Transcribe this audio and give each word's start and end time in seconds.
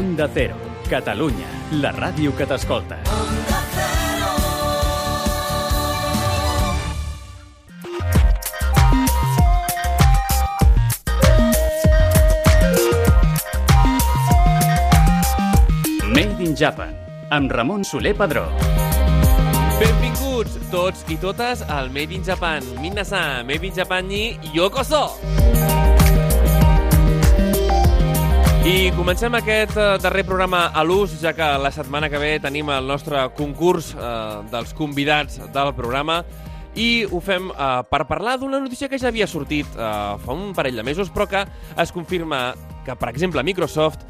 Onda 0.00 0.26
Cero, 0.32 0.56
Catalunya, 0.88 1.44
la 1.76 1.90
ràdio 1.92 2.32
que 2.32 2.46
t'escolta. 2.48 2.96
Made 16.08 16.48
in 16.48 16.56
Japan, 16.56 16.96
amb 17.28 17.52
Ramon 17.52 17.84
Soler 17.84 18.16
Padró. 18.16 18.46
Benvinguts 19.76 20.56
tots 20.72 21.04
i 21.12 21.20
totes 21.20 21.60
al 21.68 21.92
Made 21.92 22.16
in 22.16 22.24
Japan. 22.24 22.64
Minna-san, 22.80 23.44
Made 23.44 23.68
in 23.68 23.76
Japan 23.76 24.08
ni 24.08 24.38
yokoso! 24.56 25.59
I 28.60 28.90
comencem 28.92 29.32
aquest 29.32 29.72
eh, 29.80 29.84
darrer 30.04 30.20
programa 30.28 30.66
a 30.76 30.82
l'ús, 30.84 31.14
ja 31.22 31.30
que 31.32 31.46
la 31.62 31.70
setmana 31.72 32.10
que 32.12 32.18
ve 32.20 32.34
tenim 32.44 32.68
el 32.68 32.84
nostre 32.84 33.22
concurs 33.32 33.94
eh, 33.94 34.02
dels 34.52 34.74
convidats 34.76 35.38
del 35.54 35.72
programa 35.78 36.18
i 36.76 37.06
ho 37.08 37.22
fem 37.24 37.48
eh, 37.48 37.70
per 37.88 38.02
parlar 38.04 38.36
d'una 38.36 38.60
notícia 38.60 38.90
que 38.92 39.00
ja 39.00 39.08
havia 39.08 39.26
sortit 39.26 39.64
eh, 39.72 39.88
fa 40.20 40.36
un 40.36 40.52
parell 40.52 40.76
de 40.76 40.84
mesos, 40.84 41.08
però 41.08 41.24
que 41.26 41.46
es 41.80 41.92
confirma 41.96 42.50
que, 42.84 42.92
per 43.00 43.08
exemple, 43.08 43.42
Microsoft 43.48 44.04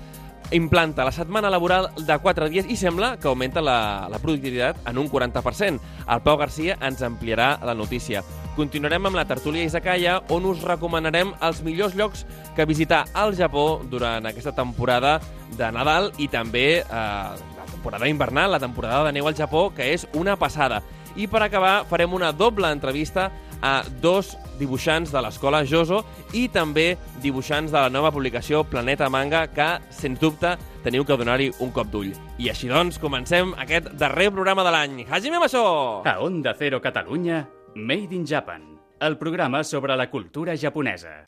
implanta 0.51 1.07
la 1.07 1.15
setmana 1.15 1.47
laboral 1.47 1.93
de 1.95 2.19
4 2.19 2.51
dies 2.51 2.67
i 2.67 2.75
sembla 2.75 3.15
que 3.23 3.31
augmenta 3.31 3.63
la, 3.63 4.09
la 4.11 4.19
productivitat 4.19 4.83
en 4.91 4.99
un 4.99 5.07
40%. 5.07 5.79
El 6.11 6.27
Pau 6.27 6.43
Garcia 6.43 6.75
ens 6.83 7.07
ampliarà 7.07 7.53
la 7.63 7.79
notícia. 7.79 8.27
Continuarem 8.57 9.07
amb 9.07 9.17
la 9.17 9.25
tertúlia 9.25 9.65
Izakaya, 9.65 10.19
on 10.35 10.45
us 10.51 10.65
recomanarem 10.67 11.31
els 11.47 11.61
millors 11.63 11.95
llocs 11.97 12.25
que 12.57 12.67
visitar 12.67 13.05
al 13.15 13.37
Japó 13.39 13.81
durant 13.89 14.27
aquesta 14.27 14.53
temporada 14.53 15.21
de 15.57 15.69
Nadal 15.73 16.11
i 16.19 16.27
també 16.29 16.83
eh, 16.83 16.85
la 16.91 17.69
temporada 17.71 18.09
invernal, 18.11 18.51
la 18.51 18.63
temporada 18.63 19.05
de 19.07 19.15
neu 19.15 19.31
al 19.31 19.39
Japó, 19.39 19.69
que 19.75 19.93
és 19.95 20.09
una 20.19 20.35
passada. 20.37 20.83
I 21.17 21.27
per 21.31 21.45
acabar 21.45 21.85
farem 21.91 22.13
una 22.15 22.33
doble 22.33 22.71
entrevista 22.71 23.31
a 23.63 23.83
dos 24.03 24.35
dibuixants 24.59 25.13
de 25.13 25.23
l'escola 25.23 25.63
Joso 25.69 26.03
i 26.37 26.47
també 26.53 26.97
dibuixants 27.23 27.73
de 27.73 27.79
la 27.79 27.93
nova 27.93 28.11
publicació 28.13 28.65
Planeta 28.65 29.09
Manga, 29.13 29.47
que, 29.55 29.69
sens 29.95 30.21
dubte, 30.21 30.57
teniu 30.85 31.07
que 31.07 31.17
donar-hi 31.17 31.51
un 31.61 31.73
cop 31.77 31.91
d'ull. 31.93 32.13
I 32.41 32.51
així 32.53 32.69
doncs, 32.73 32.99
comencem 33.01 33.55
aquest 33.61 33.93
darrer 34.01 34.31
programa 34.35 34.67
de 34.67 34.75
l'any. 34.75 35.01
Hajime 35.09 35.41
Masho! 35.41 35.65
A 36.05 36.19
Onda 36.25 36.55
Cero 36.59 36.81
Catalunya, 36.81 37.45
Made 37.75 38.13
in 38.13 38.27
Japan, 38.27 38.81
el 38.99 39.17
programa 39.17 39.63
sobre 39.63 39.97
la 39.97 40.11
cultura 40.11 40.57
japonesa. 40.59 41.23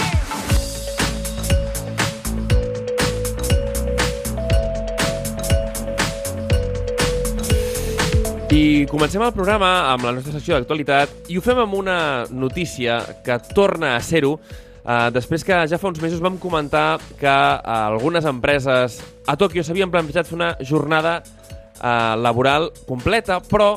I 8.51 8.87
comencem 8.91 9.23
el 9.23 9.31
programa 9.33 9.93
amb 9.93 10.03
la 10.03 10.13
nostra 10.17 10.35
secció 10.35 10.59
d'actualitat 10.59 11.31
i 11.31 11.39
ho 11.39 11.45
fem 11.45 11.63
amb 11.63 11.79
una 11.79 12.27
notícia 12.29 12.99
que 13.23 13.39
torna 13.55 13.95
a 13.95 14.03
ser-ho 14.03 14.35
eh, 14.35 15.09
després 15.15 15.47
que 15.47 15.63
ja 15.71 15.79
fa 15.79 15.93
uns 15.95 16.03
mesos 16.03 16.21
vam 16.21 16.41
comentar 16.43 16.99
que 17.21 17.31
eh, 17.31 17.63
algunes 17.71 18.27
empreses 18.27 18.99
a 19.31 19.39
Tòquio 19.39 19.63
s'havien 19.63 19.95
plantejat 19.95 20.27
fer 20.27 20.41
una 20.41 20.53
jornada 20.59 21.21
eh, 21.23 22.15
laboral 22.19 22.73
completa, 22.91 23.39
però 23.39 23.77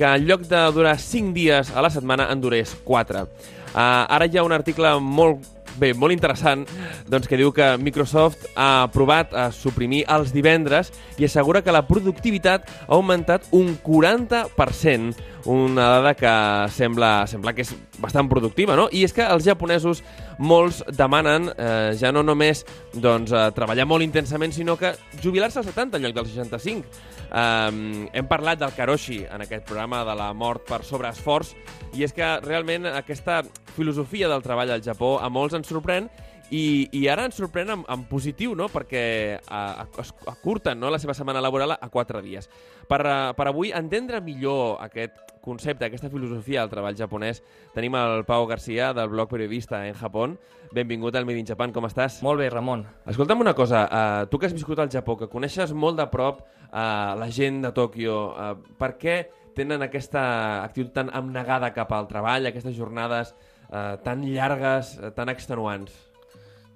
que 0.00 0.08
en 0.08 0.24
lloc 0.24 0.46
de 0.48 0.60
durar 0.72 0.96
5 0.96 1.34
dies 1.36 1.70
a 1.76 1.82
la 1.84 1.90
setmana 1.92 2.30
en 2.32 2.40
durés 2.40 2.72
4. 2.88 3.20
Uh, 3.20 3.80
ara 4.08 4.24
hi 4.24 4.38
ha 4.40 4.44
un 4.46 4.54
article 4.56 4.94
molt 4.96 5.44
bé, 5.76 5.90
molt 5.92 6.14
interessant, 6.14 6.64
doncs, 7.12 7.28
que 7.28 7.36
diu 7.36 7.52
que 7.52 7.74
Microsoft 7.76 8.46
ha 8.56 8.88
provat 8.94 9.34
a 9.36 9.50
suprimir 9.52 10.06
els 10.08 10.32
divendres 10.32 10.88
i 11.20 11.28
assegura 11.28 11.60
que 11.60 11.74
la 11.74 11.84
productivitat 11.84 12.64
ha 12.64 12.94
augmentat 12.96 13.44
un 13.52 13.74
40%, 13.84 15.20
una 15.44 15.88
dada 15.88 16.14
que 16.14 16.32
sembla, 16.72 17.26
sembla 17.30 17.54
que 17.56 17.64
és 17.64 17.72
bastant 18.00 18.28
productiva, 18.28 18.76
no? 18.76 18.88
I 18.92 19.04
és 19.06 19.14
que 19.16 19.24
els 19.24 19.46
japonesos 19.46 20.02
molts 20.38 20.82
demanen 20.96 21.50
eh, 21.54 21.92
ja 22.00 22.12
no 22.12 22.22
només 22.26 22.64
doncs, 22.92 23.32
eh, 23.32 23.46
treballar 23.56 23.86
molt 23.88 24.04
intensament, 24.04 24.52
sinó 24.52 24.76
que 24.80 24.92
jubilar-se 25.22 25.60
als 25.60 25.70
70 25.72 25.98
en 25.98 26.06
lloc 26.06 26.16
dels 26.18 26.32
65. 26.34 27.00
Um, 27.30 28.08
hem 28.12 28.26
parlat 28.26 28.58
del 28.58 28.72
Karoshi 28.74 29.20
en 29.22 29.44
aquest 29.44 29.62
programa 29.68 30.02
de 30.04 30.16
la 30.18 30.32
mort 30.34 30.64
per 30.66 30.80
sobreesforç 30.82 31.52
i 31.94 32.02
és 32.02 32.10
que 32.10 32.26
realment 32.42 32.88
aquesta 32.90 33.44
filosofia 33.76 34.26
del 34.28 34.42
treball 34.42 34.72
al 34.74 34.82
Japó 34.82 35.18
a 35.22 35.28
molts 35.30 35.54
ens 35.54 35.70
sorprèn 35.70 36.08
i, 36.50 36.88
i 36.90 37.04
ara 37.06 37.28
ens 37.28 37.38
sorprèn 37.38 37.70
en, 37.70 37.84
en 37.86 38.04
positiu, 38.10 38.56
no? 38.58 38.66
perquè 38.72 39.04
es 39.38 40.12
acurten 40.26 40.80
no? 40.82 40.90
la 40.90 40.98
seva 40.98 41.14
setmana 41.14 41.42
laboral 41.42 41.76
a 41.76 41.88
quatre 41.88 42.22
dies. 42.24 42.50
Per, 42.90 43.00
a, 43.06 43.18
per 43.38 43.46
avui 43.46 43.70
entendre 43.70 44.20
millor 44.24 44.80
aquest 44.82 45.29
concepte, 45.40 45.86
aquesta 45.86 46.10
filosofia 46.12 46.62
del 46.62 46.70
treball 46.72 46.96
japonès, 46.98 47.42
tenim 47.74 47.96
el 47.98 48.24
Pau 48.28 48.46
Garcia 48.46 48.92
del 48.96 49.08
blog 49.12 49.30
periodista 49.30 49.82
en 49.86 49.94
Japó. 49.94 50.28
Benvingut 50.72 51.16
al 51.16 51.26
Made 51.26 51.40
in 51.40 51.48
Japan, 51.48 51.72
com 51.72 51.86
estàs? 51.88 52.20
Molt 52.22 52.38
bé, 52.38 52.50
Ramon. 52.52 52.84
Escolta'm 53.10 53.40
una 53.42 53.54
cosa, 53.58 53.86
uh, 53.86 54.28
tu 54.30 54.38
que 54.38 54.46
has 54.46 54.54
viscut 54.54 54.78
al 54.78 54.90
Japó, 54.92 55.16
que 55.18 55.30
coneixes 55.32 55.72
molt 55.72 55.98
de 55.98 56.06
prop 56.12 56.44
uh, 56.44 57.16
la 57.18 57.30
gent 57.32 57.62
de 57.64 57.72
Tòquio, 57.74 58.16
uh, 58.30 58.76
per 58.78 58.92
què 59.00 59.16
tenen 59.56 59.82
aquesta 59.82 60.22
actitud 60.62 60.92
tan 60.94 61.10
abnegada 61.12 61.72
cap 61.74 61.90
al 61.92 62.06
treball, 62.10 62.46
aquestes 62.46 62.76
jornades 62.76 63.34
uh, 63.34 63.96
tan 64.04 64.22
llargues, 64.22 64.94
uh, 65.00 65.10
tan 65.16 65.32
extenuants? 65.32 65.96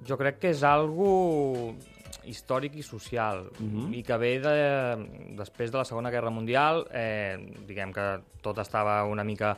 Jo 0.05 0.19
crec 0.21 0.41
que 0.43 0.51
és 0.53 0.65
algo 0.67 1.75
històric 2.27 2.77
i 2.77 2.83
social 2.83 3.47
uh 3.49 3.67
-huh. 3.67 3.95
i 3.95 4.03
que 4.03 4.17
ve 4.19 4.39
de, 4.41 4.57
després 5.37 5.71
de 5.71 5.79
la 5.79 5.85
Segona 5.85 6.11
Guerra 6.11 6.31
Mundial 6.31 6.87
eh, 6.93 7.37
diguem 7.67 7.93
que 7.93 8.21
tot 8.43 8.59
estava 8.59 9.05
una 9.05 9.25
mica 9.25 9.57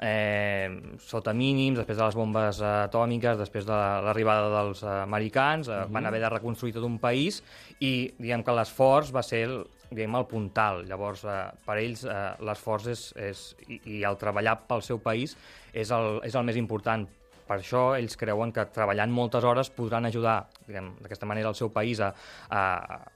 eh, 0.00 0.96
sota 0.98 1.32
mínims, 1.32 1.78
després 1.78 1.98
de 1.98 2.04
les 2.04 2.14
bombes 2.14 2.60
atòmiques, 2.60 3.38
després 3.38 3.66
de 3.66 3.72
l'arribada 3.72 4.48
dels 4.62 4.82
americans, 4.84 5.68
eh, 5.68 5.72
uh 5.72 5.76
-huh. 5.76 5.90
van 5.90 6.06
haver 6.06 6.20
de 6.20 6.28
reconstruir 6.28 6.72
tot 6.72 6.84
un 6.84 6.98
país 6.98 7.42
i 7.80 8.14
diguem 8.18 8.42
que 8.42 8.52
l'esforç 8.52 9.12
va 9.12 9.22
ser 9.22 9.42
el, 9.48 9.66
diguem, 9.90 10.14
el 10.14 10.26
puntal. 10.26 10.86
Llavors, 10.86 11.24
eh, 11.24 11.50
per 11.64 11.78
ells, 11.78 12.04
eh, 12.04 12.34
l'esforç 12.40 12.86
és, 12.86 13.14
és, 13.16 13.56
i, 13.68 13.80
i 13.84 14.04
el 14.04 14.16
treballar 14.16 14.66
pel 14.66 14.82
seu 14.82 14.98
país 14.98 15.36
és 15.72 15.90
el, 15.90 16.20
és 16.24 16.34
el 16.34 16.44
més 16.44 16.56
important. 16.56 17.06
Per 17.46 17.58
això 17.58 17.82
ells 17.98 18.16
creuen 18.20 18.52
que 18.54 18.64
treballant 18.74 19.10
moltes 19.12 19.44
hores 19.44 19.70
podran 19.74 20.06
ajudar 20.06 20.46
d'aquesta 20.68 21.26
manera 21.26 21.50
el 21.50 21.58
seu 21.58 21.72
país 21.74 22.00
a, 22.00 22.12
a, 22.48 22.62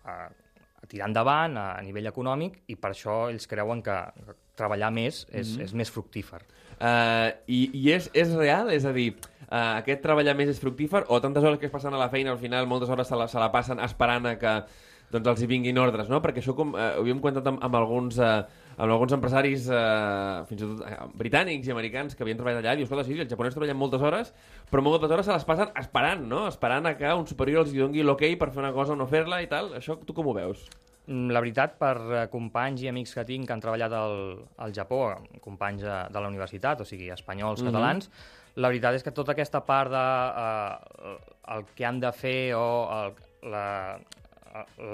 a, 0.04 0.16
a 0.82 0.90
tirar 0.90 1.08
endavant 1.10 1.56
a, 1.56 1.68
a 1.78 1.84
nivell 1.86 2.10
econòmic 2.10 2.62
i 2.72 2.76
per 2.80 2.92
això 2.92 3.26
ells 3.30 3.48
creuen 3.50 3.82
que 3.86 3.96
treballar 4.56 4.90
més 4.90 5.26
és, 5.30 5.48
mm 5.48 5.56
-hmm. 5.56 5.64
és 5.64 5.72
més 5.74 5.90
fructífer. 5.90 6.42
Uh, 6.76 7.32
i, 7.46 7.70
I 7.72 7.92
és, 7.92 8.10
és 8.12 8.34
real? 8.34 8.70
És 8.70 8.84
a 8.84 8.92
dir, 8.92 9.14
uh, 9.48 9.78
aquest 9.78 10.02
treballar 10.02 10.34
més 10.36 10.48
és 10.48 10.60
fructífer 10.60 11.04
o 11.08 11.20
tantes 11.20 11.44
hores 11.44 11.58
que 11.58 11.66
es 11.66 11.72
passen 11.72 11.94
a 11.94 11.98
la 11.98 12.10
feina 12.10 12.32
al 12.32 12.38
final 12.38 12.66
moltes 12.66 12.88
hores 12.88 13.08
se 13.08 13.16
la, 13.16 13.28
se 13.28 13.38
la 13.38 13.50
passen 13.52 13.80
esperant 13.80 14.26
a 14.26 14.38
que 14.38 14.64
doncs, 15.10 15.26
els 15.26 15.42
hi 15.42 15.46
vinguin 15.46 15.78
ordres, 15.78 16.08
no? 16.08 16.20
Perquè 16.20 16.42
això 16.42 16.54
com, 16.54 16.74
uh, 16.74 16.96
ho 16.96 17.00
havíem 17.00 17.20
comentat 17.20 17.46
amb, 17.46 17.62
amb 17.62 17.74
alguns... 17.74 18.18
Uh, 18.18 18.44
amb 18.76 18.92
alguns 18.92 19.14
empresaris, 19.16 19.68
eh, 19.72 20.44
fins 20.48 20.62
i 20.62 20.66
tot 20.66 20.82
eh, 20.84 20.96
britànics 21.16 21.68
i 21.68 21.72
americans 21.72 22.16
que 22.16 22.24
havien 22.24 22.36
treballat 22.36 22.60
allà, 22.60 22.74
i 22.76 22.82
dius, 22.82 22.90
escolta, 22.90 23.06
sí, 23.08 23.16
els 23.18 23.30
japonesos 23.32 23.56
treballen 23.56 23.78
moltes 23.80 24.02
hores, 24.04 24.32
però 24.70 24.84
moltes 24.84 25.10
hores 25.10 25.28
se 25.28 25.32
les 25.32 25.46
passen 25.48 25.72
esperant, 25.80 26.26
no? 26.28 26.46
Esperant 26.50 26.88
a 26.90 26.96
que 26.98 27.12
un 27.16 27.26
superior 27.26 27.64
els 27.64 27.72
doni 27.72 28.04
l'ok 28.04 28.26
per 28.38 28.50
fer 28.52 28.60
una 28.64 28.74
cosa 28.76 28.92
o 28.92 28.96
no 29.00 29.08
fer-la 29.08 29.40
i 29.42 29.48
tal. 29.48 29.72
Això 29.80 29.96
tu 30.04 30.12
com 30.12 30.28
ho 30.28 30.36
veus? 30.36 30.66
Mm, 31.06 31.30
la 31.32 31.40
veritat, 31.40 31.76
per 31.80 31.94
eh, 32.02 32.24
companys 32.32 32.82
i 32.82 32.90
amics 32.90 33.14
que 33.14 33.24
tinc 33.24 33.46
que 33.46 33.54
han 33.54 33.62
treballat 33.62 33.92
al, 33.94 34.16
al 34.58 34.74
Japó, 34.74 35.04
companys 35.40 35.84
de, 35.86 36.00
de 36.12 36.20
la 36.20 36.28
universitat, 36.28 36.82
o 36.82 36.84
sigui, 36.84 37.08
espanyols, 37.14 37.62
mm 37.62 37.68
-hmm. 37.68 37.72
catalans, 37.72 38.10
la 38.56 38.68
veritat 38.68 38.94
és 38.94 39.04
que 39.04 39.12
tota 39.12 39.32
aquesta 39.32 39.60
part 39.64 39.90
de 39.92 40.06
uh, 41.14 41.16
el 41.54 41.64
que 41.76 41.84
han 41.86 42.00
de 42.00 42.12
fer 42.12 42.54
o 42.56 42.88
el, 42.90 43.12
la, 43.52 43.98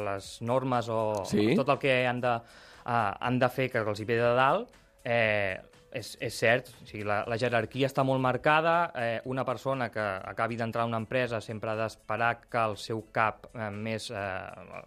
les 0.07 0.43
normes 0.43 0.89
o 0.89 1.25
sí? 1.25 1.55
tot 1.57 1.69
el 1.69 1.79
que 1.79 2.07
han 2.07 2.21
de 2.21 2.41
uh, 2.85 3.13
han 3.21 3.39
de 3.43 3.51
fer 3.53 3.69
que 3.73 3.83
els 3.83 4.01
hi 4.01 4.09
ve 4.09 4.19
de 4.21 4.33
dalt, 4.39 4.81
eh, 5.05 5.61
és, 5.93 6.15
és 6.25 6.35
cert, 6.35 6.71
o 6.83 6.87
sigui, 6.89 7.05
la, 7.07 7.21
la 7.29 7.37
jerarquia 7.41 7.89
està 7.91 8.05
molt 8.07 8.23
marcada, 8.25 8.75
eh, 8.97 9.21
una 9.29 9.45
persona 9.45 9.91
que 9.93 10.03
acabi 10.03 10.57
d'entrar 10.57 10.87
a 10.87 10.91
una 10.91 11.01
empresa 11.03 11.41
sempre 11.45 11.73
ha 11.73 11.77
d'esperar 11.77 12.33
que 12.49 12.63
el 12.63 12.79
seu 12.81 13.05
cap 13.13 13.47
eh, 13.53 13.69
més 13.71 14.09
eh, 14.11 14.23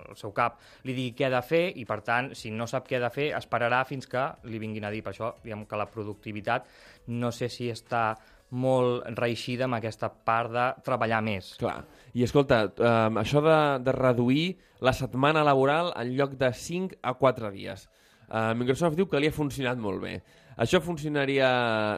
el 0.09 0.17
seu 0.17 0.33
cap 0.35 0.57
li 0.83 0.95
digui 0.97 1.13
què 1.19 1.29
ha 1.29 1.33
de 1.35 1.43
fer 1.45 1.65
i 1.77 1.85
per 1.85 2.01
tant, 2.07 2.31
si 2.37 2.51
no 2.51 2.67
sap 2.67 2.89
què 2.89 2.97
ha 2.97 3.03
de 3.05 3.11
fer, 3.13 3.29
esperarà 3.37 3.83
fins 3.85 4.09
que 4.09 4.25
li 4.49 4.61
vinguin 4.61 4.87
a 4.87 4.93
dir. 4.93 5.03
Per 5.05 5.13
això, 5.13 5.35
diguem 5.43 5.67
que 5.69 5.79
la 5.79 5.89
productivitat 5.91 6.65
no 7.13 7.31
sé 7.35 7.51
si 7.53 7.69
està 7.69 8.07
molt 8.55 9.05
reeixida 9.17 9.65
amb 9.65 9.77
aquesta 9.77 10.09
part 10.09 10.53
de 10.53 10.65
treballar 10.85 11.21
més. 11.25 11.53
Clar. 11.59 11.79
I 12.15 12.23
escolta, 12.23 12.61
eh, 12.71 13.19
això 13.19 13.41
de, 13.43 13.57
de 13.83 13.93
reduir 13.95 14.45
la 14.79 14.93
setmana 14.95 15.43
laboral 15.43 15.91
en 15.99 16.13
lloc 16.15 16.37
de 16.39 16.51
5 16.53 17.01
a 17.03 17.13
4 17.19 17.51
dies. 17.51 17.89
Eh, 18.29 18.53
Microsoft 18.55 18.95
diu 18.95 19.09
que 19.11 19.19
li 19.19 19.27
ha 19.29 19.35
funcionat 19.35 19.77
molt 19.81 20.01
bé. 20.03 20.15
Això 20.55 20.79
funcionaria 20.81 21.49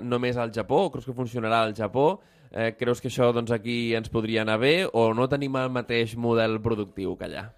només 0.01 0.37
al 0.37 0.51
Japó 0.55 0.87
o 0.87 0.89
creus 0.91 1.05
que 1.05 1.13
funcionarà 1.13 1.61
al 1.61 1.77
Japó? 1.77 2.17
Eh, 2.49 2.73
creus 2.79 3.03
que 3.03 3.11
això 3.11 3.29
doncs, 3.35 3.51
aquí 3.51 3.93
ens 3.93 4.09
podria 4.09 4.41
anar 4.41 4.57
bé 4.57 4.87
o 4.87 5.11
no 5.13 5.29
tenim 5.29 5.55
el 5.59 5.69
mateix 5.69 6.15
model 6.17 6.61
productiu 6.63 7.17
que 7.19 7.27
allà? 7.27 7.49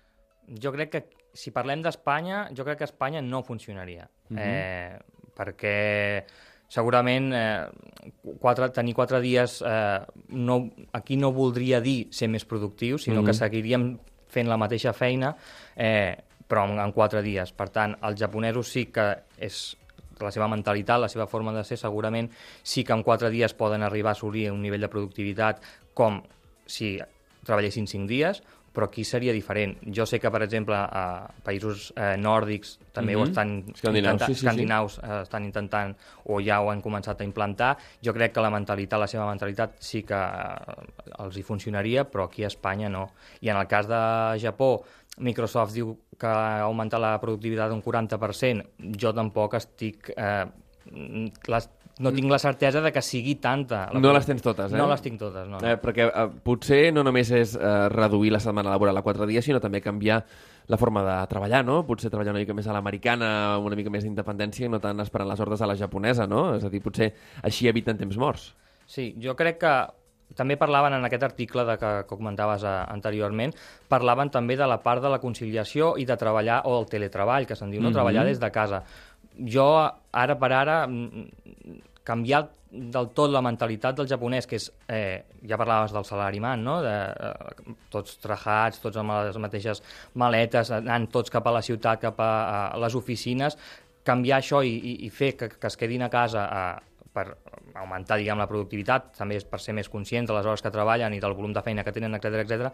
jo 0.58 0.72
crec 0.74 0.90
que 0.90 1.04
si 1.34 1.52
parlem 1.54 1.84
d'Espanya, 1.86 2.48
jo 2.56 2.66
crec 2.66 2.82
que 2.82 2.90
Espanya 2.90 3.22
no 3.22 3.44
funcionaria. 3.44 4.10
Mm 4.30 4.38
-hmm. 4.38 4.42
eh, 4.42 5.00
perquè 5.36 6.26
segurament 6.70 7.34
eh, 7.34 7.66
quatre, 8.40 8.70
tenir 8.72 8.94
quatre 8.96 9.20
dies 9.24 9.60
eh, 9.66 10.00
no, 10.38 10.62
aquí 10.94 11.18
no 11.18 11.34
voldria 11.34 11.82
dir 11.82 12.08
ser 12.14 12.30
més 12.30 12.46
productiu, 12.46 12.98
sinó 12.98 13.22
mm 13.22 13.24
-hmm. 13.24 13.26
que 13.26 13.34
seguiríem 13.34 13.98
fent 14.30 14.48
la 14.48 14.58
mateixa 14.58 14.94
feina, 14.94 15.36
eh, 15.76 16.16
però 16.48 16.70
en, 16.70 16.80
en 16.80 16.92
quatre 16.92 17.22
dies. 17.22 17.52
Per 17.52 17.70
tant, 17.70 17.98
els 18.02 18.20
japonesos 18.20 18.72
sí 18.72 18.86
que 18.86 19.18
és 19.38 19.78
la 20.20 20.32
seva 20.32 20.48
mentalitat, 20.48 21.00
la 21.00 21.10
seva 21.10 21.28
forma 21.28 21.54
de 21.54 21.64
ser, 21.64 21.78
segurament 21.78 22.30
sí 22.64 22.84
que 22.84 22.94
en 22.94 23.04
quatre 23.04 23.30
dies 23.30 23.54
poden 23.54 23.84
arribar 23.84 24.10
a 24.10 24.18
assolir 24.18 24.52
un 24.52 24.62
nivell 24.62 24.82
de 24.82 24.92
productivitat 24.92 25.62
com 25.94 26.22
si 26.66 27.00
treballessin 27.46 27.88
cinc 27.88 28.10
dies, 28.10 28.44
però 28.74 28.88
aquí 28.88 29.04
seria 29.04 29.34
diferent. 29.34 29.78
Jo 29.96 30.06
sé 30.06 30.20
que, 30.20 30.30
per 30.32 30.44
exemple, 30.44 30.76
a 30.76 31.30
països 31.46 31.92
eh, 31.96 32.16
nòrdics 32.18 32.78
també 32.94 33.16
mm 33.16 33.16
-hmm. 33.16 33.22
ho 33.22 33.24
Mhm. 33.24 33.30
estan 33.30 33.64
Escandinaus, 33.74 34.20
sí, 34.22 34.26
sí, 34.26 34.34
sí. 34.34 34.46
escandinaus 34.46 35.00
eh, 35.04 35.22
estan 35.22 35.44
intentant 35.44 35.96
o 36.26 36.40
ja 36.42 36.62
ho 36.62 36.70
han 36.72 36.82
començat 36.82 37.22
a 37.22 37.24
implantar. 37.24 37.78
Jo 38.04 38.14
crec 38.14 38.34
que 38.34 38.42
la 38.42 38.50
mentalitat, 38.50 39.00
la 39.00 39.08
seva 39.08 39.28
mentalitat 39.28 39.76
sí 39.80 40.04
que 40.04 40.16
eh, 40.16 41.24
els 41.24 41.38
hi 41.38 41.44
funcionaria, 41.44 42.10
però 42.10 42.26
aquí 42.26 42.44
a 42.44 42.48
Espanya 42.48 42.90
no. 42.90 43.12
I 43.42 43.50
en 43.50 43.58
el 43.58 43.68
cas 43.68 43.88
de 43.88 44.40
Japó, 44.40 44.84
Microsoft 45.18 45.74
diu 45.74 45.98
que 46.18 46.28
ha 46.28 46.62
augmentat 46.62 47.00
la 47.00 47.20
productivitat 47.20 47.72
un 47.72 47.82
40%. 47.82 48.64
Jo 48.98 49.14
tampoc 49.14 49.54
estic... 49.54 50.12
Eh, 50.16 50.46
les, 51.48 51.70
no 52.00 52.14
tinc 52.16 52.32
la 52.32 52.40
certesa 52.40 52.82
de 52.82 52.92
que 52.96 53.02
sigui 53.04 53.36
tanta. 53.44 53.90
la 53.92 54.00
No 54.00 54.14
les 54.16 54.26
tens 54.26 54.42
totes, 54.42 54.72
eh? 54.72 54.78
No 54.80 54.88
les 54.88 55.02
tinc 55.04 55.20
totes, 55.20 55.48
no. 55.48 55.60
no. 55.60 55.68
Eh, 55.68 55.76
perquè 55.82 56.08
eh, 56.08 56.28
potser 56.44 56.94
no 56.96 57.04
només 57.04 57.32
és 57.36 57.58
eh, 57.60 57.74
reduir 57.92 58.32
la 58.32 58.40
setmana 58.40 58.72
laboral 58.72 58.98
a 58.98 59.04
quatre 59.04 59.28
dies, 59.28 59.44
sinó 59.46 59.60
també 59.60 59.82
canviar 59.84 60.22
la 60.70 60.78
forma 60.78 61.04
de 61.04 61.18
treballar, 61.28 61.64
no? 61.66 61.82
Potser 61.88 62.12
treballar 62.14 62.32
una 62.36 62.44
mica 62.46 62.56
més 62.56 62.68
a 62.70 62.76
l'americana, 62.76 63.30
una 63.60 63.76
mica 63.76 63.92
més 63.92 64.06
d'independència 64.08 64.68
i 64.68 64.72
no 64.72 64.80
tant 64.80 65.04
esperant 65.04 65.30
les 65.30 65.44
ordres 65.44 65.62
a 65.62 65.68
la 65.68 65.76
japonesa, 65.76 66.28
no? 66.30 66.54
És 66.56 66.64
a 66.64 66.72
dir, 66.72 66.82
potser 66.86 67.12
així 67.44 67.68
eviten 67.68 68.00
temps 68.00 68.20
morts. 68.22 68.54
Sí, 68.90 69.12
jo 69.22 69.36
crec 69.38 69.60
que 69.62 69.74
també 70.38 70.58
parlaven 70.62 70.94
en 70.94 71.06
aquest 71.06 71.24
article 71.26 71.66
de 71.66 71.76
que, 71.82 71.92
que 72.06 72.16
comentaves 72.16 72.64
eh, 72.64 72.74
anteriorment, 72.94 73.54
parlaven 73.90 74.32
també 74.32 74.58
de 74.58 74.68
la 74.70 74.80
part 74.86 75.02
de 75.04 75.12
la 75.12 75.20
conciliació 75.20 75.96
i 75.98 76.06
de 76.06 76.18
treballar, 76.22 76.62
o 76.70 76.78
el 76.80 76.90
teletreball, 76.90 77.50
que 77.50 77.58
se'n 77.58 77.72
diu, 77.74 77.82
no? 77.82 77.90
Mhm. 77.90 78.00
treballar 78.00 78.26
des 78.30 78.40
de 78.40 78.52
casa. 78.52 78.84
Jo, 79.40 79.70
ara 80.12 80.38
per 80.38 80.52
ara, 80.54 80.86
mm, 80.88 81.89
canviar 82.10 82.48
del 82.70 83.10
tot 83.18 83.32
la 83.34 83.42
mentalitat 83.42 83.98
del 83.98 84.10
japonès, 84.10 84.46
que 84.48 84.60
és, 84.60 84.70
eh, 84.88 85.24
ja 85.50 85.58
parlaves 85.58 85.94
del 85.94 86.06
salariman, 86.06 86.64
no? 86.64 86.80
de, 86.86 86.96
eh, 87.30 87.76
tots 87.90 88.20
trajats, 88.22 88.82
tots 88.84 88.98
amb 88.98 89.16
les 89.26 89.38
mateixes 89.42 89.82
maletes, 90.14 90.72
anant 90.78 91.08
tots 91.10 91.34
cap 91.34 91.48
a 91.48 91.56
la 91.58 91.64
ciutat, 91.66 92.02
cap 92.02 92.20
a, 92.22 92.32
a 92.74 92.78
les 92.78 92.96
oficines, 92.96 93.58
canviar 94.06 94.40
això 94.40 94.62
i, 94.66 94.76
i, 94.76 94.94
i 95.08 95.10
fer 95.10 95.34
que, 95.38 95.50
que 95.50 95.68
es 95.68 95.78
quedin 95.78 96.06
a 96.06 96.12
casa 96.14 96.46
eh, 96.46 96.89
per 97.20 97.26
augmentar 97.76 98.18
diguem, 98.20 98.40
la 98.40 98.48
productivitat, 98.50 99.12
també 99.20 99.38
és 99.40 99.46
per 99.48 99.60
ser 99.62 99.76
més 99.78 99.90
conscients 99.92 100.30
de 100.30 100.36
les 100.36 100.48
hores 100.48 100.64
que 100.64 100.72
treballen 100.74 101.14
i 101.16 101.22
del 101.22 101.36
volum 101.36 101.54
de 101.56 101.64
feina 101.66 101.84
que 101.84 101.94
tenen, 101.96 102.16
etc 102.16 102.42
etc. 102.46 102.72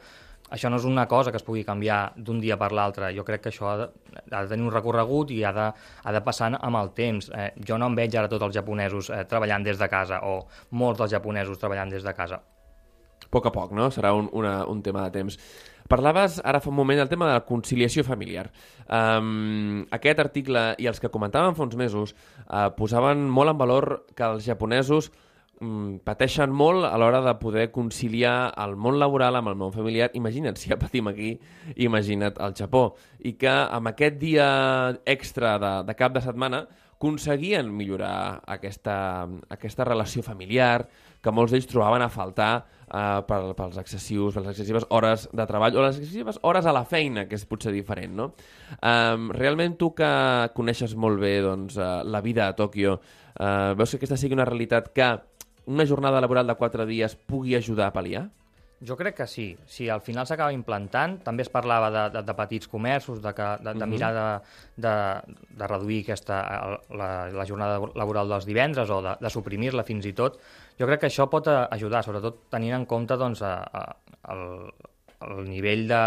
Això 0.55 0.69
no 0.69 0.77
és 0.77 0.85
una 0.85 1.07
cosa 1.09 1.33
que 1.33 1.41
es 1.41 1.45
pugui 1.45 1.65
canviar 1.65 1.99
d'un 2.15 2.39
dia 2.41 2.57
per 2.61 2.71
l'altre. 2.77 3.09
Jo 3.17 3.25
crec 3.25 3.45
que 3.45 3.53
això 3.53 3.71
ha 3.71 3.75
de, 3.81 3.87
ha 4.29 4.43
de 4.45 4.51
tenir 4.51 4.67
un 4.67 4.73
recorregut 4.73 5.33
i 5.33 5.41
ha 5.43 5.53
de, 5.55 5.69
ha 6.03 6.13
de 6.13 6.21
passar 6.25 6.51
amb 6.53 6.81
el 6.81 6.93
temps. 6.97 7.31
Eh, 7.33 7.51
jo 7.65 7.79
no 7.81 7.89
em 7.89 7.97
veig 7.97 8.15
ara 8.15 8.29
tots 8.31 8.45
els 8.45 8.55
japonesos 8.55 9.09
eh, 9.09 9.23
treballant 9.29 9.65
des 9.65 9.81
de 9.81 9.89
casa 9.89 10.21
o 10.29 10.43
molts 10.71 11.01
dels 11.01 11.17
japonesos 11.17 11.61
treballant 11.61 11.93
des 11.93 12.05
de 12.05 12.13
casa. 12.13 12.41
A 13.25 13.31
poc 13.33 13.49
a 13.49 13.53
poc, 13.55 13.73
no? 13.73 13.89
Serà 13.91 14.13
un, 14.13 14.29
una, 14.37 14.59
un 14.69 14.83
tema 14.85 15.07
de 15.07 15.17
temps. 15.19 15.39
Parlaves 15.85 16.39
ara 16.41 16.59
fa 16.63 16.71
un 16.71 16.77
moment 16.79 16.97
del 16.97 17.11
tema 17.11 17.27
de 17.29 17.35
la 17.37 17.43
conciliació 17.45 18.03
familiar. 18.03 18.47
Um, 18.89 19.83
aquest 19.93 20.21
article 20.23 20.71
i 20.81 20.87
els 20.89 21.01
que 21.01 21.11
comentàvem 21.13 21.53
fa 21.53 21.65
uns 21.67 21.75
mesos 21.77 22.15
uh, 22.15 22.71
posaven 22.73 23.27
molt 23.29 23.53
en 23.53 23.59
valor 23.59 23.89
que 24.17 24.25
els 24.25 24.47
japonesos 24.47 25.11
um, 25.61 25.99
pateixen 26.01 26.49
molt 26.49 26.87
a 26.89 26.95
l'hora 26.97 27.21
de 27.21 27.35
poder 27.37 27.67
conciliar 27.75 28.55
el 28.65 28.73
món 28.81 28.97
laboral 28.97 29.37
amb 29.37 29.51
el 29.53 29.59
món 29.59 29.75
familiar. 29.75 30.09
Imagina't, 30.17 30.57
si 30.57 30.71
ja 30.71 30.79
patim 30.81 31.11
aquí, 31.11 31.35
imagina't 31.75 32.41
al 32.41 32.57
Japó. 32.57 32.87
I 33.21 33.35
que 33.37 33.53
amb 33.53 33.93
aquest 33.93 34.17
dia 34.17 34.47
extra 35.05 35.59
de, 35.61 35.75
de 35.85 35.97
cap 35.99 36.17
de 36.17 36.25
setmana 36.25 36.65
aconseguien 36.95 37.69
millorar 37.69 38.41
aquesta, 38.49 39.27
aquesta 39.53 39.85
relació 39.85 40.23
familiar 40.25 40.87
que 41.21 41.33
molts 41.33 41.53
d'ells 41.53 41.69
trobaven 41.69 42.01
a 42.01 42.09
faltar 42.09 42.65
eh, 42.91 43.21
per, 43.27 43.41
pels 43.57 43.77
excessius, 43.81 44.35
per 44.35 44.43
les 44.45 44.53
excessives 44.53 44.87
hores 44.89 45.27
de 45.33 45.47
treball 45.49 45.77
o 45.77 45.85
les 45.85 45.99
excessives 45.99 46.39
hores 46.43 46.65
a 46.65 46.73
la 46.75 46.85
feina, 46.85 47.27
que 47.29 47.37
és 47.39 47.45
potser 47.49 47.73
diferent, 47.75 48.15
no? 48.15 48.31
Um, 48.79 49.29
realment 49.35 49.77
tu 49.79 49.91
que 49.97 50.09
coneixes 50.55 50.95
molt 50.95 51.21
bé 51.21 51.37
doncs, 51.45 51.79
uh, 51.79 52.01
la 52.05 52.23
vida 52.25 52.49
a 52.49 52.55
Tòquio, 52.57 52.97
uh, 52.99 53.73
veus 53.77 53.91
que 53.91 54.01
aquesta 54.01 54.19
sigui 54.19 54.37
una 54.37 54.47
realitat 54.47 54.91
que 54.95 55.11
una 55.65 55.85
jornada 55.85 56.21
laboral 56.21 56.47
de 56.47 56.55
quatre 56.55 56.85
dies 56.85 57.15
pugui 57.15 57.55
ajudar 57.57 57.89
a 57.89 57.95
pal·liar? 57.95 58.27
Jo 58.85 58.97
crec 58.99 59.15
que 59.15 59.27
sí. 59.27 59.45
Si 59.65 59.87
al 59.89 60.01
final 60.03 60.27
s'acaba 60.27 60.53
implantant, 60.53 61.15
també 61.23 61.45
es 61.45 61.49
parlava 61.49 61.87
de, 61.93 62.03
de, 62.11 62.21
de 62.27 62.33
petits 62.35 62.67
comerços, 62.67 63.21
de, 63.23 63.31
que, 63.33 63.47
de, 63.63 63.73
de 63.79 63.87
mirar 63.87 64.11
de, 64.13 64.25
de, 64.83 64.95
de 65.61 65.69
reduir 65.71 66.01
aquesta, 66.03 66.41
la, 66.91 67.09
la 67.31 67.45
jornada 67.47 67.79
laboral 67.95 68.29
dels 68.29 68.45
divendres 68.45 68.91
o 68.91 68.99
de, 69.05 69.15
de 69.21 69.31
suprimir-la 69.31 69.87
fins 69.87 70.05
i 70.05 70.13
tot. 70.17 70.37
Jo 70.79 70.85
crec 70.87 70.99
que 70.99 71.07
això 71.07 71.29
pot 71.29 71.47
eh, 71.47 71.67
ajudar, 71.71 72.03
sobretot 72.03 72.49
tenint 72.49 72.73
en 72.75 72.85
compte 72.85 73.15
doncs, 73.17 73.41
a, 73.41 73.53
a, 73.63 73.95
el, 74.33 74.71
el 75.25 75.45
nivell 75.49 75.87
de 75.87 76.01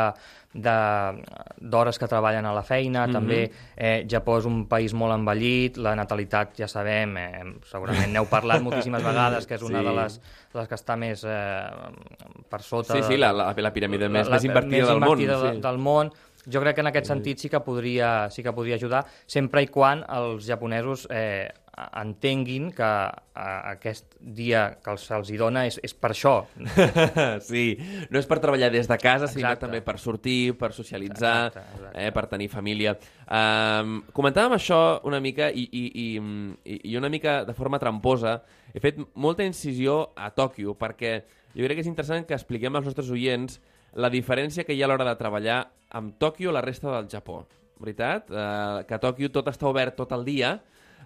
d'hores 1.61 1.99
que 1.99 2.09
treballen 2.09 2.47
a 2.47 2.53
la 2.55 2.63
feina, 2.63 3.07
mm 3.07 3.11
-hmm. 3.11 3.13
també 3.13 3.51
eh, 3.77 4.07
Japó 4.09 4.39
és 4.39 4.45
un 4.47 4.67
país 4.67 4.95
molt 4.95 5.13
envellit, 5.15 5.77
la 5.77 5.95
natalitat 5.95 6.57
ja 6.59 6.67
sabem, 6.69 7.17
eh, 7.17 7.45
segurament 7.65 8.13
n'heu 8.13 8.27
parlat 8.29 8.63
moltíssimes 8.63 9.03
vegades, 9.03 9.47
que 9.47 9.55
és 9.55 9.63
una 9.63 9.79
Sí. 9.81 9.85
de, 9.85 9.93
les, 9.93 10.21
de 10.53 10.59
les 10.59 10.69
que 10.69 10.75
està 10.75 10.97
més 10.97 11.25
eh, 11.25 11.71
per 12.49 12.63
sota... 12.63 12.95
Sí, 12.95 13.03
sí, 13.03 13.17
la, 13.17 13.33
la, 13.33 13.53
la 13.57 13.73
piràmide 13.73 14.09
més, 14.09 14.27
la, 14.29 14.35
més 14.37 14.45
invertida 14.45 14.79
més 14.79 14.89
del 14.89 15.01
món. 15.01 15.21
invertida 15.21 15.43
de- 15.43 15.55
Sí. 15.55 15.61
del 15.61 15.79
món. 15.79 16.13
Jo 16.49 16.63
crec 16.65 16.79
que 16.79 16.85
en 16.85 16.91
aquest 16.91 17.11
sentit 17.11 17.41
sí 17.43 17.51
que 17.53 17.61
podria, 17.61 18.31
sí 18.33 18.43
que 18.43 18.53
podria 18.57 18.79
ajudar, 18.81 19.05
sempre 19.27 19.63
i 19.63 19.69
quan 19.73 20.05
els 20.09 20.47
japonesos 20.49 21.07
eh, 21.11 21.49
entenguin 22.01 22.71
que 22.75 22.83
eh, 22.83 23.61
aquest 23.73 24.17
dia 24.19 24.65
que 24.83 24.93
els, 24.93 25.05
se'ls 25.09 25.31
dona 25.39 25.65
és, 25.69 25.79
és 25.85 25.95
per 25.95 26.13
això. 26.15 26.35
sí, 27.51 27.65
no 28.11 28.21
és 28.21 28.29
per 28.29 28.41
treballar 28.43 28.71
des 28.75 28.89
de 28.91 28.99
casa, 29.01 29.29
sinó 29.31 29.49
Exacte. 29.49 29.67
també 29.67 29.83
per 29.85 29.99
sortir, 30.03 30.55
per 30.59 30.73
socialitzar, 30.77 31.37
Exacte, 31.49 31.65
exacte. 31.77 32.05
Eh, 32.07 32.11
per 32.15 32.27
tenir 32.33 32.51
família. 32.53 32.97
Um, 33.29 33.99
comentàvem 34.17 34.57
això 34.57 34.81
una 35.09 35.21
mica 35.25 35.51
i, 35.53 35.69
i, 35.69 35.85
i, 36.05 36.79
i 36.93 36.97
una 36.99 37.11
mica 37.13 37.43
de 37.49 37.57
forma 37.57 37.81
tramposa. 37.83 38.39
He 38.73 38.83
fet 38.85 39.01
molta 39.15 39.47
incisió 39.47 40.09
a 40.17 40.33
Tòquio 40.35 40.75
perquè 40.79 41.19
jo 41.55 41.65
crec 41.65 41.79
que 41.79 41.85
és 41.87 41.91
interessant 41.91 42.27
que 42.29 42.37
expliquem 42.37 42.77
als 42.77 42.89
nostres 42.91 43.11
oients 43.15 43.61
la 43.95 44.11
diferència 44.11 44.65
que 44.65 44.75
hi 44.75 44.83
ha 44.83 44.89
a 44.89 44.93
l'hora 44.93 45.07
de 45.09 45.17
treballar 45.21 45.63
amb 45.97 46.19
Tòquio 46.21 46.53
la 46.53 46.65
resta 46.65 46.91
del 46.97 47.09
Japó. 47.09 47.45
Veritat? 47.79 48.29
Uh, 48.29 48.83
que 48.89 48.97
a 48.97 49.01
Tòquio 49.01 49.31
tot 49.33 49.49
està 49.49 49.69
obert 49.71 49.97
tot 49.97 50.13
el 50.13 50.27
dia, 50.27 50.59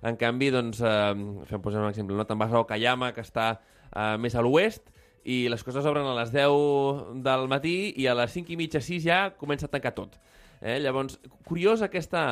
en 0.03 0.17
canvi, 0.19 0.51
doncs, 0.51 0.81
eh, 0.83 1.15
fem 1.47 1.63
posar 1.63 1.85
un 1.85 1.93
exemple, 1.93 2.17
no? 2.19 2.27
te'n 2.27 2.41
vas 2.41 2.53
a 2.53 2.61
Okayama, 2.65 3.13
que 3.15 3.23
està 3.23 3.53
eh, 3.55 4.17
més 4.19 4.35
a 4.35 4.43
l'oest, 4.43 4.91
i 5.23 5.47
les 5.47 5.63
coses 5.63 5.87
obren 5.87 6.09
a 6.11 6.17
les 6.17 6.33
10 6.35 7.23
del 7.23 7.47
matí 7.51 7.93
i 8.03 8.09
a 8.11 8.17
les 8.19 8.35
5 8.35 8.51
i 8.51 8.59
mitja, 8.59 8.83
6 8.83 9.05
ja 9.05 9.21
comença 9.39 9.69
a 9.69 9.71
tancar 9.71 9.95
tot. 9.95 10.19
Eh? 10.61 10.81
Llavors, 10.83 11.21
curiós 11.47 11.83
aquesta, 11.87 12.25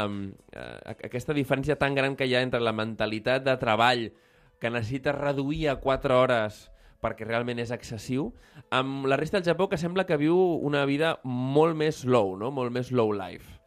eh, 0.51 0.97
aquesta 1.07 1.37
diferència 1.37 1.79
tan 1.79 1.95
gran 1.95 2.17
que 2.19 2.27
hi 2.27 2.35
ha 2.35 2.43
entre 2.43 2.63
la 2.63 2.75
mentalitat 2.75 3.47
de 3.47 3.57
treball 3.63 4.09
que 4.61 4.71
necessita 4.71 5.15
reduir 5.15 5.69
a 5.71 5.79
4 5.83 6.19
hores 6.19 6.65
perquè 7.01 7.27
realment 7.27 7.59
és 7.59 7.73
excessiu, 7.75 8.31
amb 8.71 9.07
la 9.09 9.17
resta 9.17 9.39
del 9.39 9.49
Japó 9.49 9.69
que 9.69 9.79
sembla 9.81 10.07
que 10.07 10.19
viu 10.21 10.37
una 10.37 10.85
vida 10.85 11.19
molt 11.25 11.77
més 11.77 12.05
low, 12.05 12.37
no? 12.37 12.51
molt 12.51 12.73
més 12.73 12.93
low 12.93 13.13
life. 13.17 13.59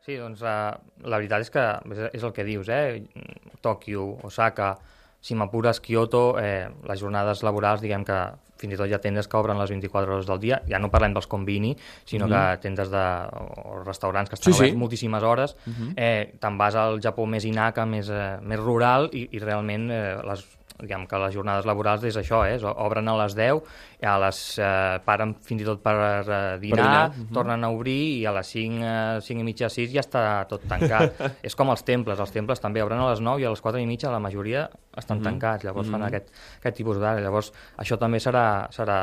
Sí, 0.00 0.16
doncs 0.16 0.40
uh, 0.42 0.72
la 1.06 1.20
veritat 1.20 1.44
és 1.44 1.50
que 1.52 1.66
és, 1.92 2.06
és 2.18 2.22
el 2.24 2.32
que 2.34 2.46
dius, 2.46 2.70
eh? 2.72 3.02
Tòquio, 3.62 4.06
Osaka, 4.26 4.74
si 5.20 5.36
m'apures 5.36 5.82
Kyoto, 5.84 6.38
eh, 6.40 6.68
les 6.88 7.00
jornades 7.00 7.42
laborals, 7.44 7.82
diguem 7.84 8.06
que 8.08 8.16
fins 8.60 8.74
i 8.74 8.78
tot 8.80 8.88
hi 8.88 8.94
ha 8.96 9.00
tendes 9.00 9.28
que 9.28 9.38
obren 9.38 9.58
les 9.60 9.72
24 9.72 10.14
hores 10.14 10.28
del 10.28 10.40
dia, 10.40 10.60
ja 10.68 10.80
no 10.80 10.90
parlem 10.92 11.14
dels 11.16 11.28
convini, 11.28 11.74
sinó 12.04 12.26
mm 12.26 12.30
-hmm. 12.32 12.50
que 12.56 12.62
tendes 12.62 12.90
de, 12.90 13.04
o 13.64 13.82
restaurants 13.84 14.30
que 14.30 14.34
estan 14.34 14.52
Sí, 14.52 14.70
sí. 14.70 14.76
moltíssimes 14.76 15.22
hores, 15.22 15.56
mm 15.66 15.72
-hmm. 15.72 15.92
eh, 15.96 16.34
te'n 16.40 16.58
vas 16.58 16.74
al 16.74 17.00
Japó 17.00 17.26
més 17.26 17.44
inaca, 17.44 17.86
més, 17.86 18.08
eh, 18.08 18.38
més 18.42 18.58
rural, 18.58 19.10
i, 19.12 19.28
i 19.32 19.38
realment 19.38 19.90
eh, 19.90 20.16
les, 20.24 20.59
diguem 20.80 21.06
que 21.10 21.20
les 21.22 21.34
jornades 21.34 21.66
laborals 21.68 22.04
és 22.08 22.16
això, 22.20 22.42
eh? 22.48 22.58
obren 22.70 23.08
a 23.08 23.16
les 23.22 23.36
10, 23.38 23.60
i 24.00 24.08
a 24.08 24.16
les, 24.24 24.40
eh, 24.58 24.98
paren 25.04 25.34
fins 25.46 25.64
i 25.64 25.68
tot 25.68 25.82
per 25.84 25.94
eh, 26.00 26.38
dinar, 26.62 26.76
dinar, 26.76 27.02
dinar 27.16 27.34
tornen 27.36 27.66
a 27.66 27.72
obrir 27.74 27.98
i 28.20 28.24
a 28.26 28.34
les 28.36 28.52
5, 28.56 28.80
eh, 28.80 29.20
5 29.26 29.44
i 29.44 29.46
mitja, 29.46 29.70
6 29.72 29.92
ja 29.92 30.04
està 30.04 30.24
tot 30.50 30.64
tancat. 30.70 31.20
és 31.46 31.56
com 31.58 31.72
els 31.72 31.84
temples, 31.86 32.20
els 32.20 32.34
temples 32.34 32.62
també 32.62 32.84
obren 32.84 33.02
a 33.02 33.10
les 33.12 33.22
9 33.24 33.44
i 33.44 33.48
a 33.48 33.52
les 33.52 33.64
4 33.64 33.82
i 33.82 33.88
mitja 33.88 34.12
la 34.12 34.22
majoria 34.22 34.66
estan 34.98 35.22
tancats, 35.24 35.64
llavors 35.68 35.90
fan 35.92 36.08
aquest, 36.08 36.32
aquest 36.58 36.80
tipus 36.80 36.98
d'horari. 36.98 37.22
Llavors 37.24 37.52
això 37.78 37.98
també 38.00 38.20
serà, 38.22 38.44
serà 38.74 39.00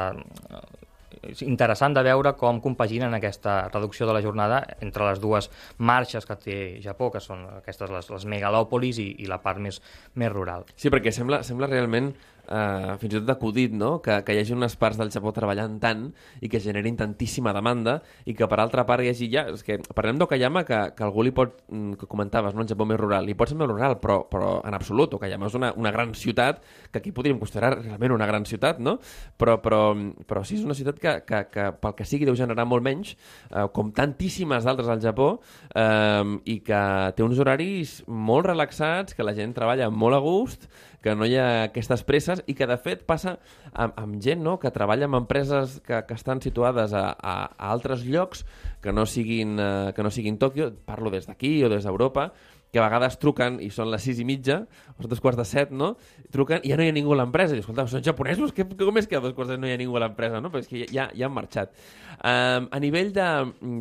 és 1.32 1.44
interessant 1.46 1.96
de 1.96 2.04
veure 2.06 2.34
com 2.40 2.62
compaginen 2.64 3.14
aquesta 3.18 3.60
reducció 3.74 4.08
de 4.08 4.16
la 4.18 4.24
jornada 4.24 4.62
entre 4.80 5.08
les 5.10 5.22
dues 5.24 5.50
marxes 5.78 6.26
que 6.26 6.40
té 6.42 6.58
Japó, 6.84 7.12
que 7.14 7.24
són 7.24 7.46
aquestes 7.60 7.92
les, 7.94 8.10
les 8.14 8.26
megalòpolis 8.30 9.02
i, 9.04 9.10
i 9.24 9.30
la 9.30 9.42
part 9.44 9.62
més, 9.64 9.82
més 10.16 10.34
rural. 10.34 10.68
Sí, 10.76 10.92
perquè 10.94 11.14
sembla, 11.16 11.44
sembla 11.48 11.70
realment 11.72 12.14
eh, 12.48 12.96
fins 13.02 13.14
i 13.14 13.20
tot 13.20 13.30
acudit, 13.34 13.74
no? 13.76 13.98
que, 14.04 14.20
que 14.26 14.36
hi 14.36 14.42
hagi 14.42 14.56
unes 14.56 14.76
parts 14.80 15.00
del 15.00 15.12
Japó 15.14 15.34
treballant 15.36 15.78
tant 15.84 16.08
i 16.42 16.50
que 16.52 16.62
generin 16.64 16.98
tantíssima 17.00 17.54
demanda 17.56 18.00
i 18.26 18.36
que 18.38 18.48
per 18.50 18.60
altra 18.64 18.86
part 18.88 19.04
hi 19.04 19.12
hagi 19.12 19.30
ja... 19.34 19.48
És 19.52 19.64
que 19.66 19.80
parlem 19.96 20.20
d'Okayama 20.22 20.64
que, 20.68 20.80
que 20.98 21.06
algú 21.06 21.26
li 21.26 21.34
pot, 21.36 21.60
mm, 21.72 22.00
que 22.00 22.10
comentaves, 22.10 22.56
no? 22.56 22.64
un 22.66 22.70
Japó 22.70 22.88
més 22.90 23.00
rural, 23.00 23.28
li 23.28 23.36
pot 23.38 23.52
més 23.58 23.70
rural, 23.70 23.98
però, 24.04 24.22
però 24.30 24.58
en 24.68 24.76
absolut, 24.78 25.18
Okayama 25.18 25.52
és 25.52 25.58
una, 25.60 25.72
una 25.80 25.94
gran 25.96 26.14
ciutat 26.18 26.64
que 26.92 27.02
aquí 27.02 27.14
podríem 27.16 27.40
considerar 27.40 27.76
realment 27.80 28.16
una 28.16 28.28
gran 28.30 28.46
ciutat, 28.46 28.80
no? 28.84 28.98
Però, 29.38 29.58
però, 29.64 29.82
però 30.28 30.44
sí, 30.48 30.58
és 30.60 30.66
una 30.66 30.76
ciutat 30.78 31.00
que, 31.02 31.14
que, 31.28 31.44
que 31.52 31.70
pel 31.82 31.96
que 31.98 32.08
sigui 32.08 32.28
deu 32.28 32.38
generar 32.38 32.68
molt 32.70 32.86
menys, 32.86 33.16
eh, 33.52 33.66
com 33.76 33.92
tantíssimes 33.96 34.68
d'altres 34.68 34.90
al 34.92 35.02
Japó, 35.04 35.30
eh, 35.76 36.38
i 36.46 36.60
que 36.66 36.82
té 37.16 37.26
uns 37.26 37.40
horaris 37.44 38.02
molt 38.08 38.50
relaxats, 38.50 39.16
que 39.18 39.26
la 39.26 39.36
gent 39.38 39.56
treballa 39.58 39.90
molt 39.94 40.18
a 40.18 40.22
gust, 40.24 40.68
que 41.08 41.16
no 41.16 41.24
hi 41.24 41.38
ha 41.40 41.48
aquestes 41.70 42.02
presses 42.04 42.42
i 42.52 42.54
que 42.58 42.68
de 42.68 42.76
fet 42.84 43.06
passa 43.08 43.38
amb, 43.72 43.94
amb 43.96 44.18
gent 44.24 44.42
no? 44.44 44.58
que 44.60 44.74
treballa 44.76 45.08
amb 45.08 45.22
empreses 45.22 45.78
que, 45.88 46.02
que 46.04 46.18
estan 46.20 46.42
situades 46.44 46.92
a, 46.92 47.06
a, 47.16 47.36
a 47.48 47.70
altres 47.72 48.04
llocs 48.04 48.44
que 48.84 48.92
no 48.92 49.06
siguin, 49.08 49.56
eh, 49.56 49.94
que 49.96 50.04
no 50.04 50.12
siguin 50.12 50.36
Tòquio, 50.42 50.74
parlo 50.84 51.14
des 51.14 51.30
d'aquí 51.30 51.62
o 51.64 51.72
des 51.72 51.88
d'Europa, 51.88 52.34
que 52.72 52.80
a 52.82 52.86
vegades 52.86 53.16
truquen 53.22 53.62
i 53.64 53.70
són 53.74 53.92
les 53.92 54.04
sis 54.04 54.20
i 54.20 54.26
mitja, 54.28 54.60
o 54.94 55.02
són 55.02 55.12
dos 55.12 55.22
quarts 55.24 55.40
de 55.40 55.46
set, 55.48 55.72
no? 55.72 55.94
Truquen 56.34 56.66
i 56.68 56.74
ja 56.74 56.78
no 56.80 56.86
hi 56.86 56.92
ha 56.92 56.96
ningú 56.96 57.16
a 57.16 57.20
l'empresa. 57.22 57.56
I 57.56 57.64
escolta, 57.64 57.88
són 57.88 58.04
japonesos? 58.06 58.54
Que, 58.56 58.66
com 58.68 59.00
és 59.00 59.08
que 59.08 59.20
a 59.20 59.24
dos 59.24 59.36
quarts 59.38 59.54
de 59.54 59.56
set 59.56 59.64
no 59.64 59.70
hi 59.70 59.76
ha 59.76 59.80
ningú 59.80 59.98
a 59.98 60.04
l'empresa? 60.04 60.42
No? 60.44 60.52
Però 60.54 60.64
és 60.64 60.70
que 60.70 60.84
ja, 60.92 61.08
ja 61.16 61.30
han 61.30 61.36
marxat. 61.36 61.76
Um, 62.18 62.68
a 62.74 62.82
nivell 62.84 63.14
de, 63.16 63.28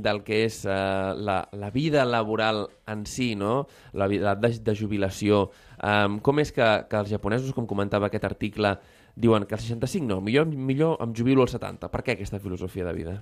del 0.04 0.22
que 0.26 0.42
és 0.44 0.60
uh, 0.68 1.14
la, 1.16 1.40
la 1.56 1.70
vida 1.74 2.04
laboral 2.06 2.66
en 2.86 3.06
si, 3.10 3.34
no? 3.34 3.64
la 3.96 4.06
vida 4.12 4.36
de, 4.38 4.52
de 4.62 4.76
jubilació, 4.76 5.48
um, 5.80 6.20
com 6.22 6.44
és 6.44 6.52
que, 6.54 6.68
que 6.90 7.00
els 7.00 7.10
japonesos, 7.10 7.54
com 7.56 7.66
comentava 7.66 8.10
aquest 8.10 8.28
article, 8.28 8.76
diuen 9.16 9.48
que 9.48 9.56
al 9.56 9.64
65 9.64 10.06
no, 10.06 10.20
millor, 10.20 10.46
millor 10.46 11.00
em 11.02 11.16
jubilo 11.16 11.42
als 11.42 11.56
70. 11.56 11.90
Per 11.90 12.04
què 12.04 12.14
aquesta 12.14 12.38
filosofia 12.38 12.86
de 12.86 12.94
vida? 12.94 13.16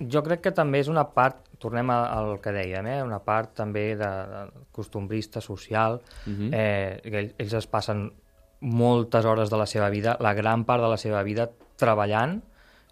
Jo 0.00 0.24
crec 0.26 0.40
que 0.46 0.54
també 0.54 0.80
és 0.82 0.90
una 0.90 1.04
part, 1.14 1.43
tornem 1.58 1.90
al 1.90 2.38
que 2.42 2.52
dèiem, 2.52 2.86
eh? 2.86 3.02
una 3.02 3.20
part 3.24 3.54
també 3.54 3.94
de, 3.96 4.10
de 4.30 4.42
costumbrista, 4.72 5.40
social, 5.40 6.00
uh 6.26 6.30
-huh. 6.30 6.50
eh, 6.52 7.00
que 7.02 7.18
ells, 7.18 7.34
ells 7.38 7.54
es 7.54 7.66
passen 7.66 8.12
moltes 8.60 9.24
hores 9.24 9.50
de 9.50 9.56
la 9.56 9.66
seva 9.66 9.90
vida, 9.90 10.16
la 10.20 10.34
gran 10.34 10.64
part 10.64 10.82
de 10.82 10.88
la 10.88 10.96
seva 10.96 11.22
vida 11.22 11.50
treballant 11.76 12.42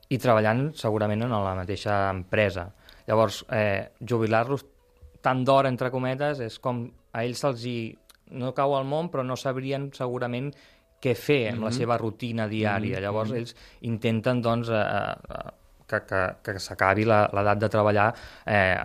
i 0.08 0.18
treballant 0.18 0.72
segurament 0.74 1.22
en 1.22 1.30
la 1.30 1.54
mateixa 1.54 2.10
empresa. 2.10 2.72
Llavors, 3.06 3.44
eh, 3.50 3.92
jubilar-los 4.00 4.64
tant 5.22 5.44
d'hora, 5.44 5.68
entre 5.68 5.90
cometes, 5.90 6.40
és 6.40 6.58
com 6.58 6.84
a 7.12 7.24
ells 7.24 7.42
se'ls 7.44 7.64
hi... 7.64 7.98
no 8.32 8.54
cau 8.56 8.72
al 8.76 8.86
món, 8.88 9.10
però 9.12 9.22
no 9.24 9.36
sabrien 9.36 9.90
segurament 9.92 10.52
què 11.02 11.14
fer 11.14 11.50
amb 11.50 11.58
mm 11.58 11.60
-hmm. 11.60 11.64
la 11.64 11.72
seva 11.72 11.98
rutina 11.98 12.48
diària. 12.48 12.96
Mm 12.96 12.98
-hmm. 12.98 13.02
Llavors, 13.02 13.32
ells 13.32 13.56
intenten, 13.80 14.42
doncs, 14.42 14.68
eh, 14.68 14.74
eh, 14.74 15.50
que, 15.92 16.00
que, 16.08 16.22
que 16.46 16.62
s'acabi 16.62 17.06
l'edat 17.08 17.60
de 17.60 17.70
treballar 17.72 18.08
eh, 18.46 18.76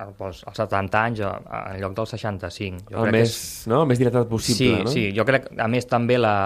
als 0.00 0.44
70 0.56 1.00
anys 1.04 1.24
en 1.24 1.80
lloc 1.82 1.96
dels 1.98 2.16
65. 2.16 2.90
Jo 2.90 3.04
el, 3.04 3.14
més, 3.14 3.30
és... 3.30 3.66
no? 3.70 3.82
el 3.84 3.90
més 3.92 4.00
directe 4.00 4.24
possible, 4.30 4.80
sí, 4.80 4.84
no? 4.84 4.94
Sí, 4.94 5.08
jo 5.16 5.26
crec, 5.28 5.50
a 5.60 5.68
més, 5.70 5.88
també 5.90 6.18
la, 6.20 6.36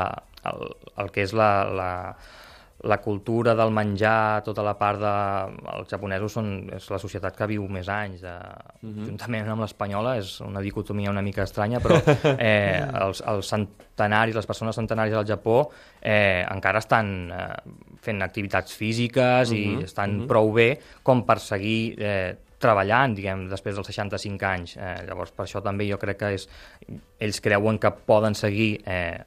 el, 0.50 0.72
el 1.04 1.12
que 1.14 1.24
és 1.26 1.34
la, 1.36 1.50
la, 1.70 1.90
la 2.84 3.00
cultura 3.00 3.54
del 3.54 3.72
menjar, 3.72 4.42
tota 4.44 4.62
la 4.64 4.74
part 4.78 5.00
de... 5.00 5.12
Els 5.74 5.90
japonesos 5.90 6.36
són 6.36 6.50
és 6.76 6.86
la 6.92 7.00
societat 7.00 7.36
que 7.36 7.48
viu 7.48 7.66
més 7.72 7.88
anys, 7.88 8.20
de... 8.22 8.34
uh 8.34 8.88
-huh. 8.88 9.06
juntament 9.08 9.48
amb 9.48 9.64
l'espanyola, 9.64 10.16
és 10.18 10.40
una 10.40 10.60
dicotomia 10.60 11.10
una 11.10 11.22
mica 11.22 11.42
estranya, 11.42 11.80
però 11.80 12.00
eh, 12.38 12.84
els, 13.04 13.22
els 13.26 13.48
centenaris, 13.48 14.34
les 14.34 14.46
persones 14.46 14.76
centenàries 14.76 15.16
del 15.16 15.26
Japó 15.26 15.70
eh, 16.00 16.44
encara 16.50 16.78
estan 16.78 17.32
eh, 17.32 17.56
fent 18.04 18.22
activitats 18.22 18.76
físiques 18.76 19.50
uh 19.50 19.56
-huh. 19.56 19.80
i 19.80 19.84
estan 19.84 20.10
uh 20.10 20.22
-huh. 20.22 20.28
prou 20.28 20.52
bé 20.52 20.78
com 21.02 21.24
per 21.24 21.38
seguir 21.40 21.96
eh, 21.98 22.36
treballant, 22.58 23.14
diguem, 23.14 23.48
després 23.50 23.74
dels 23.74 23.86
65 23.86 24.46
anys. 24.48 24.76
Eh, 24.76 25.04
llavors, 25.08 25.32
per 25.32 25.46
això 25.46 25.62
també 25.62 25.88
jo 25.88 25.98
crec 25.98 26.18
que 26.18 26.34
és, 26.34 26.48
ells 27.18 27.40
creuen 27.40 27.78
que 27.78 27.90
poden 27.90 28.34
seguir 28.34 28.80
eh, 28.86 29.18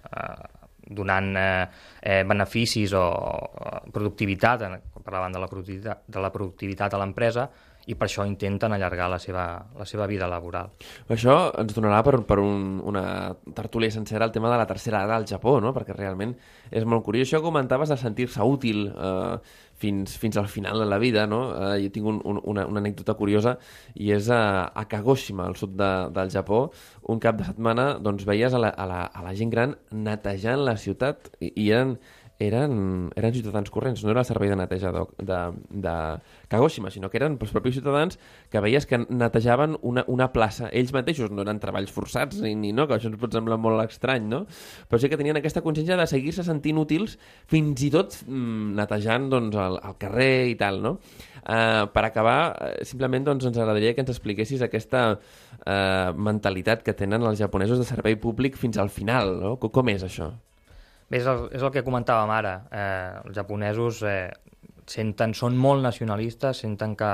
donant 0.89 1.36
eh, 1.36 1.67
eh, 2.01 2.24
beneficis 2.27 2.93
o, 2.93 3.03
o 3.03 3.91
productivitat, 3.93 4.63
parlàvem 5.03 5.36
de 5.36 5.39
la 5.39 5.48
productivitat, 5.48 6.03
de 6.07 6.24
la 6.24 6.31
productivitat 6.31 6.93
a 6.93 7.01
l'empresa, 7.01 7.50
i 7.88 7.96
per 7.96 8.08
això 8.10 8.25
intenten 8.27 8.74
allargar 8.75 9.08
la 9.12 9.20
seva, 9.20 9.46
la 9.77 9.86
seva 9.88 10.08
vida 10.12 10.27
laboral. 10.27 10.74
Això 11.13 11.38
ens 11.62 11.75
donarà 11.75 12.01
per, 12.03 12.17
per 12.27 12.39
un, 12.44 12.82
una 12.84 13.06
tertúlia 13.56 13.91
sencera 13.94 14.27
el 14.27 14.34
tema 14.36 14.51
de 14.51 14.58
la 14.60 14.67
tercera 14.67 15.06
edat 15.06 15.22
al 15.22 15.29
Japó, 15.29 15.58
no? 15.63 15.72
perquè 15.75 15.96
realment 15.96 16.36
és 16.72 16.84
molt 16.84 17.06
curiós. 17.06 17.29
Això 17.29 17.41
comentaves 17.44 17.94
de 17.94 17.98
sentir-se 18.00 18.44
útil 18.44 18.89
eh, 18.91 19.38
fins, 19.79 20.17
fins 20.20 20.38
al 20.38 20.50
final 20.51 20.84
de 20.84 20.89
la 20.89 21.00
vida. 21.00 21.25
No? 21.32 21.41
Eh, 21.56 21.86
jo 21.86 21.94
tinc 21.96 22.12
un, 22.12 22.20
un, 22.27 22.41
una, 22.44 22.67
una 22.67 22.84
anècdota 22.84 23.15
curiosa 23.15 23.56
i 23.96 24.12
és 24.15 24.27
a, 24.34 24.41
a 24.67 24.86
Kagoshima, 24.89 25.48
al 25.48 25.56
sud 25.56 25.77
de, 25.79 25.91
del 26.15 26.34
Japó, 26.34 26.65
un 27.08 27.24
cap 27.24 27.39
de 27.39 27.48
setmana 27.48 27.94
doncs, 28.03 28.27
veies 28.27 28.53
a 28.53 28.62
la, 28.62 28.74
a, 28.75 28.89
la, 28.89 29.01
a 29.08 29.24
la 29.24 29.36
gent 29.38 29.53
gran 29.53 29.77
netejant 29.91 30.65
la 30.67 30.75
ciutat 30.82 31.32
i, 31.39 31.53
i 31.56 31.72
eren 31.72 31.96
eren, 32.39 33.10
eren 33.17 33.34
ciutadans 33.34 33.72
corrents, 33.74 34.03
no 34.03 34.12
era 34.13 34.22
el 34.22 34.27
servei 34.29 34.50
de 34.50 34.58
neteja 34.60 34.91
de, 34.94 35.03
de, 35.17 35.39
de 35.70 35.94
Kagoshima, 36.48 36.91
sinó 36.94 37.10
que 37.10 37.17
eren 37.17 37.38
els 37.41 37.53
propis 37.53 37.77
ciutadans 37.77 38.20
que 38.53 38.62
veies 38.63 38.86
que 38.86 39.00
netejaven 39.10 39.77
una, 39.82 40.03
una 40.08 40.29
plaça. 40.34 40.70
Ells 40.70 40.94
mateixos 40.94 41.34
no 41.34 41.44
eren 41.46 41.62
treballs 41.63 41.94
forçats, 41.94 42.41
ni, 42.44 42.53
ni 42.56 42.74
no, 42.75 42.88
que 42.88 42.98
això 42.98 43.10
ens 43.12 43.20
pot 43.22 43.34
semblar 43.34 43.58
molt 43.62 43.82
estrany, 43.88 44.27
no? 44.29 44.44
Però 44.88 45.01
sí 45.01 45.10
que 45.10 45.20
tenien 45.20 45.39
aquesta 45.41 45.63
consciència 45.65 45.98
de 45.98 46.08
seguir-se 46.10 46.46
sentint 46.46 46.77
útils 46.82 47.17
fins 47.50 47.82
i 47.84 47.91
tot 47.94 48.20
mm, 48.27 48.77
netejant 48.77 49.29
doncs, 49.34 49.58
el, 49.58 49.82
el 49.82 49.98
carrer 50.01 50.34
i 50.53 50.58
tal, 50.60 50.82
no? 50.84 50.98
Uh, 51.48 51.88
per 51.94 52.03
acabar, 52.03 52.39
eh, 52.60 52.84
simplement 52.86 53.24
doncs, 53.24 53.46
ens 53.48 53.56
agradaria 53.56 53.94
que 53.96 54.03
ens 54.03 54.12
expliquessis 54.12 54.62
aquesta 54.65 55.03
uh, 55.15 56.12
mentalitat 56.12 56.84
que 56.84 56.91
tenen 56.98 57.24
els 57.24 57.39
japonesos 57.39 57.79
de 57.79 57.88
servei 57.88 58.17
públic 58.20 58.60
fins 58.60 58.77
al 58.77 58.91
final, 58.91 59.38
no? 59.39 59.56
Com 59.63 59.94
és 59.94 60.03
això? 60.03 60.34
Bé, 61.07 61.21
és 61.21 61.27
el, 61.27 61.47
és 61.55 61.63
el 61.63 61.71
que 61.71 61.85
comentàvem 61.87 62.31
ara. 62.35 62.53
Eh, 62.71 63.27
els 63.27 63.35
japonesos 63.37 64.01
eh, 64.03 64.29
senten, 64.87 65.35
són 65.37 65.57
molt 65.57 65.83
nacionalistes, 65.85 66.63
senten 66.63 66.95
que 66.99 67.11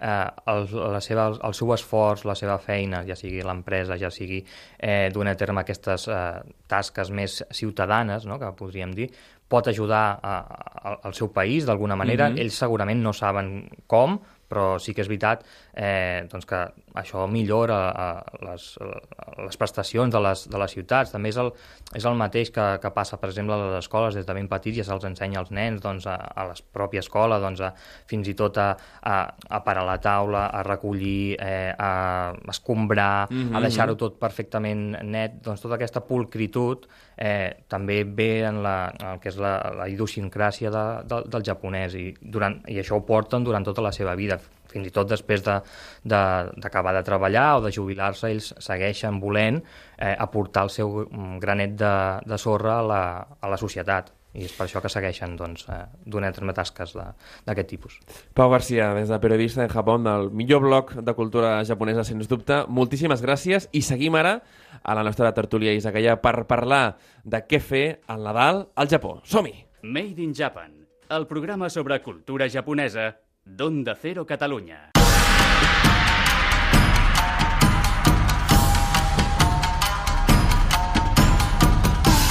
eh, 0.00 0.26
el, 0.52 0.66
la 0.94 1.00
seva, 1.04 1.28
el 1.46 1.54
seu 1.54 1.72
esforç, 1.74 2.24
la 2.28 2.36
seva 2.38 2.58
feina, 2.62 3.04
ja 3.06 3.16
sigui 3.18 3.42
l'empresa, 3.46 3.98
ja 4.00 4.10
sigui 4.14 4.40
eh, 4.42 5.08
donar 5.14 5.36
a 5.36 5.40
terme 5.40 5.62
aquestes 5.62 6.08
eh, 6.10 6.22
tasques 6.70 7.10
més 7.14 7.42
ciutadanes, 7.50 8.26
no?, 8.26 8.40
que 8.42 8.50
podríem 8.58 8.94
dir, 8.94 9.10
pot 9.48 9.70
ajudar 9.70 10.18
a, 10.20 10.34
a, 10.42 10.96
al 11.08 11.14
seu 11.16 11.30
país 11.32 11.66
d'alguna 11.66 11.96
manera. 11.96 12.28
Mm 12.28 12.34
-hmm. 12.34 12.40
Ells 12.40 12.58
segurament 12.58 13.00
no 13.02 13.12
saben 13.12 13.68
com, 13.86 14.18
però 14.48 14.78
sí 14.80 14.94
que 14.96 15.04
és 15.04 15.08
veritat 15.10 15.44
eh, 15.74 16.24
doncs 16.30 16.48
que 16.48 16.60
això 16.98 17.26
millora 17.30 17.78
a, 17.90 18.06
a 18.24 18.38
les, 18.48 18.66
a 18.80 19.44
les 19.44 19.58
prestacions 19.60 20.12
de 20.12 20.22
les, 20.24 20.44
de 20.50 20.60
les 20.60 20.74
ciutats. 20.74 21.12
També 21.14 21.30
és 21.32 21.38
el, 21.40 21.52
és 21.98 22.06
el 22.08 22.16
mateix 22.18 22.50
que, 22.54 22.66
que 22.82 22.92
passa, 22.94 23.20
per 23.20 23.30
exemple, 23.30 23.54
a 23.54 23.68
les 23.68 23.84
escoles, 23.84 24.16
des 24.18 24.26
de 24.26 24.36
ben 24.36 24.48
petits 24.50 24.80
ja 24.80 24.86
se'ls 24.88 25.06
ensenya 25.08 25.42
als 25.42 25.52
nens 25.54 25.82
doncs, 25.84 26.08
a, 26.10 26.16
a 26.16 26.48
la 26.50 26.56
pròpia 26.74 27.04
escola, 27.04 27.40
doncs, 27.42 27.62
a, 27.64 27.72
fins 28.10 28.30
i 28.30 28.36
tot 28.38 28.58
a, 28.58 28.70
a, 29.02 29.18
a 29.28 29.62
parar 29.66 29.84
la 29.86 29.98
taula, 30.02 30.46
a 30.48 30.64
recollir, 30.66 31.36
eh, 31.38 31.74
a 31.78 32.34
escombrar, 32.48 33.28
mm 33.30 33.42
-hmm. 33.42 33.56
a 33.56 33.60
deixar-ho 33.60 33.96
tot 33.96 34.18
perfectament 34.18 34.98
net. 35.02 35.42
Doncs 35.44 35.60
tota 35.60 35.74
aquesta 35.76 36.00
pulcritud 36.00 36.88
eh, 37.18 37.64
també 37.68 38.02
ve 38.04 38.44
en, 38.46 38.62
la, 38.62 38.76
en 38.94 39.06
el 39.14 39.22
que 39.22 39.32
és 39.32 39.38
la, 39.42 39.56
la 39.76 39.88
idiosincràsia 39.90 40.70
de, 40.74 40.84
de, 41.10 41.22
del 41.34 41.46
japonès 41.46 41.96
i, 41.98 42.06
durant, 42.20 42.60
i 42.70 42.78
això 42.80 42.98
ho 42.98 43.04
porten 43.06 43.44
durant 43.46 43.66
tota 43.66 43.84
la 43.84 43.92
seva 43.92 44.14
vida. 44.18 44.38
Fins 44.68 44.86
i 44.86 44.92
tot 44.92 45.08
després 45.08 45.40
d'acabar 45.42 45.64
de, 46.04 46.98
de, 46.98 46.98
de 46.98 47.06
treballar 47.06 47.48
o 47.56 47.64
de 47.64 47.72
jubilar-se, 47.72 48.30
ells 48.30 48.52
segueixen 48.62 49.18
volent 49.22 49.62
eh, 49.62 50.14
aportar 50.14 50.68
el 50.68 50.74
seu 50.74 51.02
mm, 51.06 51.40
granet 51.42 51.74
de, 51.80 51.96
de 52.28 52.38
sorra 52.38 52.78
a 52.78 52.86
la, 52.92 53.02
a 53.40 53.50
la 53.50 53.60
societat 53.60 54.12
i 54.34 54.44
és 54.44 54.52
per 54.52 54.66
això 54.66 54.82
que 54.84 54.90
segueixen 54.92 55.36
doncs, 55.38 55.66
eh, 55.72 55.84
donant 56.04 56.34
terme 56.34 56.54
tasques 56.56 56.94
d'aquest 56.94 57.68
tipus. 57.68 57.98
Pau 58.34 58.50
Garcia, 58.50 58.92
des 58.94 59.08
de 59.08 59.18
Periodista 59.20 59.64
en 59.64 59.72
Japó, 59.72 59.98
del 59.98 60.30
millor 60.30 60.62
blog 60.62 60.92
de 61.04 61.14
cultura 61.14 61.64
japonesa, 61.64 62.04
sens 62.04 62.28
dubte. 62.28 62.64
Moltíssimes 62.68 63.22
gràcies 63.24 63.68
i 63.72 63.82
seguim 63.82 64.14
ara 64.14 64.42
a 64.82 64.94
la 64.94 65.04
nostra 65.06 65.32
tertúlia 65.34 65.72
Isakaya 65.72 66.20
per 66.20 66.44
parlar 66.46 66.98
de 67.24 67.42
què 67.46 67.60
fer 67.60 68.00
al 68.06 68.22
Nadal 68.22 68.68
al 68.74 68.88
Japó. 68.88 69.20
Som-hi! 69.24 69.64
Made 69.82 70.22
in 70.22 70.34
Japan, 70.34 70.74
el 71.08 71.26
programa 71.26 71.70
sobre 71.70 72.02
cultura 72.02 72.48
japonesa 72.50 73.14
d'Onda 73.44 73.94
Cero 73.94 74.26
Catalunya. 74.26 74.97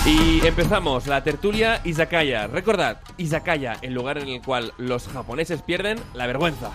Y 0.08 0.40
empezamos 0.48 1.06
la 1.06 1.22
tertulia 1.22 1.82
Izakaya. 1.84 2.48
Recordad, 2.48 3.02
Izakaya, 3.18 3.76
el 3.82 3.94
lugar 3.94 4.18
en 4.20 4.30
el 4.30 4.42
cual 4.42 4.72
los 4.78 5.06
japoneses 5.10 5.62
pierden 5.62 6.00
la 6.14 6.26
vergüenza. 6.28 6.72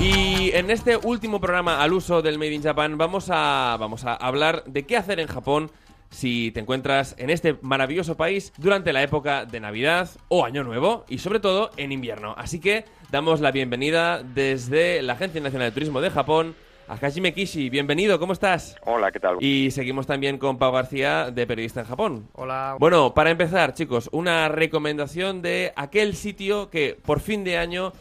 Y 0.00 0.50
en 0.54 0.72
este 0.72 0.96
último 0.96 1.40
programa 1.40 1.80
al 1.84 1.92
uso 1.92 2.20
del 2.20 2.36
Made 2.36 2.52
in 2.52 2.62
Japan 2.64 2.98
vamos 2.98 3.28
a, 3.30 3.76
vamos 3.78 4.04
a 4.04 4.14
hablar 4.14 4.64
de 4.66 4.86
qué 4.86 4.96
hacer 4.96 5.20
en 5.20 5.28
Japón 5.28 5.70
si 6.10 6.50
te 6.50 6.58
encuentras 6.58 7.14
en 7.16 7.30
este 7.30 7.56
maravilloso 7.62 8.16
país 8.16 8.52
durante 8.58 8.92
la 8.92 9.04
época 9.04 9.44
de 9.44 9.60
Navidad 9.60 10.10
o 10.28 10.44
Año 10.44 10.64
Nuevo 10.64 11.04
y 11.08 11.18
sobre 11.18 11.38
todo 11.38 11.70
en 11.76 11.92
invierno. 11.92 12.34
Así 12.36 12.58
que 12.58 12.86
damos 13.12 13.40
la 13.40 13.52
bienvenida 13.52 14.24
desde 14.24 15.00
la 15.00 15.12
Agencia 15.12 15.40
Nacional 15.40 15.68
de 15.68 15.74
Turismo 15.74 16.00
de 16.00 16.10
Japón 16.10 16.56
a 16.88 16.94
Hajime 16.94 17.32
Kishi. 17.32 17.70
Bienvenido, 17.70 18.18
¿cómo 18.18 18.32
estás? 18.32 18.76
Hola, 18.84 19.10
¿qué 19.10 19.20
tal? 19.20 19.36
Y 19.40 19.70
seguimos 19.70 20.06
también 20.06 20.38
con 20.38 20.58
Pau 20.58 20.72
García, 20.72 21.30
de 21.30 21.46
Periodista 21.46 21.80
en 21.80 21.86
Japón. 21.86 22.28
Hola. 22.34 22.76
Bueno, 22.78 23.14
para 23.14 23.30
empezar, 23.30 23.74
chicos, 23.74 24.08
una 24.12 24.48
recomendación 24.48 25.42
de 25.42 25.72
aquel 25.76 26.14
sitio 26.14 26.70
que 26.70 26.98
por 27.04 27.20
fin 27.20 27.44
de 27.44 27.58
año 27.58 27.92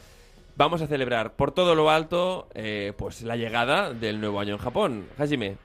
vamos 0.56 0.82
a 0.82 0.88
celebrar 0.88 1.34
por 1.34 1.52
todo 1.52 1.76
lo 1.76 1.90
alto 1.90 2.48
eh, 2.54 2.94
pues 2.98 3.22
la 3.22 3.36
llegada 3.36 3.94
del 3.94 4.20
nuevo 4.20 4.40
año 4.40 4.54
en 4.54 4.60
Japón. 4.60 5.06
Hajime. 5.18 5.58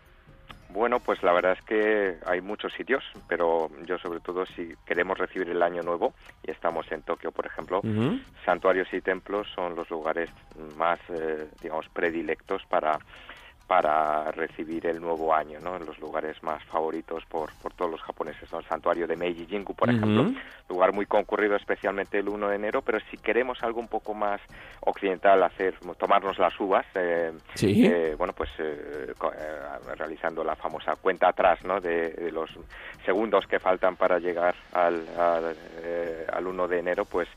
Bueno, 0.70 1.00
pues 1.00 1.22
la 1.22 1.32
verdad 1.32 1.52
es 1.52 1.62
que 1.62 2.16
hay 2.26 2.42
muchos 2.42 2.72
sitios, 2.74 3.02
pero 3.26 3.70
yo 3.86 3.98
sobre 3.98 4.20
todo 4.20 4.44
si 4.44 4.74
queremos 4.84 5.16
recibir 5.16 5.48
el 5.48 5.62
año 5.62 5.82
nuevo 5.82 6.12
y 6.46 6.50
estamos 6.50 6.90
en 6.92 7.02
Tokio, 7.02 7.32
por 7.32 7.46
ejemplo, 7.46 7.80
santuarios 8.44 8.92
y 8.92 9.00
templos 9.00 9.48
son 9.54 9.74
los 9.74 9.88
lugares 9.88 10.28
más, 10.76 11.00
eh, 11.08 11.48
digamos, 11.62 11.88
predilectos 11.88 12.62
para 12.68 12.98
para 13.68 14.32
recibir 14.32 14.86
el 14.86 14.98
nuevo 15.00 15.34
año, 15.34 15.60
¿no? 15.60 15.76
En 15.76 15.84
los 15.84 15.98
lugares 15.98 16.42
más 16.42 16.64
favoritos 16.64 17.22
por, 17.26 17.50
por 17.62 17.74
todos 17.74 17.90
los 17.90 18.00
japoneses, 18.02 18.50
¿no? 18.50 18.60
El 18.60 18.64
santuario 18.64 19.06
de 19.06 19.14
Meiji 19.14 19.44
Jingu, 19.46 19.74
por 19.74 19.90
ejemplo, 19.90 20.24
lugar 20.70 20.92
muy 20.94 21.04
concurrido 21.04 21.54
especialmente 21.54 22.18
el 22.18 22.28
1 22.30 22.48
de 22.48 22.56
enero, 22.56 22.80
pero 22.80 22.98
si 23.10 23.18
queremos 23.18 23.62
algo 23.62 23.78
un 23.78 23.88
poco 23.88 24.14
más 24.14 24.40
occidental, 24.80 25.42
hacer 25.42 25.74
tomarnos 25.98 26.38
las 26.38 26.58
uvas, 26.58 26.86
eh, 26.94 27.30
Sí. 27.54 27.84
eh, 27.86 28.14
bueno, 28.16 28.32
pues 28.32 28.48
eh, 28.58 29.12
eh, 29.12 29.94
realizando 29.96 30.42
la 30.42 30.56
famosa 30.56 30.96
cuenta 30.96 31.28
atrás, 31.28 31.62
¿no? 31.64 31.78
De, 31.78 32.10
de 32.12 32.32
los 32.32 32.50
segundos 33.04 33.46
que 33.46 33.58
faltan 33.60 33.96
para 33.96 34.18
llegar 34.18 34.54
al, 34.72 35.06
al, 35.18 35.54
eh, 35.82 36.26
al 36.32 36.46
1 36.46 36.68
de 36.68 36.78
enero, 36.78 37.04
pues 37.04 37.28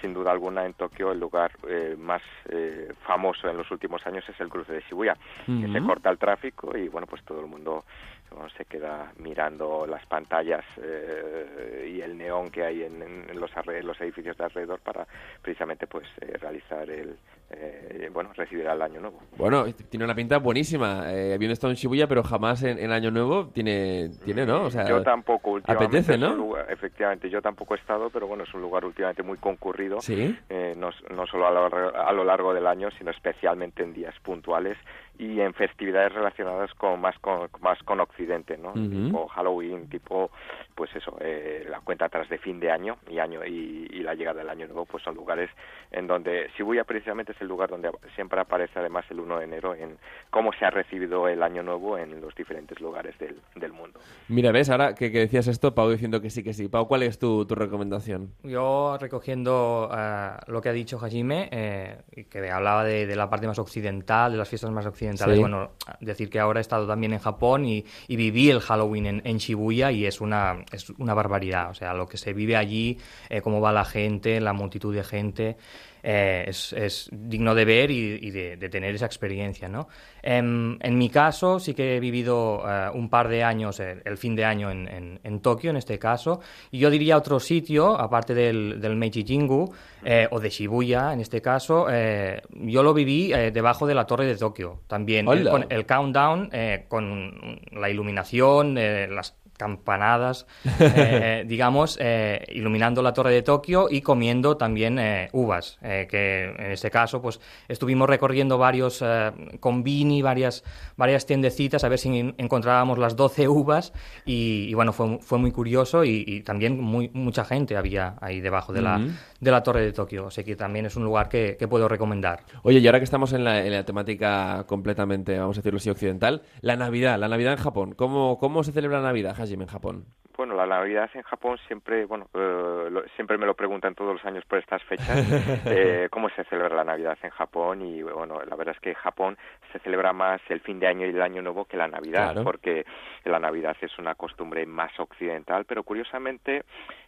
sin 0.00 0.14
duda 0.14 0.30
alguna 0.32 0.64
en 0.64 0.74
Tokio 0.74 1.12
el 1.12 1.18
lugar 1.20 1.52
eh, 1.68 1.96
más 1.98 2.22
eh, 2.48 2.92
famoso 3.06 3.48
en 3.48 3.56
los 3.56 3.70
últimos 3.70 4.06
años 4.06 4.28
es 4.28 4.38
el 4.40 4.48
cruce 4.48 4.72
de 4.72 4.80
Shibuya, 4.88 5.16
que 5.46 5.72
se 5.72 5.80
corta 5.86 6.10
el 6.10 6.18
tráfico 6.18 6.76
y 6.76 6.88
bueno, 6.88 7.06
pues 7.06 7.22
todo 7.24 7.40
el 7.40 7.46
mundo 7.46 7.84
bueno, 8.30 8.48
se 8.50 8.64
queda 8.66 9.12
mirando 9.18 9.86
las 9.86 10.04
pantallas 10.06 10.64
eh, 10.82 11.90
y 11.96 12.00
el 12.00 12.16
neón 12.18 12.50
que 12.50 12.64
hay 12.64 12.82
en, 12.82 13.02
en- 13.02 13.26
en 13.30 13.40
los, 13.40 13.50
alre- 13.56 13.82
los 13.82 14.00
edificios 14.00 14.36
de 14.36 14.44
alrededor 14.44 14.80
para 14.80 15.06
precisamente 15.42 15.86
pues 15.86 16.06
eh, 16.20 16.36
realizar 16.38 16.88
el 16.90 17.16
eh, 17.50 18.10
bueno 18.12 18.30
recibir 18.34 18.66
el 18.66 18.82
año 18.82 19.00
nuevo. 19.00 19.20
Bueno, 19.36 19.64
tiene 19.88 20.04
una 20.04 20.14
pinta 20.14 20.38
buenísima. 20.38 21.12
Eh, 21.12 21.32
habiendo 21.34 21.52
estado 21.54 21.70
en 21.70 21.76
Shibuya, 21.76 22.06
pero 22.06 22.22
jamás 22.22 22.62
en, 22.62 22.78
en 22.78 22.92
Año 22.92 23.10
Nuevo 23.10 23.48
tiene, 23.48 24.10
tiene 24.24 24.44
¿no? 24.44 24.64
O 24.64 24.70
sea, 24.70 24.86
yo 24.88 25.02
tampoco 25.02 25.52
últimamente 25.52 25.98
apetece, 25.98 26.18
¿no? 26.18 26.34
lugar- 26.34 26.66
efectivamente 26.70 27.30
yo 27.30 27.40
tampoco 27.40 27.74
he 27.74 27.78
estado 27.78 28.10
pero 28.10 28.26
bueno 28.26 28.44
es 28.44 28.52
un 28.54 28.60
lugar 28.60 28.84
últimamente 28.84 29.22
muy 29.22 29.38
concurrido 29.38 30.00
Sí. 30.00 30.36
eh, 30.48 30.74
no, 30.76 30.90
no 31.14 31.26
solo 31.26 31.46
a 31.46 31.50
lo, 31.50 31.96
a 31.96 32.12
lo 32.12 32.24
largo 32.24 32.52
del 32.52 32.66
año 32.66 32.90
sino 32.98 33.10
especialmente 33.10 33.82
en 33.82 33.94
días 33.94 34.14
puntuales 34.22 34.76
y 35.18 35.40
en 35.40 35.52
festividades 35.54 36.12
relacionadas 36.12 36.72
con 36.74 37.00
más 37.00 37.18
con 37.18 37.48
más 37.60 37.82
con 37.82 38.00
Occidente 38.00 38.56
no 38.56 38.72
tipo 38.72 39.26
Halloween 39.28 39.88
tipo 39.88 40.30
pues 40.74 40.94
eso 40.94 41.16
eh, 41.20 41.66
la 41.68 41.80
cuenta 41.80 42.06
atrás 42.06 42.28
de 42.28 42.38
fin 42.38 42.60
de 42.60 42.70
año 42.70 42.98
y 43.10 43.18
año 43.18 43.44
y, 43.44 43.88
y 43.90 44.00
la 44.00 44.14
llegada 44.14 44.40
del 44.40 44.48
año 44.48 44.66
nuevo 44.66 44.86
pues 44.86 45.02
son 45.02 45.14
lugares 45.14 45.50
en 45.90 46.06
donde 46.06 46.50
Shibuya 46.56 46.84
precisamente 46.84 47.32
es 47.32 47.40
el 47.40 47.48
lugar 47.48 47.70
donde 47.70 47.90
siempre 48.14 48.40
aparece 48.40 48.78
además 48.78 49.04
el 49.10 49.20
1 49.20 49.38
de 49.38 49.44
enero 49.44 49.74
en 49.74 49.98
cómo 50.30 50.52
se 50.52 50.64
ha 50.64 50.70
recibido 50.70 51.28
el 51.28 51.42
año 51.42 51.62
nuevo 51.62 51.98
en 51.98 52.20
los 52.20 52.34
diferentes 52.34 52.80
lugares 52.80 53.18
del, 53.18 53.40
del 53.56 53.72
mundo 53.72 53.98
Mira, 54.28 54.52
ves, 54.52 54.68
ahora 54.70 54.94
que, 54.94 55.10
que 55.10 55.20
decías 55.20 55.46
esto, 55.46 55.74
Pau 55.74 55.90
diciendo 55.90 56.20
que 56.20 56.30
sí, 56.30 56.42
que 56.42 56.52
sí. 56.52 56.68
Pau, 56.68 56.86
¿cuál 56.86 57.02
es 57.02 57.18
tu, 57.18 57.46
tu 57.46 57.54
recomendación? 57.54 58.32
Yo 58.42 58.96
recogiendo 59.00 59.90
eh, 59.96 60.30
lo 60.48 60.60
que 60.60 60.68
ha 60.68 60.72
dicho 60.72 60.98
Hajime, 60.98 61.48
eh, 61.50 62.26
que 62.30 62.50
hablaba 62.50 62.84
de, 62.84 63.06
de 63.06 63.16
la 63.16 63.30
parte 63.30 63.46
más 63.46 63.58
occidental, 63.58 64.32
de 64.32 64.38
las 64.38 64.48
fiestas 64.48 64.70
más 64.70 64.86
occidentales, 64.86 65.07
Sí. 65.16 65.40
bueno, 65.40 65.70
decir 66.00 66.28
que 66.30 66.38
ahora 66.38 66.60
he 66.60 66.62
estado 66.62 66.86
también 66.86 67.12
en 67.12 67.18
Japón 67.18 67.64
y, 67.64 67.84
y 68.06 68.16
viví 68.16 68.50
el 68.50 68.60
Halloween 68.60 69.06
en, 69.06 69.22
en 69.24 69.38
Shibuya 69.38 69.90
y 69.92 70.06
es 70.06 70.20
una, 70.20 70.64
es 70.72 70.90
una 70.90 71.14
barbaridad. 71.14 71.70
O 71.70 71.74
sea, 71.74 71.94
lo 71.94 72.08
que 72.08 72.16
se 72.18 72.32
vive 72.32 72.56
allí, 72.56 72.98
eh, 73.28 73.40
cómo 73.40 73.60
va 73.60 73.72
la 73.72 73.84
gente, 73.84 74.40
la 74.40 74.52
multitud 74.52 74.94
de 74.94 75.04
gente, 75.04 75.56
eh, 76.02 76.44
es, 76.48 76.72
es 76.72 77.08
digno 77.12 77.54
de 77.54 77.64
ver 77.64 77.90
y, 77.90 78.18
y 78.22 78.30
de, 78.30 78.56
de 78.56 78.68
tener 78.68 78.94
esa 78.94 79.06
experiencia, 79.06 79.68
¿no? 79.68 79.88
Em, 80.22 80.76
en 80.80 80.98
mi 80.98 81.08
caso, 81.10 81.58
sí 81.60 81.74
que 81.74 81.96
he 81.96 82.00
vivido 82.00 82.62
eh, 82.68 82.90
un 82.94 83.08
par 83.08 83.28
de 83.28 83.42
años, 83.44 83.80
el 83.80 84.16
fin 84.16 84.34
de 84.36 84.44
año 84.44 84.70
en, 84.70 84.88
en- 84.88 85.20
en 85.22 85.40
Tokio, 85.40 85.70
en 85.70 85.76
este 85.76 85.98
caso, 85.98 86.40
y 86.70 86.78
yo 86.78 86.90
diría 86.90 87.16
otro 87.16 87.38
sitio, 87.40 87.98
aparte 87.98 88.34
del, 88.34 88.80
del 88.80 88.96
Meiji 88.96 89.24
Jingu, 89.24 89.72
eh, 90.04 90.26
o 90.30 90.40
de 90.40 90.50
Shibuya, 90.50 91.12
en 91.12 91.20
este 91.20 91.40
caso, 91.40 91.86
eh, 91.90 92.40
yo 92.50 92.82
lo 92.82 92.92
viví 92.94 93.32
eh, 93.32 93.50
debajo 93.50 93.86
de 93.86 93.94
la 93.94 94.06
Torre 94.06 94.26
de 94.26 94.36
Tokio, 94.36 94.82
también, 94.86 95.26
Hola. 95.28 95.50
con 95.50 95.66
el 95.68 95.86
countdown, 95.86 96.50
eh, 96.52 96.84
con 96.88 97.60
la 97.72 97.88
iluminación, 97.90 98.74
las 98.74 99.36
campanadas, 99.58 100.46
eh, 100.80 101.44
digamos, 101.46 101.98
eh, 102.00 102.46
iluminando 102.52 103.02
la 103.02 103.12
torre 103.12 103.32
de 103.32 103.42
Tokio 103.42 103.88
y 103.90 104.00
comiendo 104.00 104.56
también 104.56 104.98
eh, 104.98 105.28
uvas, 105.32 105.78
eh, 105.82 106.06
que 106.10 106.44
en 106.44 106.70
este 106.72 106.90
caso 106.90 107.20
pues 107.20 107.40
estuvimos 107.68 108.08
recorriendo 108.08 108.56
varios 108.56 109.02
eh, 109.04 109.32
convini, 109.60 110.22
varias, 110.22 110.64
varias 110.96 111.26
tiendecitas 111.26 111.84
a 111.84 111.88
ver 111.88 111.98
si 111.98 112.16
en- 112.18 112.34
encontrábamos 112.38 112.96
las 112.98 113.16
12 113.16 113.48
uvas 113.48 113.92
y, 114.24 114.66
y 114.68 114.74
bueno, 114.74 114.92
fue, 114.92 115.18
fue 115.20 115.38
muy 115.38 115.50
curioso 115.52 116.04
y, 116.04 116.24
y 116.26 116.40
también 116.40 116.80
muy, 116.80 117.10
mucha 117.12 117.44
gente 117.44 117.76
había 117.76 118.14
ahí 118.20 118.40
debajo 118.40 118.72
de, 118.72 118.80
la. 118.82 118.98
De 119.40 119.50
la 119.50 119.62
torre 119.62 119.82
de 119.82 119.92
Tokio, 119.92 120.26
así 120.26 120.44
que 120.44 120.56
también 120.56 120.86
es 120.86 120.96
un 120.96 121.04
lugar 121.04 121.28
que, 121.28 121.56
que 121.58 121.68
puedo 121.68 121.88
recomendar. 121.88 122.40
Oye, 122.62 122.78
y 122.80 122.86
ahora 122.86 122.98
que 122.98 123.04
estamos 123.04 123.32
en 123.32 123.44
la, 123.44 123.64
en 123.64 123.72
la 123.72 123.84
temática 123.84 124.64
completamente, 124.66 125.38
vamos 125.38 125.56
a 125.56 125.60
decirlo 125.60 125.78
así, 125.78 125.90
occidental, 125.90 126.42
la 126.60 126.76
Navidad, 126.76 127.18
la 127.18 127.28
Navidad 127.28 127.52
en 127.52 127.58
Japón. 127.58 127.94
¿Cómo, 127.94 128.38
cómo 128.38 128.64
se 128.64 128.72
celebra 128.72 128.98
la 128.98 129.08
Navidad, 129.08 129.36
Hajime, 129.38 129.64
en 129.64 129.70
Japón? 129.70 130.04
Bueno, 130.38 130.54
la 130.54 130.66
Navidad 130.66 131.10
en 131.14 131.22
Japón 131.22 131.58
siempre, 131.66 132.04
bueno, 132.04 132.28
eh, 132.32 132.88
lo- 132.92 133.02
siempre 133.16 133.36
me 133.36 133.44
lo 133.44 133.54
preguntan 133.54 133.96
todos 133.96 134.12
los 134.14 134.24
años 134.24 134.44
por 134.44 134.60
estas 134.60 134.80
fechas, 134.84 135.08
eh, 135.66 136.06
cómo 136.12 136.28
se 136.30 136.44
celebra 136.44 136.76
la 136.76 136.84
Navidad 136.84 137.18
en 137.24 137.30
Japón 137.30 137.82
y 137.82 138.04
bueno, 138.04 138.40
la 138.48 138.54
verdad 138.54 138.76
es 138.76 138.80
que 138.80 138.90
en 138.90 138.94
Japón 138.94 139.36
se 139.72 139.80
celebra 139.80 140.12
más 140.12 140.40
el 140.48 140.60
fin 140.60 140.78
de 140.78 140.86
año 140.86 141.06
y 141.06 141.10
el 141.10 141.20
año 141.22 141.42
nuevo 141.42 141.64
que 141.64 141.76
la 141.76 141.88
Navidad, 141.88 142.34
Claro. 142.34 142.44
porque 142.44 142.86
la 143.24 143.40
Navidad 143.40 143.76
es 143.80 143.98
una 143.98 144.14
costumbre 144.14 144.64
más 144.64 144.92
occidental, 145.00 145.64
pero 145.64 145.82
curiosamente, 145.82 146.62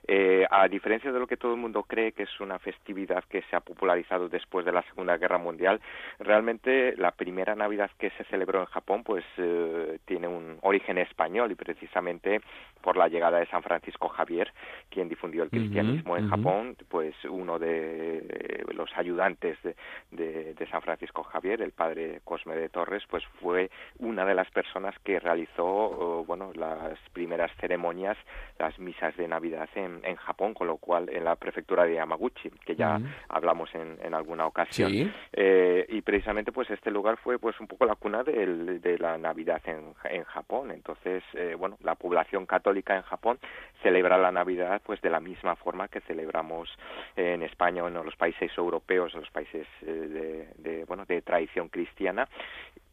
eh, 0.08 0.44
a 0.50 0.66
diferencia 0.66 1.12
de 1.12 1.20
lo 1.20 1.28
que 1.28 1.36
todo 1.36 1.52
el 1.54 1.60
mundo 1.60 1.84
cree 1.84 2.10
que 2.10 2.24
es 2.24 2.40
una 2.40 2.58
festividad 2.58 3.22
que 3.30 3.42
se 3.42 3.54
ha 3.54 3.60
popularizado 3.60 4.28
después 4.28 4.66
de 4.66 4.72
la 4.72 4.82
Segunda 4.82 5.16
Guerra 5.18 5.38
Mundial, 5.38 5.80
realmente 6.18 6.96
la 6.96 7.12
primera 7.12 7.54
Navidad 7.54 7.92
que 7.96 8.10
se 8.10 8.24
celebró 8.24 8.58
en 8.58 8.66
Japón 8.66 9.04
pues 9.04 9.24
eh, 9.36 10.00
tiene 10.04 10.26
un 10.26 10.58
origen 10.62 10.98
español 10.98 11.52
y 11.52 11.54
precisamente 11.54 12.40
por 12.82 12.96
la 12.96 13.06
llegada 13.06 13.19
de 13.28 13.46
San 13.46 13.62
Francisco 13.62 14.08
Javier, 14.08 14.50
quien 14.88 15.08
difundió 15.08 15.42
el 15.42 15.50
cristianismo 15.50 16.16
en 16.16 16.24
ujú. 16.24 16.36
Japón, 16.36 16.76
pues 16.88 17.14
uno 17.24 17.58
de 17.58 18.64
los 18.74 18.90
ayudantes 18.96 19.58
de, 19.62 19.74
de- 20.12 20.54
de 20.54 20.66
San 20.68 20.80
Francisco 20.82 21.22
Javier, 21.24 21.60
el 21.60 21.72
padre 21.72 22.20
Cosme 22.24 22.56
de 22.56 22.68
Torres, 22.68 23.02
pues 23.10 23.24
fue 23.40 23.70
una 23.98 24.24
de 24.24 24.34
las 24.34 24.50
personas 24.50 24.94
que 25.04 25.18
realizó 25.20 26.24
bueno 26.26 26.50
las 26.54 26.98
primeras 27.12 27.50
ceremonias, 27.60 28.16
las 28.58 28.78
misas 28.78 29.16
de 29.16 29.28
Navidad 29.28 29.68
en, 29.74 30.00
en 30.04 30.16
Japón, 30.16 30.54
con 30.54 30.66
lo 30.66 30.76
cual 30.78 31.08
en 31.10 31.24
la 31.24 31.36
prefectura 31.36 31.84
de 31.84 31.94
Yamaguchi, 31.94 32.50
que 32.64 32.76
ya 32.76 32.96
Ujú. 32.96 33.06
hablamos 33.28 33.74
en, 33.74 33.98
en 34.02 34.14
alguna 34.14 34.46
ocasión. 34.46 34.90
Sí. 34.90 35.10
Eh, 35.32 35.86
y 35.88 36.00
precisamente 36.02 36.52
pues 36.52 36.70
este 36.70 36.90
lugar 36.90 37.16
fue 37.18 37.38
pues 37.38 37.58
un 37.60 37.66
poco 37.66 37.84
la 37.84 37.94
cuna 37.96 38.22
del- 38.22 38.80
de 38.80 38.98
la 38.98 39.18
Navidad 39.18 39.60
en, 39.66 39.94
en 40.04 40.24
Japón. 40.24 40.70
Entonces, 40.70 41.22
eh, 41.34 41.54
bueno, 41.58 41.76
la 41.82 41.94
población 41.94 42.46
católica 42.46 42.94
en 42.96 43.02
Japón 43.10 43.38
celebra 43.82 44.16
la 44.18 44.30
Navidad 44.32 44.80
pues 44.84 45.00
de 45.02 45.10
la 45.10 45.20
misma 45.20 45.54
forma 45.56 45.88
que 45.88 46.00
celebramos 46.02 46.68
en 47.16 47.42
España 47.42 47.82
o 47.84 47.88
en 47.88 47.94
los 47.94 48.16
países 48.16 48.50
europeos, 48.56 49.12
en 49.14 49.20
los 49.20 49.30
países 49.30 49.66
eh, 49.82 49.86
de, 50.16 50.70
de, 50.70 50.84
bueno, 50.86 51.04
de 51.06 51.20
tradición 51.22 51.68
cristiana. 51.68 52.28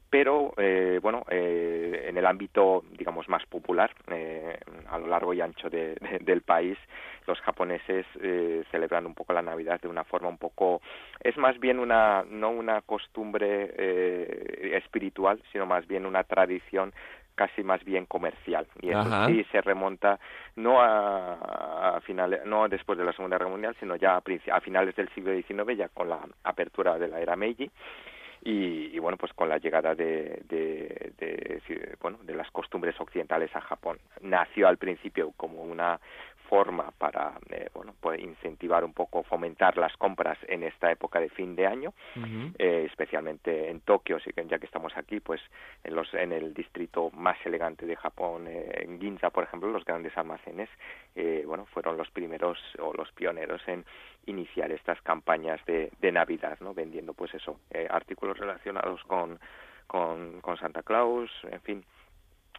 Pero 0.10 0.53
eh, 0.58 0.99
bueno 1.01 1.25
eh, 1.30 2.06
en 2.10 2.17
el 2.17 2.25
ámbito 2.25 2.86
digamos 2.97 3.27
más 3.27 3.45
popular 3.45 3.91
eh, 4.10 4.58
a 4.89 4.97
lo 4.99 5.08
largo 5.08 5.34
y 5.34 5.41
ancho 5.41 5.69
de- 5.69 5.97
del 6.21 6.41
país 6.43 6.77
los 7.27 7.38
japoneses 7.41 8.06
eh, 8.21 8.63
celebran 8.71 9.06
un 9.06 9.13
poco 9.13 9.34
la 9.34 9.41
navidad 9.41 9.82
de 9.82 9.89
una 9.89 10.06
forma 10.06 10.30
un 10.30 10.38
poco 10.38 10.82
es 11.19 11.36
más 11.36 11.60
bien 11.60 11.77
una 11.77 12.23
no 12.30 12.51
una 12.51 12.82
costumbre 12.84 13.73
eh, 13.77 14.80
espiritual 14.82 15.41
sino 15.51 15.65
más 15.65 15.86
bien 15.88 16.06
una 16.06 16.23
tradición 16.23 16.93
casi 17.38 17.63
más 17.63 17.84
bien 17.86 18.08
comercial. 18.08 18.67
Y 18.82 18.89
eso 18.89 19.28
sí 19.28 19.45
se 19.52 19.62
remonta 19.62 20.19
no 20.56 20.82
a, 20.82 22.02
finales 22.04 22.41
no 22.45 22.67
después 22.67 22.97
de 22.97 23.06
la 23.06 23.13
Segunda 23.13 23.38
Guerra 23.38 23.52
Mundial 23.52 23.76
sino 23.80 23.95
ya 23.95 24.17
a, 24.17 24.62
finales 24.62 24.95
del 24.95 25.08
siglo 25.13 25.32
XIX 25.34 25.78
ya 25.78 25.88
con 25.89 26.10
la 26.10 26.19
apertura 26.43 26.97
de 26.97 27.08
la 27.08 27.21
era 27.21 27.36
Meiji. 27.36 27.69
Y, 28.43 28.97
bueno 29.00 29.17
pues 29.17 29.34
con 29.34 29.50
la 29.50 29.58
llegada 29.58 29.93
de, 29.93 30.41
de, 30.47 31.13
de, 31.17 31.95
bueno 32.02 32.17
de 32.23 32.36
las 32.36 32.50
costumbres 32.52 33.00
occidentales 33.00 33.56
a 33.56 33.62
Japón. 33.62 34.00
Nació 34.21 34.67
al 34.67 34.78
principio 34.78 35.32
como 35.38 35.62
una 35.62 36.00
forma 36.49 36.91
para 36.97 37.33
eh, 37.49 37.69
bueno 37.73 37.93
pues 37.99 38.19
incentivar 38.19 38.83
un 38.83 38.93
poco 38.93 39.23
fomentar 39.23 39.77
las 39.77 39.95
compras 39.97 40.38
en 40.47 40.63
esta 40.63 40.91
época 40.91 41.19
de 41.19 41.29
fin 41.29 41.55
de 41.55 41.67
año 41.67 41.93
eh, 42.57 42.86
especialmente 42.89 43.69
en 43.69 43.81
Tokio 43.81 44.17
ya 44.17 44.60
que 44.60 44.65
estamos 44.65 44.95
aquí 44.95 45.19
pues 45.19 45.41
en 45.83 45.95
los 45.95 46.13
en 46.13 46.31
el 46.31 46.53
distrito 46.53 47.12
más 47.12 47.38
elegante 47.45 47.86
de 47.86 47.95
Japón 47.95 48.47
eh, 48.47 48.83
en 48.83 48.99
Ginza 48.99 49.29
por 49.29 49.43
ejemplo 49.43 49.69
los 49.69 49.86
grandes 49.86 50.17
almacenes 50.17 50.69
bueno 51.45 51.65
fueron 51.65 51.97
los 51.97 52.10
primeros 52.12 52.57
o 52.79 52.93
los 52.93 53.12
pioneros 53.12 53.62
en 53.67 53.86
iniciar 54.25 54.71
estas 54.71 55.01
campañas 55.01 55.60
de, 55.65 55.91
de 55.99 56.12
Navidad 56.12 56.57
no 56.62 56.73
vendiendo 56.73 57.13
pues 57.13 57.33
eso 57.33 57.60
artículos 57.89 58.38
relacionados 58.38 59.03
con 59.03 59.39
con, 59.88 60.41
con 60.41 60.57
Santa 60.57 60.83
Claus 60.83 61.31
en 61.49 61.62
fin 61.62 61.86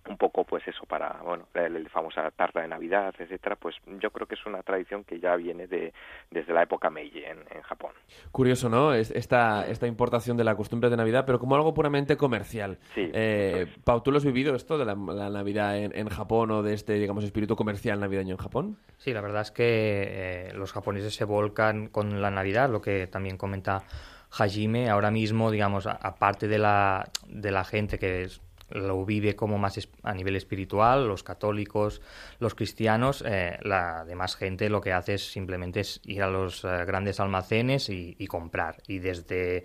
un 0.08 0.16
poco 0.16 0.44
pues 0.44 0.66
eso 0.66 0.84
para 0.86 1.20
bueno 1.22 1.46
la, 1.54 1.68
famosa 1.90 2.30
tarta 2.30 2.60
de 2.60 2.68
navidad 2.68 3.14
etcétera 3.18 3.56
pues 3.56 3.76
yo 4.00 4.10
creo 4.10 4.26
que 4.26 4.34
es 4.34 4.46
una 4.46 4.62
tradición 4.62 5.04
que 5.04 5.20
ya 5.20 5.36
viene 5.36 5.66
de 5.66 5.92
desde 6.30 6.52
la 6.52 6.62
época 6.62 6.90
Meiji 6.90 7.24
en, 7.24 7.38
en 7.50 7.62
Japón. 7.62 7.92
Curioso 8.30 8.68
no 8.68 8.92
esta 8.94 9.66
esta 9.66 9.86
importación 9.86 10.36
de 10.36 10.44
la 10.44 10.54
costumbre 10.56 10.90
de 10.90 10.96
navidad 10.96 11.24
pero 11.26 11.38
como 11.38 11.54
algo 11.54 11.74
puramente 11.74 12.16
comercial. 12.16 12.78
Sí 12.94 13.10
eh, 13.12 13.66
Pau 13.84 14.02
tú 14.02 14.10
lo 14.10 14.18
has 14.18 14.24
vivido 14.24 14.54
esto 14.54 14.78
de 14.78 14.84
la, 14.84 14.94
navidad 14.94 15.76
en, 15.76 16.08
Japón 16.08 16.50
o 16.50 16.62
de 16.62 16.74
este 16.74 16.94
digamos 16.94 17.24
espíritu 17.24 17.54
comercial 17.54 18.00
navideño 18.00 18.34
en 18.34 18.38
Japón 18.38 18.78
sí 18.96 19.12
la 19.12 19.20
verdad 19.20 19.42
es 19.42 19.50
que 19.50 19.64
eh, 19.66 20.52
los 20.54 20.72
japoneses 20.72 21.14
se 21.14 21.24
volcan 21.24 21.88
con 21.88 22.22
la 22.22 22.30
navidad 22.30 22.70
lo 22.70 22.80
que 22.80 23.06
también 23.06 23.36
comenta 23.36 23.84
Hajime. 24.30 24.90
Ahora 24.90 25.10
mismo 25.10 25.50
digamos 25.50 25.86
aparte 25.86 26.48
de 26.48 26.58
la 26.58 27.08
de 27.26 27.50
la 27.50 27.64
gente 27.64 27.98
que 27.98 28.22
es 28.22 28.40
lo 28.70 29.04
vive 29.04 29.36
como 29.36 29.58
más 29.58 29.88
a 30.02 30.14
nivel 30.14 30.36
espiritual, 30.36 31.06
los 31.06 31.22
católicos, 31.22 32.00
los 32.38 32.54
cristianos, 32.54 33.24
eh, 33.26 33.58
la 33.62 34.04
demás 34.04 34.36
gente 34.36 34.68
lo 34.68 34.80
que 34.80 34.92
hace 34.92 35.14
es 35.14 35.30
simplemente 35.30 35.80
es 35.80 36.00
ir 36.04 36.22
a 36.22 36.28
los 36.28 36.64
eh, 36.64 36.84
grandes 36.86 37.20
almacenes 37.20 37.88
y, 37.88 38.26
comprar. 38.26 38.76
Y 38.86 38.98
desde 38.98 39.64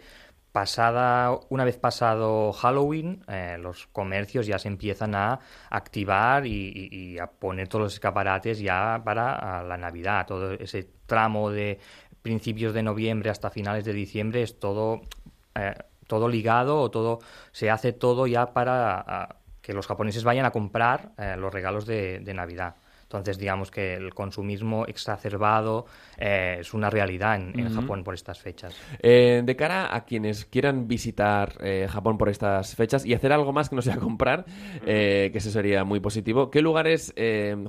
pasada, 0.52 1.38
una 1.50 1.66
vez 1.66 1.78
pasado 1.78 2.54
Halloween, 2.54 3.24
eh, 3.28 3.58
los 3.60 3.88
comercios 3.88 4.48
ya 4.48 4.58
se 4.58 4.70
empiezan 4.70 5.16
a 5.16 5.40
activar 5.70 6.46
y, 6.46 7.18
a 7.20 7.28
poner 7.28 7.68
todos 7.68 7.84
los 7.84 7.94
escaparates 7.94 8.60
ya 8.60 9.02
para 9.04 9.64
la 9.64 9.78
Navidad. 9.78 10.26
Todo 10.28 10.54
ese 10.54 10.88
tramo 11.06 11.50
de 11.50 11.80
principios 12.22 12.74
de 12.74 12.84
noviembre 12.84 13.30
hasta 13.30 13.50
finales 13.50 13.84
de 13.84 13.92
diciembre 13.92 14.44
es 14.44 14.60
todo 14.60 15.02
todo 16.08 16.28
ligado 16.28 16.80
o 16.80 16.92
todo 16.92 17.20
se 17.52 17.70
hace 17.70 17.94
todo 17.94 18.28
ya 18.28 18.54
para 18.54 19.38
que 19.62 19.74
los 19.74 19.88
japoneses 19.88 20.24
vayan 20.24 20.46
a 20.46 20.52
comprar 20.52 21.12
eh, 21.18 21.36
los 21.38 21.52
regalos 21.52 21.86
de, 21.86 22.22
Navidad. 22.36 22.76
Entonces, 23.18 23.38
digamos 23.38 23.72
que 23.72 23.94
el 23.94 24.14
consumismo 24.14 24.86
exacerbado 24.86 25.86
eh, 26.18 26.58
es 26.60 26.74
una 26.74 26.90
realidad 26.90 27.36
en, 27.36 27.74
Japón 27.74 28.04
por 28.04 28.14
estas 28.14 28.42
fechas. 28.42 28.80
Eh, 29.02 29.42
de 29.44 29.56
cara 29.56 29.96
a 29.96 30.06
quienes 30.06 30.46
quieran 30.46 30.88
visitar 30.88 31.54
Japón 31.90 32.18
por 32.18 32.30
estas 32.30 32.76
fechas 32.76 33.06
y 33.06 33.14
hacer 33.14 33.32
algo 33.32 33.54
más 33.54 33.70
que 33.70 33.76
no 33.76 33.82
sea 33.82 33.98
comprar, 34.00 34.46
que 34.84 35.32
eso 35.34 35.50
sería 35.50 35.84
muy 35.84 36.00
positivo, 36.00 36.52
¿qué 36.52 36.62
lugares, 36.62 37.14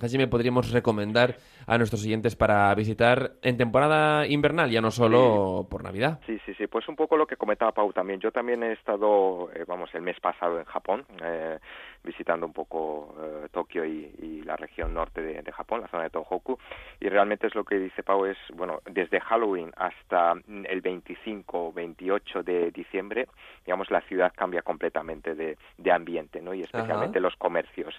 Hajime, 0.02 0.26
podríamos 0.28 0.70
recomendar 0.70 1.37
a 1.66 1.78
nuestros 1.78 2.02
siguientes 2.02 2.37
para 2.37 2.74
visitar 2.74 3.33
en 3.42 3.57
temporada 3.57 4.26
invernal, 4.26 4.70
ya 4.70 4.80
no 4.80 4.90
solo 4.90 5.66
por 5.70 5.83
Navidad. 5.83 6.20
Sí, 6.26 6.38
sí, 6.44 6.54
sí, 6.54 6.66
pues 6.66 6.88
un 6.88 6.96
poco 6.96 7.16
lo 7.16 7.26
que 7.26 7.37
comentaba 7.37 7.72
Pau 7.72 7.92
también. 7.92 8.20
Yo 8.20 8.30
también 8.30 8.62
he 8.62 8.72
estado, 8.72 9.50
eh, 9.52 9.64
vamos, 9.66 9.90
el 9.94 10.02
mes 10.02 10.18
pasado 10.20 10.59
en 10.59 10.64
Japón, 10.64 11.04
eh, 11.22 11.59
visitando 12.04 12.46
un 12.46 12.52
poco 12.52 13.14
eh, 13.20 13.48
Tokio 13.50 13.84
y, 13.84 14.42
la 14.44 14.56
región 14.56 14.92
norte 14.92 15.22
de, 15.22 15.40
de, 15.40 15.52
Japón, 15.52 15.80
la 15.80 15.88
zona 15.88 16.02
de 16.02 16.10
Tohoku, 16.10 16.58
y 17.00 17.08
realmente 17.08 17.46
es 17.46 17.54
lo 17.54 17.64
que 17.64 17.78
dice 17.78 18.02
Pau, 18.02 18.26
es, 18.26 18.36
bueno, 18.52 18.82
desde 18.84 19.18
Halloween 19.18 19.72
hasta 19.74 20.34
el 20.46 20.82
25 20.82 21.72
28 21.72 22.42
de 22.42 22.70
diciembre, 22.70 23.26
digamos, 23.64 23.90
la 23.90 24.02
ciudad 24.02 24.34
cambia 24.36 24.60
completamente 24.60 25.34
de, 25.34 25.56
de 25.78 25.92
ambiente, 25.92 26.42
¿no? 26.42 26.52
Y 26.52 26.60
especialmente 26.60 27.20
los 27.20 27.34
comercios. 27.36 27.94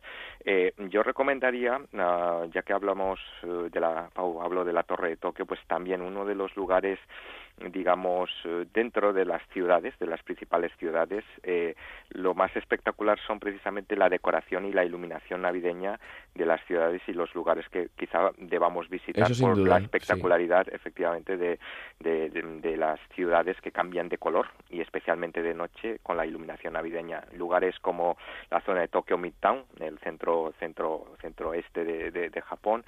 yo 0.77 1.01
recomendaría, 1.01 1.81
ah, 1.97 2.45
ya 2.53 2.61
que 2.61 2.73
hablamos 2.73 3.19
de 3.41 3.79
la, 3.79 4.09
hablo 4.15 4.63
de 4.63 4.73
la 4.73 4.83
Torre 4.83 5.09
de 5.09 5.17
Tokio, 5.17 5.47
pues 5.47 5.59
también 5.65 6.03
uno 6.03 6.25
de 6.25 6.35
los 6.35 6.55
lugares 6.55 6.99
digamos, 7.71 8.29
eh, 8.43 8.65
dentro 8.73 9.13
de 9.13 9.25
las 9.25 9.41
ciudades, 9.49 9.97
de 9.99 10.07
las 10.07 10.21
principales 10.23 10.71
ciudades, 10.77 11.23
eh, 11.43 11.75
lo 12.09 12.33
más 12.33 12.55
espectacular 12.55 13.17
son 13.25 13.39
precisamente 13.39 13.95
la 13.95 14.09
decoración 14.09 14.65
y 14.65 14.73
la 14.73 14.83
iluminación 14.83 15.41
navideña 15.41 15.99
de 16.33 16.45
las 16.45 16.63
ciudades 16.65 17.01
y 17.07 17.13
los 17.13 17.33
lugares 17.33 17.67
que 17.69 17.89
quizá 17.95 18.31
debamos 18.37 18.89
visitar 18.89 19.29
por 19.39 19.57
la 19.57 19.77
espectacularidad, 19.77 20.67
efectivamente, 20.73 21.37
de, 21.37 21.59
de, 21.99 22.29
de, 22.29 22.77
las 22.77 22.99
ciudades 23.13 23.55
que 23.61 23.71
cambian 23.71 24.09
de 24.09 24.17
color 24.17 24.47
y 24.69 24.81
especialmente 24.81 25.41
de 25.41 25.53
noche 25.53 25.99
con 26.03 26.17
la 26.17 26.25
iluminación 26.25 26.73
navideña. 26.73 27.23
Lugares 27.33 27.79
como 27.79 28.17
la 28.51 28.59
zona 28.61 28.81
de 28.81 28.89
Tokyo 28.89 29.17
Midtown, 29.17 29.63
el 29.79 29.97
centro, 29.99 30.53
centro, 30.59 31.15
centro 31.21 31.53
este 31.53 31.85
de, 31.85 32.11
de 32.11 32.41
Japón, 32.41 32.83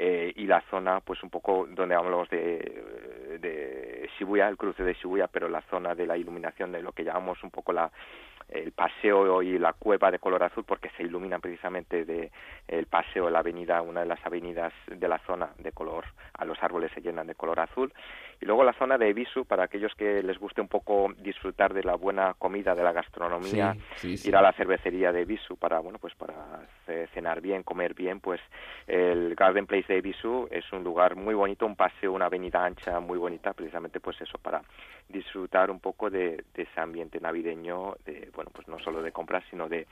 eh, 0.00 0.32
y 0.36 0.46
la 0.46 0.62
zona, 0.70 1.00
pues 1.00 1.22
un 1.24 1.30
poco 1.30 1.66
donde 1.68 1.96
hablamos 1.96 2.30
de, 2.30 3.38
de 3.40 4.08
Shibuya, 4.16 4.48
el 4.48 4.56
cruce 4.56 4.84
de 4.84 4.94
Shibuya, 4.94 5.26
pero 5.26 5.48
la 5.48 5.60
zona 5.62 5.96
de 5.96 6.06
la 6.06 6.16
iluminación 6.16 6.70
de 6.70 6.82
lo 6.82 6.92
que 6.92 7.02
llamamos 7.02 7.42
un 7.42 7.50
poco 7.50 7.72
la 7.72 7.90
el 8.48 8.72
paseo 8.72 9.42
y 9.42 9.58
la 9.58 9.74
cueva 9.74 10.10
de 10.10 10.18
color 10.18 10.42
azul 10.42 10.64
porque 10.64 10.90
se 10.96 11.02
ilumina 11.02 11.38
precisamente 11.38 12.04
de 12.04 12.30
el 12.66 12.86
paseo 12.86 13.28
la 13.28 13.40
avenida 13.40 13.82
una 13.82 14.00
de 14.00 14.06
las 14.06 14.24
avenidas 14.24 14.72
de 14.86 15.08
la 15.08 15.18
zona 15.26 15.50
de 15.58 15.72
color 15.72 16.04
a 16.34 16.44
los 16.44 16.62
árboles 16.62 16.90
se 16.94 17.00
llenan 17.00 17.26
de 17.26 17.34
color 17.34 17.60
azul. 17.60 17.92
Y 18.40 18.46
luego 18.46 18.62
la 18.62 18.72
zona 18.74 18.96
de 18.96 19.08
Ebisu 19.08 19.44
para 19.44 19.64
aquellos 19.64 19.92
que 19.96 20.22
les 20.22 20.38
guste 20.38 20.60
un 20.60 20.68
poco 20.68 21.12
disfrutar 21.18 21.74
de 21.74 21.82
la 21.82 21.96
buena 21.96 22.34
comida 22.34 22.74
de 22.74 22.84
la 22.84 22.92
gastronomía 22.92 23.76
ir 24.02 24.36
a 24.36 24.42
la 24.42 24.52
cervecería 24.52 25.10
de 25.12 25.22
Ebisu 25.22 25.56
para 25.56 25.80
bueno 25.80 25.98
pues 25.98 26.14
para 26.14 26.60
cenar 27.12 27.40
bien 27.40 27.64
comer 27.64 27.94
bien 27.94 28.20
pues 28.20 28.40
el 28.86 29.34
Garden 29.34 29.66
Place 29.66 29.92
de 29.92 29.98
Ebisu 29.98 30.48
es 30.50 30.64
un 30.72 30.84
lugar 30.84 31.16
muy 31.16 31.34
bonito 31.34 31.66
un 31.66 31.74
paseo 31.74 32.12
una 32.12 32.26
avenida 32.26 32.64
ancha 32.64 33.00
muy 33.00 33.18
bonita 33.18 33.52
precisamente 33.52 33.98
pues 33.98 34.20
eso 34.20 34.38
para 34.38 34.62
disfrutar 35.08 35.70
un 35.70 35.80
poco 35.80 36.08
de, 36.08 36.44
de 36.54 36.62
ese 36.62 36.80
ambiente 36.80 37.18
navideño 37.18 37.96
de 38.04 38.30
bueno, 38.38 38.52
pues 38.54 38.68
no 38.68 38.78
solo 38.78 39.02
de 39.02 39.10
compras, 39.10 39.42
sino 39.50 39.68
de, 39.68 39.88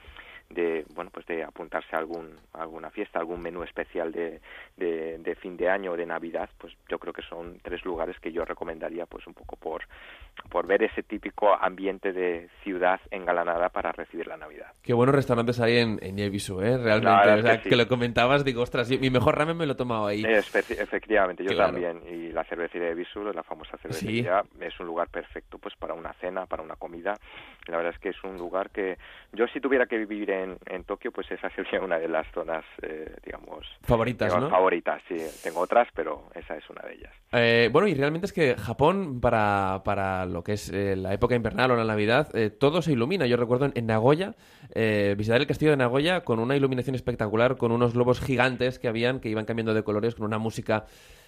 de 0.49 0.85
bueno 0.93 1.11
pues 1.11 1.25
de 1.25 1.43
apuntarse 1.43 1.95
a 1.95 1.99
algún 1.99 2.35
alguna 2.53 2.89
fiesta 2.89 3.19
algún 3.19 3.41
menú 3.41 3.63
especial 3.63 4.11
de, 4.11 4.39
de, 4.77 5.35
fin 5.35 5.57
de 5.57 5.69
año 5.69 5.91
o 5.91 5.97
de 5.97 6.05
navidad 6.05 6.49
pues 6.57 6.73
yo 6.89 6.99
creo 6.99 7.13
que 7.13 7.21
son 7.21 7.59
tres 7.61 7.83
lugares 7.85 8.17
que 8.19 8.31
yo 8.31 8.45
recomendaría 8.45 9.05
pues 9.05 9.27
un 9.27 9.33
poco 9.33 9.55
por 9.55 9.83
por 10.49 10.65
ver 10.67 10.83
ese 10.83 11.03
típico 11.03 11.53
ambiente 11.53 12.13
de 12.13 12.49
ciudad 12.63 12.99
engalanada 13.11 13.69
para 13.69 13.91
recibir 13.91 14.27
la 14.27 14.37
navidad. 14.37 14.67
Qué 14.83 14.93
buenos 14.93 15.15
restaurantes 15.15 15.59
hay 15.59 15.77
en 15.77 15.99
en 16.01 16.19
eh 16.19 16.77
realmente 16.77 17.69
que, 17.69 17.75
lo 17.75 17.87
comentabas 17.87 18.43
digo 18.43 18.61
ostras 18.61 18.89
mi 18.89 19.09
mejor 19.09 19.37
ramen 19.37 19.57
me 19.57 19.65
lo 19.65 19.73
he 19.73 19.75
tomado 19.75 20.07
ahí. 20.07 20.23
Efectivamente 20.25 21.43
yo 21.43 21.55
también. 21.55 22.01
Y 22.09 22.31
la 22.31 22.43
cervecería 22.45 22.87
de 22.87 22.93
Ebisu 22.93 23.23
la 23.33 23.43
famosa 23.43 23.77
cervecería 23.77 24.43
es 24.59 24.79
un 24.79 24.87
lugar 24.87 25.09
perfecto 25.09 25.57
pues 25.57 25.75
para 25.75 25.93
una 25.93 26.13
cena 26.13 26.45
para 26.45 26.63
una 26.63 26.75
comida. 26.75 27.13
La 27.67 27.77
verdad 27.77 27.93
es 27.93 27.99
que 27.99 28.09
es 28.09 28.23
un 28.23 28.37
lugar 28.37 28.69
que 28.69 28.97
yo 29.33 29.47
si 29.47 29.59
tuviera 29.59 29.85
que 29.85 29.97
vivir 29.97 30.29
en, 30.31 30.36
en 30.43 30.83
Tokio, 30.83 31.11
pues 31.11 31.29
esa 31.31 31.49
sería 31.51 31.81
una 31.81 31.99
de 31.99 32.07
las 32.07 32.25
zonas, 32.33 32.63
eh, 32.81 33.15
digamos... 33.25 33.65
Favoritas, 33.81 34.35
¿no? 34.37 34.49
Favoritas, 34.49 35.01
sí. 35.07 35.17
Tengo 35.43 35.61
otras, 35.61 35.87
pero 35.93 36.23
esa 36.35 36.55
es 36.55 36.69
una 36.69 36.81
de 36.83 36.93
ellas. 36.93 37.13
Eh, 37.31 37.69
bueno, 37.71 37.87
y 37.87 37.93
realmente 37.93 38.25
es 38.25 38.33
que 38.33 38.55
Japón, 38.55 39.19
para, 39.19 39.81
para 39.83 40.25
lo 40.25 40.43
que 40.43 40.53
es 40.53 40.69
eh, 40.69 40.95
la 40.95 41.13
época 41.13 41.35
invernal 41.35 41.71
o 41.71 41.75
la 41.75 41.83
Navidad, 41.83 42.29
todo 42.59 42.81
se 42.81 42.93
ilumina. 42.93 43.25
Yo 43.25 43.37
recuerdo 43.37 43.69
en, 43.73 43.85
Nagoya, 43.85 44.35
visitar 44.73 45.39
el 45.39 45.47
castillo 45.47 45.71
de 45.71 45.77
Nagoya 45.77 46.23
con 46.23 46.39
una 46.39 46.55
iluminación 46.55 46.95
espectacular, 46.95 47.57
con 47.57 47.71
unos 47.71 47.93
globos 47.93 48.19
gigantes 48.19 48.79
que 48.79 48.87
habían, 48.87 49.19
que 49.19 49.29
iban 49.29 49.45
cambiando 49.45 49.73
de 49.73 49.83
colores, 49.83 50.15
con 50.15 50.25
una 50.25 50.37
música 50.37 50.85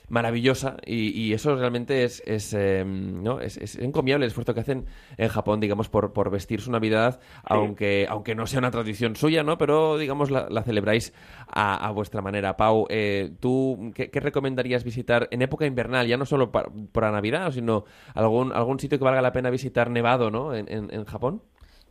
maravillosa 0.10 0.78
y, 0.86 1.34
eso 1.34 1.56
realmente 1.56 2.04
es, 2.04 2.22
es, 2.26 2.54
em, 2.54 3.24
¿no? 3.24 3.40
Es, 3.40 3.58
es, 3.58 3.76
encomiable 3.78 4.26
el 4.26 4.30
esfuerzo 4.30 4.54
que 4.54 4.60
hacen 4.60 4.86
en 5.18 5.30
Japón, 5.30 5.60
digamos, 5.60 5.90
por, 5.90 6.14
por 6.14 6.30
vestir 6.32 6.62
su 6.62 6.72
Navidad, 6.72 7.20
aunque, 7.44 8.08
aunque 8.10 8.36
no 8.36 8.48
sea 8.48 8.60
una 8.60 8.72
tradición 8.72 9.16
suya, 9.16 9.44
¿no? 9.44 9.58
Pero, 9.58 9.98
digamos, 9.98 10.32
la, 10.32 10.64
celebráis 10.64 11.14
a, 11.48 11.90
vuestra 11.92 12.22
manera. 12.22 12.58
Pau, 12.58 12.88
eh, 12.90 13.32
¿tú 13.40 13.92
qué, 13.94 14.10
recomendarías 14.20 14.84
visitar 14.84 15.28
en 15.32 15.42
época 15.42 15.66
invernal, 15.66 16.08
ya 16.08 16.18
no 16.18 16.26
solo 16.26 16.52
para, 16.52 17.12
Navidad, 17.12 17.52
sino 17.52 17.86
algún, 18.14 18.52
algún 18.52 18.80
sitio 18.80 18.98
que 18.98 19.06
valga 19.06 19.22
la 19.22 19.32
pena 19.32 19.50
visitar 19.50 19.90
nevado, 19.90 20.32
¿no? 20.32 20.54
En, 20.54 20.68
en, 20.70 21.06
Japón. 21.06 21.42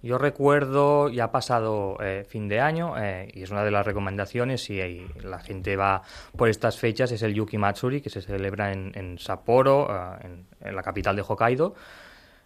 Yo 0.00 0.16
recuerdo, 0.16 1.08
ya 1.08 1.24
ha 1.24 1.32
pasado 1.32 1.96
eh, 2.00 2.24
fin 2.28 2.48
de 2.48 2.60
año, 2.60 2.94
eh, 2.96 3.28
y 3.34 3.42
es 3.42 3.50
una 3.50 3.64
de 3.64 3.72
las 3.72 3.84
recomendaciones, 3.84 4.62
si 4.62 4.78
la 5.22 5.40
gente 5.40 5.74
va 5.76 6.02
por 6.36 6.48
estas 6.48 6.78
fechas, 6.78 7.10
es 7.10 7.22
el 7.22 7.34
Yuki 7.34 7.58
Matsuri, 7.58 8.00
que 8.00 8.08
se 8.08 8.22
celebra 8.22 8.72
en, 8.72 9.18
Sapporo, 9.18 9.88
en, 10.20 10.76
la 10.76 10.82
capital 10.82 11.16
de 11.16 11.22
Hokkaido. 11.22 11.74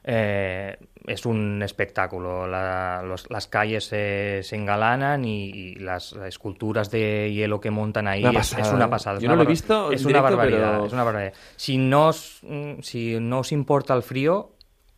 es 0.03 1.27
un 1.27 1.63
espectáculo. 1.63 2.47
las 2.47 3.47
calles 3.49 3.85
se 3.85 4.57
engalanan 4.57 5.27
y, 5.27 5.75
las 5.75 6.15
esculturas 6.15 6.91
de 6.91 7.35
hielo 7.35 7.61
que 7.61 7.71
montan 7.71 8.09
ahí 8.09 8.25
es, 8.25 8.55
una 8.73 8.89
pasada. 8.89 9.19
Yo 9.19 9.29
no 9.29 9.37
lo 9.37 9.43
he 9.43 9.47
visto. 9.47 9.93
Es 9.93 10.07
una 10.07 10.23
barbaridad. 10.23 10.87
Es 10.87 10.93
una 10.95 11.05
barbaridad. 11.05 11.35
Si 11.57 11.77
no, 11.77 12.13
mm, 12.43 12.81
si 12.81 13.21
no 13.21 13.41
os 13.41 13.53
importa 13.53 13.93
el 13.93 14.03
frío, 14.03 14.53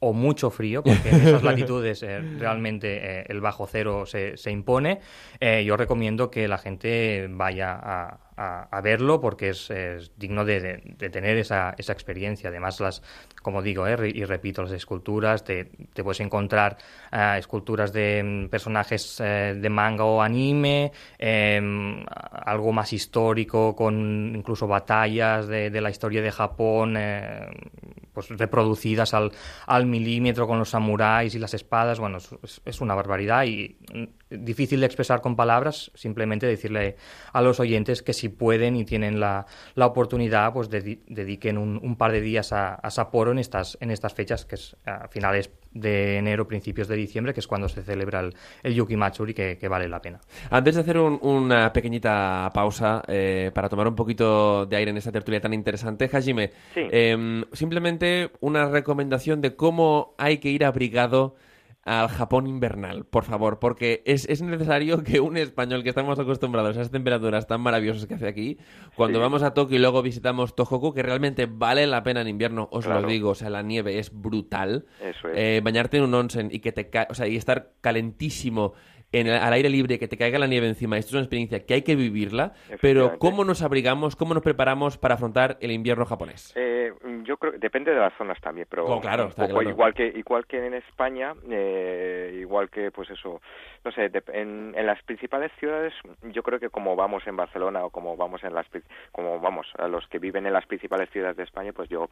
o 0.04 0.12
mucho 0.12 0.50
frío, 0.50 0.82
porque 0.82 1.08
en 1.10 1.26
esas 1.26 1.42
latitudes 1.42 2.02
eh, 2.02 2.20
realmente 2.38 3.20
eh, 3.20 3.24
el 3.28 3.40
bajo 3.40 3.66
cero 3.66 4.04
se, 4.06 4.36
se 4.36 4.50
impone, 4.50 5.00
eh, 5.40 5.64
yo 5.64 5.76
recomiendo 5.76 6.30
que 6.30 6.46
la 6.48 6.58
gente 6.58 7.26
vaya 7.30 7.78
a, 7.82 8.20
a, 8.36 8.80
verlo 8.82 9.20
porque 9.20 9.50
es, 9.50 9.70
digno 10.16 10.44
de, 10.44 10.96
tener 11.10 11.36
esa, 11.36 11.74
esa, 11.78 11.92
experiencia. 11.92 12.50
Además, 12.50 12.80
las, 12.80 13.02
como 13.42 13.62
digo, 13.62 13.86
eh, 13.86 14.12
y 14.12 14.24
repito, 14.24 14.62
las 14.62 14.72
esculturas, 14.72 15.44
te, 15.44 15.66
puedes 16.02 16.20
encontrar 16.20 16.76
eh, 17.12 17.36
esculturas 17.38 17.92
de 17.92 18.22
mm, 18.22 18.48
personajes 18.48 19.20
eh, 19.20 19.56
de 19.56 19.70
manga 19.70 20.04
o 20.04 20.20
anime, 20.20 20.92
em, 21.18 22.04
algo 22.06 22.72
más 22.72 22.92
histórico, 22.92 23.74
con 23.76 24.34
incluso 24.34 24.66
batallas 24.66 25.46
de, 25.46 25.80
la 25.80 25.90
historia 25.90 26.22
de 26.22 26.30
Japón, 26.30 26.96
pues 28.12 28.28
reproducidas 28.30 29.12
al, 29.12 29.32
al, 29.66 29.86
milímetro 29.86 30.46
con 30.46 30.58
los 30.58 30.70
samuráis 30.70 31.34
y 31.34 31.38
las 31.38 31.54
espadas. 31.54 32.00
Bueno, 32.00 32.18
es, 32.18 32.62
es 32.64 32.80
una 32.80 32.94
barbaridad 32.94 33.44
y 33.44 33.76
mm, 33.92 34.04
difícil 34.38 34.80
de 34.80 34.86
expresar 34.86 35.20
con 35.20 35.36
palabras, 35.36 35.90
simplemente 35.94 36.46
decirle 36.46 36.96
a 37.32 37.42
los 37.42 37.60
oyentes 37.60 38.02
que 38.02 38.12
si 38.12 38.28
pueden 38.28 38.76
y 38.76 38.84
tienen 38.84 39.20
la, 39.20 39.46
la 39.74 39.86
oportunidad, 39.86 40.52
pues 40.52 40.68
dediquen 40.70 41.58
un, 41.58 41.78
un, 41.82 41.96
par 41.96 42.12
de 42.12 42.20
días 42.20 42.52
a, 42.52 42.74
a, 42.74 42.90
Sapporo 42.90 43.32
en 43.32 43.38
estas, 43.38 43.78
en 43.80 43.90
estas 43.90 44.14
fechas, 44.14 44.44
que 44.44 44.54
es 44.56 44.76
a 44.86 45.08
finales 45.08 45.50
de 45.72 46.18
enero, 46.18 46.46
principios 46.46 46.88
de 46.88 46.96
diciembre, 46.96 47.34
que 47.34 47.40
es 47.40 47.46
cuando 47.46 47.68
se 47.68 47.82
celebra 47.82 48.20
el, 48.20 48.34
el 48.62 48.74
Yuki 48.74 48.96
Matsuri, 48.96 49.34
que, 49.34 49.58
que, 49.58 49.68
vale 49.68 49.88
la 49.88 50.00
pena. 50.00 50.20
Antes 50.50 50.76
de 50.76 50.80
hacer 50.80 50.98
una 50.98 51.72
pequeñita 51.72 52.50
pausa 52.54 53.02
eh, 53.08 53.50
para 53.52 53.68
tomar 53.68 53.88
un 53.88 53.94
poquito 53.94 54.66
de 54.66 54.76
aire 54.76 54.90
en 54.90 54.96
esta 54.96 55.12
tertulia 55.12 55.40
tan 55.40 55.52
interesante, 55.52 56.08
Hajime, 56.12 56.52
em, 56.76 57.44
simplemente 57.52 58.30
una 58.40 58.68
recomendación 58.68 59.40
de 59.40 59.56
cómo 59.56 60.14
hay 60.16 60.38
que 60.38 60.50
ir 60.50 60.64
abrigado 60.64 61.34
al 61.84 62.08
Japón 62.08 62.46
invernal, 62.46 63.04
por 63.04 63.24
favor, 63.24 63.58
porque 63.58 64.02
es, 64.06 64.26
es, 64.28 64.40
necesario 64.40 65.02
que 65.02 65.20
un 65.20 65.36
español 65.36 65.82
que 65.82 65.90
estamos 65.90 66.18
acostumbrados 66.18 66.76
a 66.76 66.80
esas 66.80 66.90
temperaturas 66.90 67.46
tan 67.46 67.60
maravillosas 67.60 68.06
que 68.06 68.14
hace 68.14 68.26
aquí, 68.26 68.58
cuando 68.96 69.20
vamos 69.20 69.42
a 69.42 69.52
Tokio 69.52 69.76
y 69.76 69.80
luego 69.80 70.02
visitamos 70.02 70.54
Tohoku, 70.54 70.94
que 70.94 71.02
realmente 71.02 71.46
vale 71.46 71.86
la 71.86 72.02
pena 72.02 72.22
en 72.22 72.28
invierno, 72.28 72.68
os 72.72 72.86
lo 72.86 73.02
digo, 73.02 73.30
o 73.30 73.34
sea, 73.34 73.50
la 73.50 73.62
nieve 73.62 73.98
es 73.98 74.12
brutal. 74.12 74.86
Eso 75.00 75.28
es. 75.28 75.34
Eh, 75.36 75.60
bañarte 75.62 75.98
en 75.98 76.04
un 76.04 76.14
onsen 76.14 76.48
y 76.50 76.60
que 76.60 76.72
te 76.72 76.90
o 77.08 77.14
sea, 77.14 77.26
y 77.26 77.36
estar 77.36 77.72
calentísimo 77.80 78.72
en 79.14 79.28
al 79.28 79.52
aire 79.52 79.68
libre, 79.68 79.98
que 79.98 80.08
te 80.08 80.16
caiga 80.16 80.38
la 80.38 80.46
nieve 80.46 80.66
encima. 80.66 80.98
Esto 80.98 81.10
es 81.10 81.14
una 81.14 81.22
experiencia 81.22 81.64
que 81.64 81.74
hay 81.74 81.82
que 81.82 81.94
vivirla, 81.94 82.52
pero 82.80 83.18
¿cómo 83.18 83.44
nos 83.44 83.62
abrigamos, 83.62 84.16
cómo 84.16 84.34
nos 84.34 84.42
preparamos 84.42 84.98
para 84.98 85.14
afrontar 85.14 85.56
el 85.60 85.70
invierno 85.70 86.04
japonés? 86.04 86.52
Eh, 86.56 86.92
yo 87.22 87.36
creo 87.36 87.52
que 87.52 87.58
depende 87.58 87.92
de 87.92 88.00
las 88.00 88.12
zonas 88.14 88.40
también, 88.40 88.66
pero 88.68 88.86
oh, 88.86 89.00
claro, 89.00 89.30
igual 89.62 89.94
que 89.94 90.06
igual 90.06 90.46
que 90.46 90.66
en 90.66 90.74
España, 90.74 91.34
eh, 91.48 92.38
igual 92.40 92.70
que 92.70 92.90
pues 92.90 93.08
eso, 93.10 93.40
no 93.84 93.92
sé, 93.92 94.10
en, 94.32 94.74
en, 94.76 94.86
las 94.86 95.02
principales 95.02 95.52
ciudades, 95.58 95.94
yo 96.22 96.42
creo 96.42 96.58
que 96.58 96.70
como 96.70 96.96
vamos 96.96 97.26
en 97.26 97.36
Barcelona 97.36 97.84
o 97.84 97.90
como 97.90 98.16
vamos 98.16 98.42
en 98.42 98.54
las 98.54 98.66
como 99.12 99.40
vamos 99.40 99.66
a 99.78 99.86
los 99.86 100.06
que 100.08 100.18
viven 100.18 100.46
en 100.46 100.52
las 100.52 100.66
principales 100.66 101.08
ciudades 101.10 101.36
de 101.36 101.44
España, 101.44 101.72
pues 101.72 101.88
yo 101.88 102.08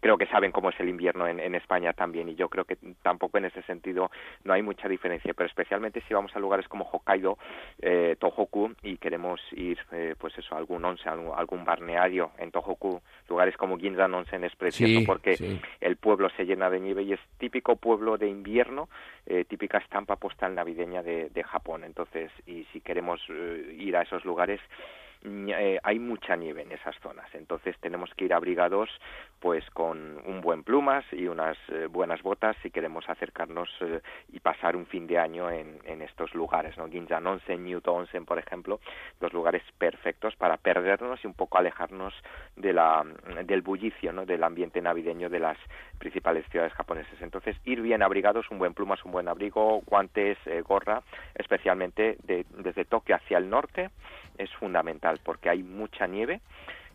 creo 0.00 0.18
que 0.18 0.26
saben 0.26 0.50
cómo 0.50 0.70
es 0.70 0.80
el 0.80 0.88
invierno 0.88 1.28
en, 1.28 1.38
en 1.38 1.54
España 1.54 1.92
también 1.92 2.28
y 2.28 2.34
yo 2.34 2.48
creo 2.48 2.64
que 2.64 2.76
tampoco 3.02 3.38
en 3.38 3.44
ese 3.44 3.62
sentido 3.62 4.10
no 4.44 4.52
hay 4.52 4.62
mucha 4.62 4.88
diferencia, 4.88 5.32
pero 5.34 5.48
especialmente 5.48 6.02
si 6.08 6.14
vamos 6.14 6.34
a 6.34 6.39
lugares 6.40 6.68
como 6.68 6.84
Hokkaido, 6.84 7.38
eh, 7.80 8.16
Tohoku 8.18 8.72
y 8.82 8.96
queremos 8.96 9.40
ir, 9.52 9.78
eh, 9.92 10.14
pues 10.18 10.36
eso, 10.38 10.56
algún 10.56 10.84
onsen, 10.84 11.08
algún, 11.12 11.32
algún, 11.36 11.64
balneario 11.64 12.32
en 12.38 12.50
Tohoku, 12.50 13.00
lugares 13.28 13.56
como 13.56 13.78
Ginzan 13.78 14.14
Onsen 14.14 14.44
es 14.44 14.56
precioso 14.56 15.00
porque 15.06 15.60
el 15.80 15.96
pueblo 15.96 16.28
se 16.36 16.44
llena 16.44 16.70
de 16.70 16.80
nieve 16.80 17.02
y 17.02 17.12
es 17.12 17.20
típico 17.38 17.76
pueblo 17.76 18.16
de 18.18 18.28
invierno, 18.28 18.88
eh, 19.26 19.44
típica 19.44 19.78
estampa 19.78 20.16
postal 20.16 20.54
navideña 20.54 21.02
de, 21.02 21.30
de, 21.30 21.42
Japón. 21.42 21.84
Entonces, 21.84 22.30
y 22.46 22.64
si 22.72 22.80
queremos 22.80 23.20
eh, 23.28 23.76
ir 23.78 23.96
a 23.96 24.02
esos 24.02 24.24
lugares, 24.24 24.60
eh, 25.22 25.78
hay 25.82 25.98
mucha 25.98 26.34
nieve 26.34 26.62
en 26.62 26.72
esas 26.72 26.96
zonas, 27.00 27.28
entonces 27.34 27.76
tenemos 27.80 28.10
que 28.14 28.24
ir 28.24 28.32
abrigados 28.32 28.88
pues 29.38 29.68
con 29.70 30.18
un 30.24 30.40
buen 30.40 30.62
plumas 30.64 31.04
y 31.12 31.26
unas 31.26 31.58
eh, 31.68 31.88
buenas 31.90 32.22
botas 32.22 32.56
si 32.62 32.70
queremos 32.70 33.06
acercarnos 33.08 33.68
eh, 33.80 34.00
y 34.32 34.40
pasar 34.40 34.76
un 34.76 34.86
fin 34.86 35.06
de 35.06 35.18
año 35.18 35.50
en, 35.50 35.78
en 35.84 36.00
estos 36.00 36.34
lugares, 36.34 36.76
¿no? 36.78 36.88
Ginjan 36.88 37.26
Onsen, 37.26 37.64
Newton 37.64 38.00
Onsen, 38.00 38.24
por 38.24 38.38
ejemplo, 38.38 38.80
dos 39.20 39.32
lugares 39.34 39.62
perfectos 39.76 40.36
para 40.36 40.56
perdernos 40.56 41.22
y 41.22 41.26
un 41.26 41.34
poco 41.34 41.58
alejarnos 41.58 42.14
de 42.56 42.72
la, 42.72 43.04
del 43.44 43.60
bullicio, 43.60 44.12
¿no? 44.12 44.24
Del 44.24 44.42
ambiente 44.42 44.80
navideño 44.80 45.28
de 45.28 45.40
las 45.40 45.58
principales 45.98 46.46
ciudades 46.50 46.72
japonesas. 46.72 47.20
Entonces, 47.20 47.56
ir 47.64 47.82
bien 47.82 48.02
abrigados, 48.02 48.50
un 48.50 48.58
buen 48.58 48.72
plumas, 48.72 49.04
un 49.04 49.12
buen 49.12 49.28
abrigo, 49.28 49.82
guantes, 49.86 50.38
gorra, 50.66 51.02
especialmente 51.34 52.16
de, 52.24 52.46
desde 52.50 52.84
Tokio 52.84 53.16
hacia 53.16 53.38
el 53.38 53.50
norte, 53.50 53.90
es 54.38 54.50
fundamental 54.54 55.20
porque 55.24 55.50
hay 55.50 55.62
mucha 55.62 56.06
nieve 56.06 56.40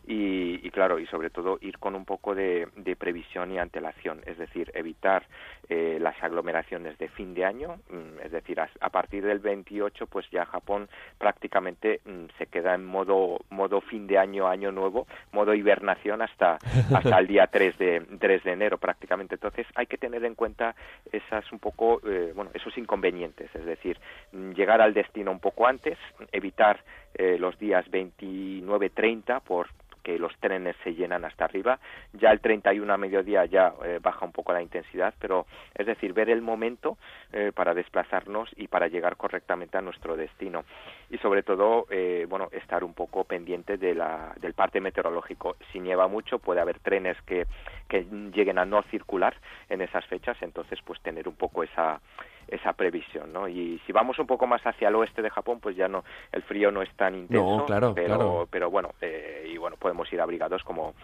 y, 0.08 0.70
claro, 0.70 1.00
y 1.00 1.06
sobre 1.06 1.30
todo 1.30 1.58
ir 1.60 1.78
con 1.78 1.96
un 1.96 2.04
poco 2.04 2.34
de, 2.34 2.68
previsión 2.96 3.50
y 3.50 3.58
antelación, 3.58 4.20
es 4.24 4.38
decir, 4.38 4.70
evitar 4.74 5.24
eh, 5.68 5.98
las 6.00 6.22
aglomeraciones 6.22 6.96
de 6.98 7.08
fin 7.08 7.34
de 7.34 7.44
año, 7.44 7.80
mm, 7.90 8.20
es 8.24 8.30
decir, 8.30 8.60
a, 8.60 8.90
partir 8.90 9.24
del 9.24 9.40
28 9.40 10.06
pues 10.06 10.24
ya 10.30 10.46
Japón 10.46 10.88
prácticamente 11.18 12.00
mm, 12.04 12.26
se 12.38 12.46
queda 12.46 12.74
en 12.74 12.84
modo 12.84 13.40
modo 13.50 13.80
fin 13.80 14.06
de 14.06 14.16
año, 14.16 14.46
año 14.46 14.70
nuevo, 14.70 15.08
modo 15.32 15.54
hibernación 15.54 16.22
hasta 16.22 16.58
hasta 16.94 17.18
el 17.18 17.26
día 17.26 17.48
3 17.48 17.76
de 17.76 18.06
3 18.20 18.44
de 18.44 18.52
enero 18.52 18.78
prácticamente. 18.78 19.34
Entonces 19.34 19.66
hay 19.74 19.86
que 19.86 19.98
tener 19.98 20.24
en 20.24 20.36
cuenta 20.36 20.76
esas 21.10 21.50
un 21.50 21.58
poco 21.58 22.00
eh, 22.06 22.32
bueno, 22.34 22.52
esos 22.54 22.78
inconvenientes, 22.78 23.52
es 23.54 23.64
decir, 23.64 23.98
mm, 24.32 24.52
llegar 24.52 24.80
al 24.80 24.94
destino 24.94 25.32
un 25.32 25.40
poco 25.40 25.66
antes, 25.66 25.98
evitar 26.30 26.78
eh, 27.16 27.36
los 27.38 27.58
días 27.58 27.84
29-30 27.90 29.40
por 29.42 29.68
que 30.06 30.20
los 30.20 30.32
trenes 30.38 30.76
se 30.84 30.94
llenan 30.94 31.24
hasta 31.24 31.46
arriba. 31.46 31.80
Ya 32.12 32.30
el 32.30 32.38
31 32.38 32.92
a 32.92 32.96
mediodía 32.96 33.44
ya 33.44 33.74
eh, 33.84 33.98
baja 34.00 34.24
un 34.24 34.30
poco 34.30 34.52
la 34.52 34.62
intensidad, 34.62 35.12
pero 35.18 35.46
es 35.74 35.84
decir, 35.84 36.12
ver 36.12 36.30
el 36.30 36.42
momento 36.42 36.96
eh, 37.32 37.50
para 37.52 37.74
desplazarnos 37.74 38.48
y 38.56 38.68
para 38.68 38.86
llegar 38.86 39.16
correctamente 39.16 39.78
a 39.78 39.80
nuestro 39.80 40.16
destino. 40.16 40.64
Y 41.10 41.18
sobre 41.18 41.42
todo, 41.42 41.86
eh, 41.90 42.24
bueno, 42.28 42.50
estar 42.52 42.84
un 42.84 42.94
poco 42.94 43.24
pendiente 43.24 43.78
de 43.78 43.96
la, 43.96 44.32
del 44.40 44.54
parte 44.54 44.80
meteorológico. 44.80 45.56
Si 45.72 45.80
nieva 45.80 46.06
mucho, 46.06 46.38
puede 46.38 46.60
haber 46.60 46.78
trenes 46.78 47.20
que, 47.22 47.48
que 47.88 48.06
lleguen 48.32 48.58
a 48.58 48.64
no 48.64 48.82
circular 48.84 49.34
en 49.68 49.80
esas 49.80 50.06
fechas, 50.06 50.36
entonces 50.40 50.78
pues 50.84 51.00
tener 51.00 51.26
un 51.26 51.34
poco 51.34 51.64
esa 51.64 52.00
esa 52.48 52.72
previsión, 52.72 53.32
¿no? 53.32 53.48
Y 53.48 53.80
si 53.86 53.92
vamos 53.92 54.18
un 54.18 54.26
poco 54.26 54.46
más 54.46 54.64
hacia 54.66 54.88
el 54.88 54.94
oeste 54.94 55.22
de 55.22 55.30
Japón, 55.30 55.58
pues 55.60 55.76
ya 55.76 55.88
no 55.88 56.04
el 56.32 56.42
frío 56.42 56.70
no 56.70 56.82
es 56.82 56.90
tan 56.94 57.14
intenso, 57.14 57.64
claro, 57.66 57.94
pero 57.94 58.48
pero 58.50 58.70
bueno 58.70 58.90
eh, 59.00 59.50
y 59.52 59.56
bueno 59.56 59.76
podemos 59.76 60.12
ir 60.12 60.20
abrigados 60.20 60.62
como 60.62 60.94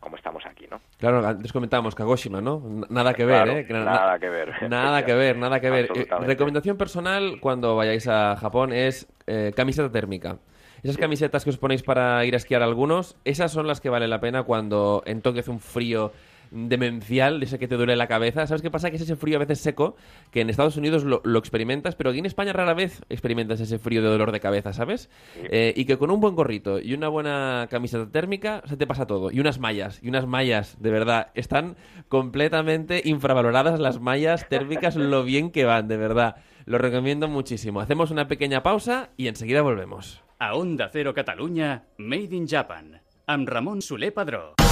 como 0.00 0.16
estamos 0.16 0.44
aquí, 0.46 0.66
¿no? 0.70 0.80
Claro, 0.98 1.26
antes 1.26 1.52
comentábamos 1.52 1.94
Kagoshima, 1.94 2.40
¿no? 2.40 2.62
Nada 2.88 3.14
que 3.14 3.24
ver, 3.24 3.48
¿eh? 3.48 3.66
nada 3.68 4.18
que 4.18 4.28
ver. 4.28 4.54
Nada 4.68 5.04
que 5.04 5.14
ver, 5.14 5.36
nada 5.36 5.60
que 5.60 5.70
ver. 5.70 5.88
Eh, 5.94 6.06
recomendación 6.20 6.76
personal 6.76 7.38
cuando 7.40 7.76
vayáis 7.76 8.06
a 8.06 8.36
Japón 8.36 8.72
es 8.72 9.08
eh, 9.26 9.52
camiseta 9.56 9.90
térmica. 9.90 10.38
Esas 10.82 10.96
camisetas 10.96 11.42
que 11.42 11.50
os 11.50 11.58
ponéis 11.58 11.82
para 11.82 12.24
ir 12.24 12.34
a 12.34 12.36
esquiar 12.36 12.62
algunos, 12.62 13.16
esas 13.24 13.50
son 13.50 13.66
las 13.66 13.80
que 13.80 13.90
vale 13.90 14.06
la 14.06 14.20
pena 14.20 14.44
cuando 14.44 15.02
en 15.06 15.22
Tokio 15.22 15.40
hace 15.40 15.50
un 15.50 15.58
frío 15.58 16.12
demencial, 16.50 17.40
de 17.40 17.46
ese 17.46 17.58
que 17.58 17.68
te 17.68 17.76
duele 17.76 17.96
la 17.96 18.06
cabeza. 18.06 18.46
¿Sabes 18.46 18.62
qué 18.62 18.70
pasa? 18.70 18.90
Que 18.90 18.96
es 18.96 19.02
ese 19.02 19.16
frío 19.16 19.36
a 19.36 19.40
veces 19.40 19.60
seco, 19.60 19.96
que 20.30 20.40
en 20.40 20.50
Estados 20.50 20.76
Unidos 20.76 21.04
lo, 21.04 21.38
experimentas, 21.38 21.94
pero 21.94 22.10
aquí 22.10 22.18
en 22.18 22.26
España 22.26 22.52
rara 22.52 22.74
vez 22.74 23.02
experimentas 23.08 23.60
ese 23.60 23.78
frío 23.78 24.02
de 24.02 24.08
dolor 24.08 24.32
de 24.32 24.40
cabeza, 24.40 24.72
¿sabes? 24.72 25.10
Eh, 25.36 25.72
y 25.76 25.84
que 25.84 25.96
con 25.96 26.10
un 26.10 26.20
buen 26.20 26.34
gorrito 26.34 26.80
y 26.80 26.94
una 26.94 27.08
buena 27.08 27.66
camiseta 27.70 28.10
térmica 28.10 28.62
se 28.66 28.76
te 28.76 28.86
pasa 28.86 29.06
todo. 29.06 29.30
Y 29.30 29.40
unas 29.40 29.58
mallas, 29.58 30.00
y 30.02 30.08
unas 30.08 30.26
mallas, 30.26 30.76
de 30.80 30.90
verdad, 30.90 31.28
están 31.34 31.76
completamente 32.08 33.02
infravaloradas 33.04 33.80
las 33.80 34.00
mallas 34.00 34.48
térmicas, 34.48 34.96
lo 34.96 35.24
bien 35.24 35.50
que 35.50 35.64
van, 35.64 35.88
de 35.88 35.96
verdad. 35.96 36.36
Lo 36.66 36.76
recomiendo 36.76 37.28
muchísimo. 37.28 37.80
Hacemos 37.80 38.10
una 38.10 38.28
pequeña 38.28 38.62
pausa 38.62 39.10
y 39.16 39.28
enseguida 39.28 39.62
volvemos. 39.62 40.22
A 40.38 40.54
Onda 40.54 40.90
Cero 40.92 41.14
Cataluña, 41.14 41.84
Made 41.96 42.36
in 42.36 42.46
Japan, 42.46 43.00
amb 43.26 43.48
Ramon 43.48 43.80
Soler 43.80 44.12
Padró. 44.12 44.67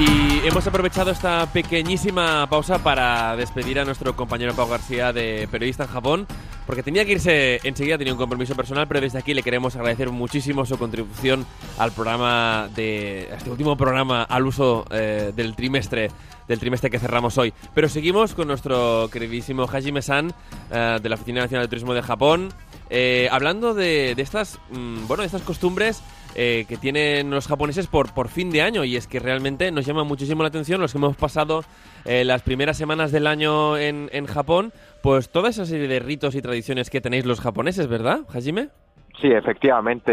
Y 0.00 0.46
hemos 0.46 0.66
aprovechado 0.66 1.10
esta 1.10 1.44
pequeñísima 1.52 2.48
pausa 2.48 2.78
para 2.78 3.36
despedir 3.36 3.78
a 3.78 3.84
nuestro 3.84 4.16
compañero 4.16 4.54
Pau 4.54 4.66
García 4.66 5.12
de 5.12 5.46
periodista 5.50 5.84
en 5.84 5.90
Japón, 5.90 6.26
porque 6.64 6.82
tenía 6.82 7.04
que 7.04 7.12
irse 7.12 7.60
enseguida, 7.64 7.98
tenía 7.98 8.14
un 8.14 8.18
compromiso 8.18 8.54
personal, 8.54 8.88
pero 8.88 9.02
desde 9.02 9.18
aquí 9.18 9.34
le 9.34 9.42
queremos 9.42 9.76
agradecer 9.76 10.10
muchísimo 10.10 10.64
su 10.64 10.78
contribución 10.78 11.44
al 11.76 11.92
programa 11.92 12.70
de 12.74 13.28
este 13.34 13.50
último 13.50 13.76
programa 13.76 14.22
al 14.22 14.46
uso 14.46 14.86
eh, 14.90 15.32
del 15.36 15.54
trimestre 15.54 16.08
del 16.48 16.58
trimestre 16.58 16.90
que 16.90 16.98
cerramos 16.98 17.36
hoy. 17.38 17.52
Pero 17.74 17.88
seguimos 17.88 18.34
con 18.34 18.48
nuestro 18.48 19.08
queridísimo 19.12 19.68
Hajime-san 19.70 20.32
eh, 20.72 20.98
de 21.00 21.08
la 21.08 21.14
Oficina 21.14 21.42
Nacional 21.42 21.66
de 21.66 21.68
Turismo 21.68 21.94
de 21.94 22.02
Japón, 22.02 22.48
eh, 22.88 23.28
hablando 23.30 23.72
de, 23.72 24.14
de 24.16 24.22
estas, 24.22 24.58
mm, 24.70 25.06
bueno, 25.06 25.20
de 25.20 25.26
estas 25.26 25.42
costumbres 25.42 26.02
eh, 26.34 26.64
que 26.68 26.76
tienen 26.76 27.30
los 27.30 27.46
japoneses 27.46 27.86
por, 27.86 28.12
por 28.14 28.28
fin 28.28 28.50
de 28.50 28.62
año 28.62 28.84
y 28.84 28.96
es 28.96 29.06
que 29.06 29.18
realmente 29.18 29.70
nos 29.72 29.86
llama 29.86 30.04
muchísimo 30.04 30.42
la 30.42 30.48
atención 30.48 30.80
los 30.80 30.92
que 30.92 30.98
hemos 30.98 31.16
pasado 31.16 31.64
eh, 32.04 32.24
las 32.24 32.42
primeras 32.42 32.76
semanas 32.76 33.12
del 33.12 33.26
año 33.26 33.76
en, 33.76 34.08
en 34.12 34.26
Japón, 34.26 34.72
pues 35.02 35.30
toda 35.30 35.50
esa 35.50 35.66
serie 35.66 35.88
de 35.88 35.98
ritos 35.98 36.34
y 36.34 36.42
tradiciones 36.42 36.90
que 36.90 37.00
tenéis 37.00 37.24
los 37.24 37.40
japoneses, 37.40 37.88
¿verdad, 37.88 38.20
Hajime? 38.32 38.68
Sí, 39.20 39.30
efectivamente, 39.30 40.12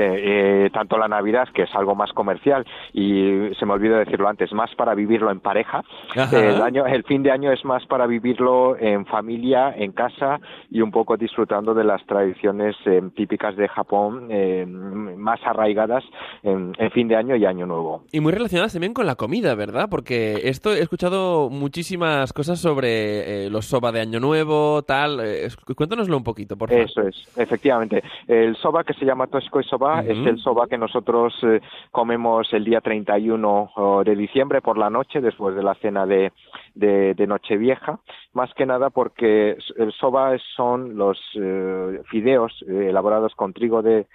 eh, 0.66 0.70
tanto 0.72 0.98
la 0.98 1.08
Navidad, 1.08 1.48
que 1.54 1.64
es 1.64 1.76
algo 1.76 1.96
más 1.96 2.12
comercial, 2.12 2.66
y 2.94 3.50
se 3.58 3.66
me 3.66 3.74
olvidó 3.74 3.98
decirlo 3.98 4.28
antes, 4.28 4.52
más 4.54 4.74
para 4.76 4.94
vivirlo 4.96 5.32
en 5.32 5.40
pareja. 5.40 5.84
El, 6.32 6.62
año, 6.62 6.86
el 6.86 7.04
fin 7.04 7.24
de 7.24 7.32
año 7.32 7.52
es 7.52 7.64
más 7.64 7.86
para 7.86 8.06
vivirlo 8.06 8.78
en 8.78 9.06
familia, 9.06 9.74
en 9.76 9.92
casa 9.92 10.40
y 10.70 10.82
un 10.82 10.92
poco 10.92 11.16
disfrutando 11.16 11.74
de 11.74 11.84
las 11.84 12.06
tradiciones 12.06 12.76
eh, 12.86 13.02
típicas 13.16 13.56
de 13.56 13.68
Japón, 13.68 14.28
eh, 14.30 14.66
más 14.66 15.40
arraigadas 15.46 16.04
en, 16.44 16.74
en 16.78 16.92
fin 16.92 17.08
de 17.08 17.16
año 17.16 17.36
y 17.36 17.46
año 17.46 17.66
nuevo. 17.66 18.04
Y 18.12 18.20
muy 18.20 18.34
relacionadas 18.34 18.74
también 18.74 18.94
con 18.94 19.06
la 19.06 19.16
comida, 19.16 19.56
¿verdad? 19.56 19.88
Porque 19.90 20.42
esto 20.44 20.74
he 20.74 20.82
escuchado 20.82 21.50
muchísimas 21.50 22.34
cosas 22.34 22.60
sobre 22.60 23.46
eh, 23.46 23.50
los 23.50 23.66
soba 23.66 23.92
de 23.92 24.02
Año 24.02 24.20
Nuevo, 24.20 24.82
tal. 24.84 25.20
eh, 25.22 25.48
cuéntanoslo 25.76 26.18
un 26.18 26.24
poquito, 26.24 26.58
por 26.58 26.70
favor. 26.70 26.86
Eso 26.86 27.02
es, 27.02 27.38
efectivamente. 27.38 28.04
El 28.28 28.56
soba 28.58 28.84
que 28.84 28.94
se 29.00 29.06
llama 29.06 29.28
Toshikoi 29.28 29.64
Soba 29.64 30.02
es 30.02 30.18
el 30.26 30.38
soba 30.40 30.68
que 30.68 30.78
nosotros 30.78 31.34
eh, 31.44 31.62
comemos 31.92 32.52
el 32.54 32.64
día 32.64 32.82
31 32.82 33.72
oh, 33.76 34.04
de 34.04 34.16
diciembre 34.16 34.62
por 34.62 34.78
la 34.78 34.90
noche, 34.90 35.22
después 35.22 35.56
de 35.56 35.64
la 35.64 35.76
cena 35.76 36.06
de, 36.06 36.32
de, 36.76 37.14
de 37.14 37.28
Nochevieja. 37.28 38.00
Más 38.34 38.54
que 38.54 38.66
nada 38.66 38.90
porque 38.90 39.58
el 39.78 39.92
soba 39.94 40.38
son 40.56 40.96
los 40.98 41.20
eh, 41.36 42.02
fideos 42.10 42.52
eh, 42.68 42.88
elaborados 42.90 43.34
con 43.36 43.54
trigo 43.54 43.82
de 43.82 44.08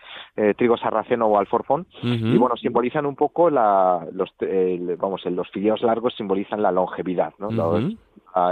trigo 0.56 0.76
sarraceno 0.76 1.26
o 1.26 1.38
alforfón 1.38 1.86
Ujú. 2.02 2.08
y 2.26 2.36
bueno 2.38 2.56
simbolizan 2.56 3.06
un 3.06 3.16
poco 3.16 3.50
la 3.50 4.06
los 4.12 4.30
vamos 4.98 5.24
los 5.26 5.48
fideos 5.50 5.82
largos 5.82 6.14
simbolizan 6.16 6.62
la 6.62 6.72
longevidad 6.72 7.32
no 7.38 7.50
Los- 7.50 7.94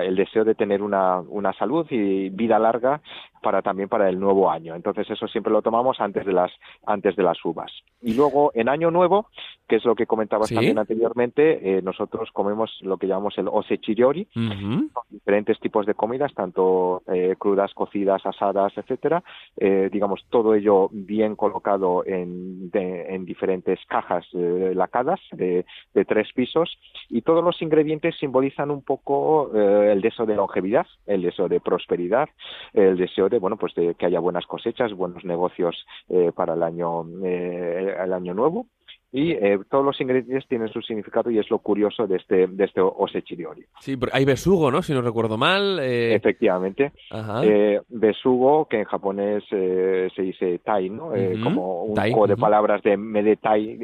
El 0.03 0.17
deseo 0.17 0.45
de 0.45 0.55
tener 0.55 0.83
una, 0.83 1.21
una 1.21 1.53
salud 1.55 1.87
y 1.91 2.29
vida 2.31 2.59
larga 2.59 3.01
para 3.43 3.63
también 3.63 3.89
para 3.89 4.09
el 4.11 4.21
nuevo 4.21 4.51
año. 4.51 4.75
Entonces 4.75 5.09
eso 5.11 5.27
siempre 5.27 5.51
lo 5.53 5.63
tomamos 5.63 5.99
antes 6.01 6.27
de 6.27 6.33
las 6.33 6.53
antes 6.87 7.17
de 7.17 7.23
las 7.23 7.43
uvas. 7.45 7.73
Y 8.03 8.13
luego 8.15 8.51
en 8.55 8.69
año 8.69 8.91
nuevo, 8.91 9.29
que 9.67 9.77
es 9.77 9.85
lo 9.85 9.95
que 9.95 10.07
comentabas 10.07 10.49
Sí. 10.49 10.55
también 10.55 10.79
anteriormente, 10.79 11.79
eh, 11.79 11.83
nosotros 11.83 12.31
comemos 12.33 12.71
lo 12.83 12.99
que 12.99 13.07
llamamos 13.07 13.39
el 13.39 13.49
osechiriori, 13.49 14.29
Ujú. 14.37 14.91
diferentes 15.09 15.59
tipos 15.61 15.87
de 15.87 15.95
comidas, 15.95 16.35
tanto 16.35 17.03
eh, 17.07 17.35
crudas, 17.39 17.73
cocidas, 17.73 18.25
asadas, 18.27 18.77
etcétera. 18.77 19.23
Eh, 19.57 19.89
digamos 19.91 20.25
todo 20.29 20.55
ello 20.55 20.89
bien 20.93 21.35
colocado 21.37 22.05
en, 22.05 22.71
de- 22.71 23.15
en 23.15 23.25
diferentes 23.25 23.79
cajas 23.87 24.27
eh, 24.35 24.73
lacadas 24.75 25.21
de, 25.33 25.65
de 25.95 26.05
tres 26.05 26.31
pisos 26.35 26.77
y 27.09 27.23
todos 27.23 27.43
los 27.43 27.61
ingredientes 27.63 28.17
simbolizan 28.19 28.71
un 28.71 28.83
poco 28.83 29.51
eh, 29.71 29.93
el 29.93 30.01
deseo 30.01 30.27
de 30.27 30.35
longevidad, 30.35 30.87
el 31.07 31.23
deseo 31.23 31.49
de 31.49 31.61
prosperidad, 31.61 32.29
el 32.73 32.97
deseo 32.97 33.29
de 33.29 33.39
bueno 33.39 33.57
pues 33.57 33.75
de 33.75 33.95
que 33.95 34.07
haya 34.07 34.21
buenas 34.21 34.47
cosechas, 34.47 34.93
buenos 34.93 35.25
negocios 35.25 35.87
eh, 36.09 36.33
para 36.35 36.55
el 36.55 36.63
año 36.63 37.05
eh, 37.25 37.95
el 38.03 38.13
año 38.13 38.35
nuevo. 38.35 38.67
Y 39.13 39.33
eh, 39.33 39.59
todos 39.69 39.85
los 39.85 40.01
ingredientes 40.01 40.47
tienen 40.49 40.69
su 40.69 40.81
significado 40.83 41.31
y 41.31 41.39
es 41.39 41.51
lo 41.51 41.59
curioso 41.59 42.07
de 42.07 42.17
este, 42.17 42.47
de 42.47 42.65
este 42.65 42.81
osechiriori. 42.81 43.65
Sí, 43.81 43.97
porque 43.97 44.17
hay 44.17 44.25
besugo, 44.25 44.71
¿no? 44.71 44.83
Si 44.83 44.93
no 44.93 45.03
recuerdo 45.03 45.37
mal. 45.37 45.79
eh, 45.81 46.15
Efectivamente. 46.15 46.93
Ajá. 47.11 47.41
Eh, 47.45 47.81
besugo, 47.89 48.67
que 48.67 48.79
en 48.79 48.85
japonés 48.85 49.43
eh, 49.51 50.09
se 50.15 50.23
dice 50.23 50.61
tai, 50.65 50.91
¿no? 50.91 51.15
Eh, 51.15 51.39
como 51.43 51.83
un 51.85 51.95
tai, 51.95 52.11
juego 52.13 52.27
de 52.29 52.35
ujú. 52.35 52.41
palabras 52.41 52.83
de 52.83 52.97
medetai, 52.97 53.79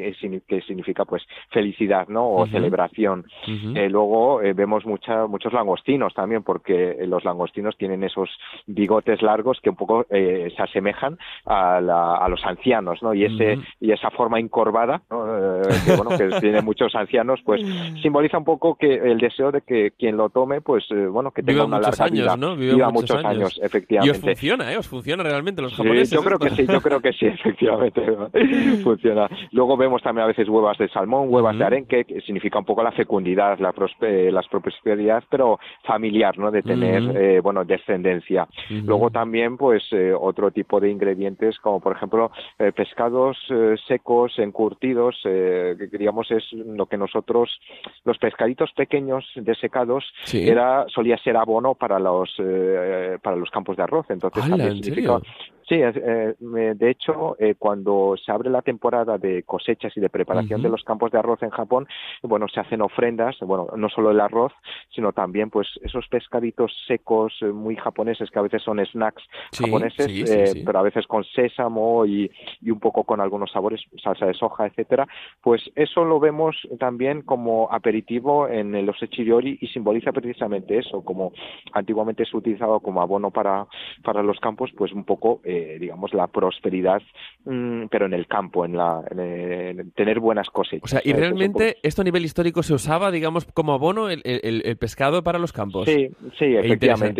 que 0.47 0.61
significa 0.61 1.03
pues 1.05 1.23
felicidad, 1.51 2.07
¿no? 2.07 2.29
O 2.29 2.47
celebración. 2.47 3.25
Luego 3.89 4.39
vemos 4.55 4.85
mucha, 4.85 5.27
muchos 5.27 5.53
langostinos 5.53 6.13
también, 6.13 6.43
porque 6.43 6.95
los 7.07 7.23
langostinos 7.23 7.75
tienen 7.77 8.03
esos 8.03 8.29
bigotes 8.65 9.21
largos 9.21 9.59
que 9.61 9.69
un 9.69 9.75
poco 9.75 10.05
eh, 10.09 10.51
se 10.55 10.61
asemejan 10.63 11.17
a, 11.45 11.81
la- 11.81 12.15
a 12.17 12.29
los 12.29 12.43
ancianos, 12.45 13.01
¿no? 13.03 13.13
Y 13.13 13.25
ese 13.25 13.57
y 13.79 13.91
esa 13.91 14.09
forma 14.11 14.39
encorvada, 14.39 15.01
¿no? 15.09 15.16
Eh, 15.27 15.61
que 15.85 15.95
bueno, 15.95 16.17
que 16.17 16.27
tienen 16.41 16.63
muchos 16.65 16.93
ancianos, 16.95 17.39
pues 17.43 17.61
simboliza 18.01 18.37
un 18.37 18.45
poco 18.45 18.75
que 18.75 18.93
el 18.95 19.17
deseo 19.17 19.51
de 19.51 19.61
que 19.61 19.91
quien 19.97 20.17
lo 20.17 20.29
tome, 20.29 20.61
pues 20.61 20.85
eh, 20.91 21.07
bueno, 21.07 21.31
que 21.31 21.41
tenga 21.43 21.63
Viva 21.63 21.65
una 21.65 21.77
muchos 21.77 21.99
larga 21.99 22.05
años, 22.13 22.23
vida, 22.25 22.37
¿no? 22.37 22.55
Viva 22.55 22.73
viva 22.75 22.91
muchos 22.91 23.11
muchos 23.11 23.25
años. 23.25 23.37
años, 23.37 23.57
Y 23.57 23.59
os 23.61 23.65
efectivamente. 23.65 24.19
funciona, 24.21 24.73
¿eh? 24.73 24.77
Os 24.77 24.87
funciona 24.87 25.23
realmente 25.23 25.61
los 25.61 25.71
Sí, 25.71 25.77
japoneses. 25.83 26.09
yo 26.11 26.21
creo 26.23 26.39
que 26.39 26.49
sí, 26.51 26.65
yo 26.67 26.81
creo 26.81 26.99
que 27.01 27.13
sí, 27.13 27.25
efectivamente 27.27 28.01
funciona. 28.83 29.29
Luego 29.51 29.77
vemos 29.77 30.01
también 30.01 30.23
a 30.25 30.27
veces 30.27 30.47
huevas 30.49 30.77
de 30.77 30.87
salmón, 30.89 31.27
huevas 31.29 31.57
de 31.57 31.65
arenque, 31.65 32.05
que 32.05 32.21
significa 32.21 32.59
un 32.59 32.65
poco 32.65 32.83
la 32.83 32.91
fecundidad, 32.91 33.59
la, 33.59 33.73
prospe- 33.73 34.31
la 34.31 34.41
prosperidad, 34.41 35.23
pero 35.29 35.59
familiar, 35.85 36.37
¿no? 36.37 36.51
De 36.51 36.61
tener, 36.63 37.03
eh, 37.15 37.39
bueno, 37.41 37.63
descendencia. 37.65 38.47
Luego 38.69 39.09
también, 39.09 39.57
pues, 39.57 39.83
eh, 39.91 40.13
otro 40.17 40.51
tipo 40.51 40.79
de 40.79 40.89
ingredientes, 40.89 41.57
como 41.59 41.79
por 41.79 41.95
ejemplo, 41.95 42.31
eh, 42.59 42.71
pescados 42.71 43.37
eh, 43.49 43.75
secos, 43.87 44.37
encurtidos, 44.39 45.06
eh, 45.23 45.75
que 45.91 45.97
digamos 45.97 46.29
es 46.31 46.43
lo 46.53 46.85
que 46.87 46.97
nosotros, 46.97 47.59
los 48.05 48.17
pescaditos 48.17 48.71
pequeños 48.73 49.25
desecados, 49.35 50.03
Sí. 50.23 50.47
era 50.47 50.85
solía 50.89 51.17
ser 51.19 51.37
abono 51.37 51.75
para 51.75 51.99
los 51.99 52.33
eh, 52.39 53.17
para 53.21 53.35
los 53.35 53.49
campos 53.51 53.77
de 53.77 53.83
arroz. 53.83 54.05
Entonces 54.09 54.43
¡Hala, 54.43 54.57
también 54.57 54.77
en 54.77 54.83
significa- 54.83 55.19
serio? 55.19 55.56
Sí, 55.67 55.75
eh, 55.81 56.35
de 56.39 56.89
hecho, 56.89 57.35
eh, 57.39 57.55
cuando 57.57 58.15
se 58.23 58.31
abre 58.31 58.49
la 58.49 58.61
temporada 58.61 59.17
de 59.17 59.43
cosechas 59.43 59.95
y 59.97 59.99
de 59.99 60.09
preparación 60.09 60.61
de 60.61 60.69
los 60.69 60.83
campos 60.83 61.11
de 61.11 61.19
arroz 61.19 61.43
en 61.43 61.49
Japón, 61.49 61.87
bueno, 62.23 62.47
se 62.47 62.61
hacen 62.61 62.81
ofrendas, 62.81 63.35
bueno, 63.41 63.67
no 63.75 63.89
solo 63.89 64.11
el 64.11 64.19
arroz, 64.21 64.53
sino 64.95 65.11
también, 65.11 65.49
pues, 65.49 65.67
esos 65.83 66.07
pescaditos 66.07 66.71
secos 66.87 67.33
eh, 67.41 67.47
muy 67.47 67.75
japoneses 67.75 68.31
que 68.31 68.39
a 68.39 68.43
veces 68.43 68.63
son 68.63 68.83
snacks 68.85 69.23
Sí, 69.51 69.65
japoneses, 69.65 70.05
sí, 70.05 70.25
sí, 70.25 70.31
eh, 70.31 70.63
pero 70.65 70.79
a 70.79 70.83
veces 70.83 71.05
con 71.05 71.23
sésamo 71.25 72.05
y, 72.05 72.31
y 72.61 72.71
un 72.71 72.79
poco 72.79 73.03
con 73.03 73.19
algunos 73.19 73.51
sabores, 73.51 73.81
salsa 74.01 74.25
de 74.25 74.33
soja, 74.33 74.67
etcétera. 74.67 75.07
Pues 75.41 75.69
eso 75.75 76.05
lo 76.05 76.19
vemos 76.19 76.55
también 76.79 77.23
como 77.23 77.67
aperitivo 77.71 78.47
en 78.47 78.75
el 78.75 78.89
osechiriori 78.89 79.57
y 79.59 79.67
simboliza 79.67 80.11
precisamente 80.11 80.77
eso, 80.77 81.03
como 81.03 81.33
antiguamente 81.73 82.25
se 82.25 82.37
utilizaba 82.37 82.79
como 82.79 83.01
abono 83.01 83.31
para, 83.31 83.67
para 84.03 84.23
los 84.23 84.39
campos, 84.39 84.71
pues 84.77 84.93
un 84.93 85.03
poco, 85.03 85.41
eh, 85.43 85.56
digamos, 85.79 86.13
la 86.13 86.27
prosperidad, 86.27 87.01
mm, 87.45 87.85
pero 87.89 88.05
en 88.05 88.13
el 88.13 88.27
campo, 88.27 88.65
en, 88.65 88.75
la, 88.77 89.01
en, 89.11 89.19
el- 89.19 89.79
en 89.79 89.91
tener 89.91 90.19
buenas 90.19 90.49
cosechas. 90.49 90.83
O 90.83 90.87
sea, 90.87 91.01
¿y 91.03 91.13
realmente 91.13 91.77
esto 91.83 92.01
a 92.01 92.05
nivel 92.05 92.25
histórico 92.25 92.63
se 92.63 92.73
usaba, 92.73 93.11
digamos, 93.11 93.45
como 93.53 93.73
abono 93.73 94.09
el, 94.09 94.21
el- 94.23 94.61
el 94.65 94.77
pescado 94.77 95.23
para 95.23 95.39
los 95.39 95.53
campos? 95.53 95.85
Sí, 95.85 96.09
sí, 96.37 96.45
efectivamente. 96.55 96.73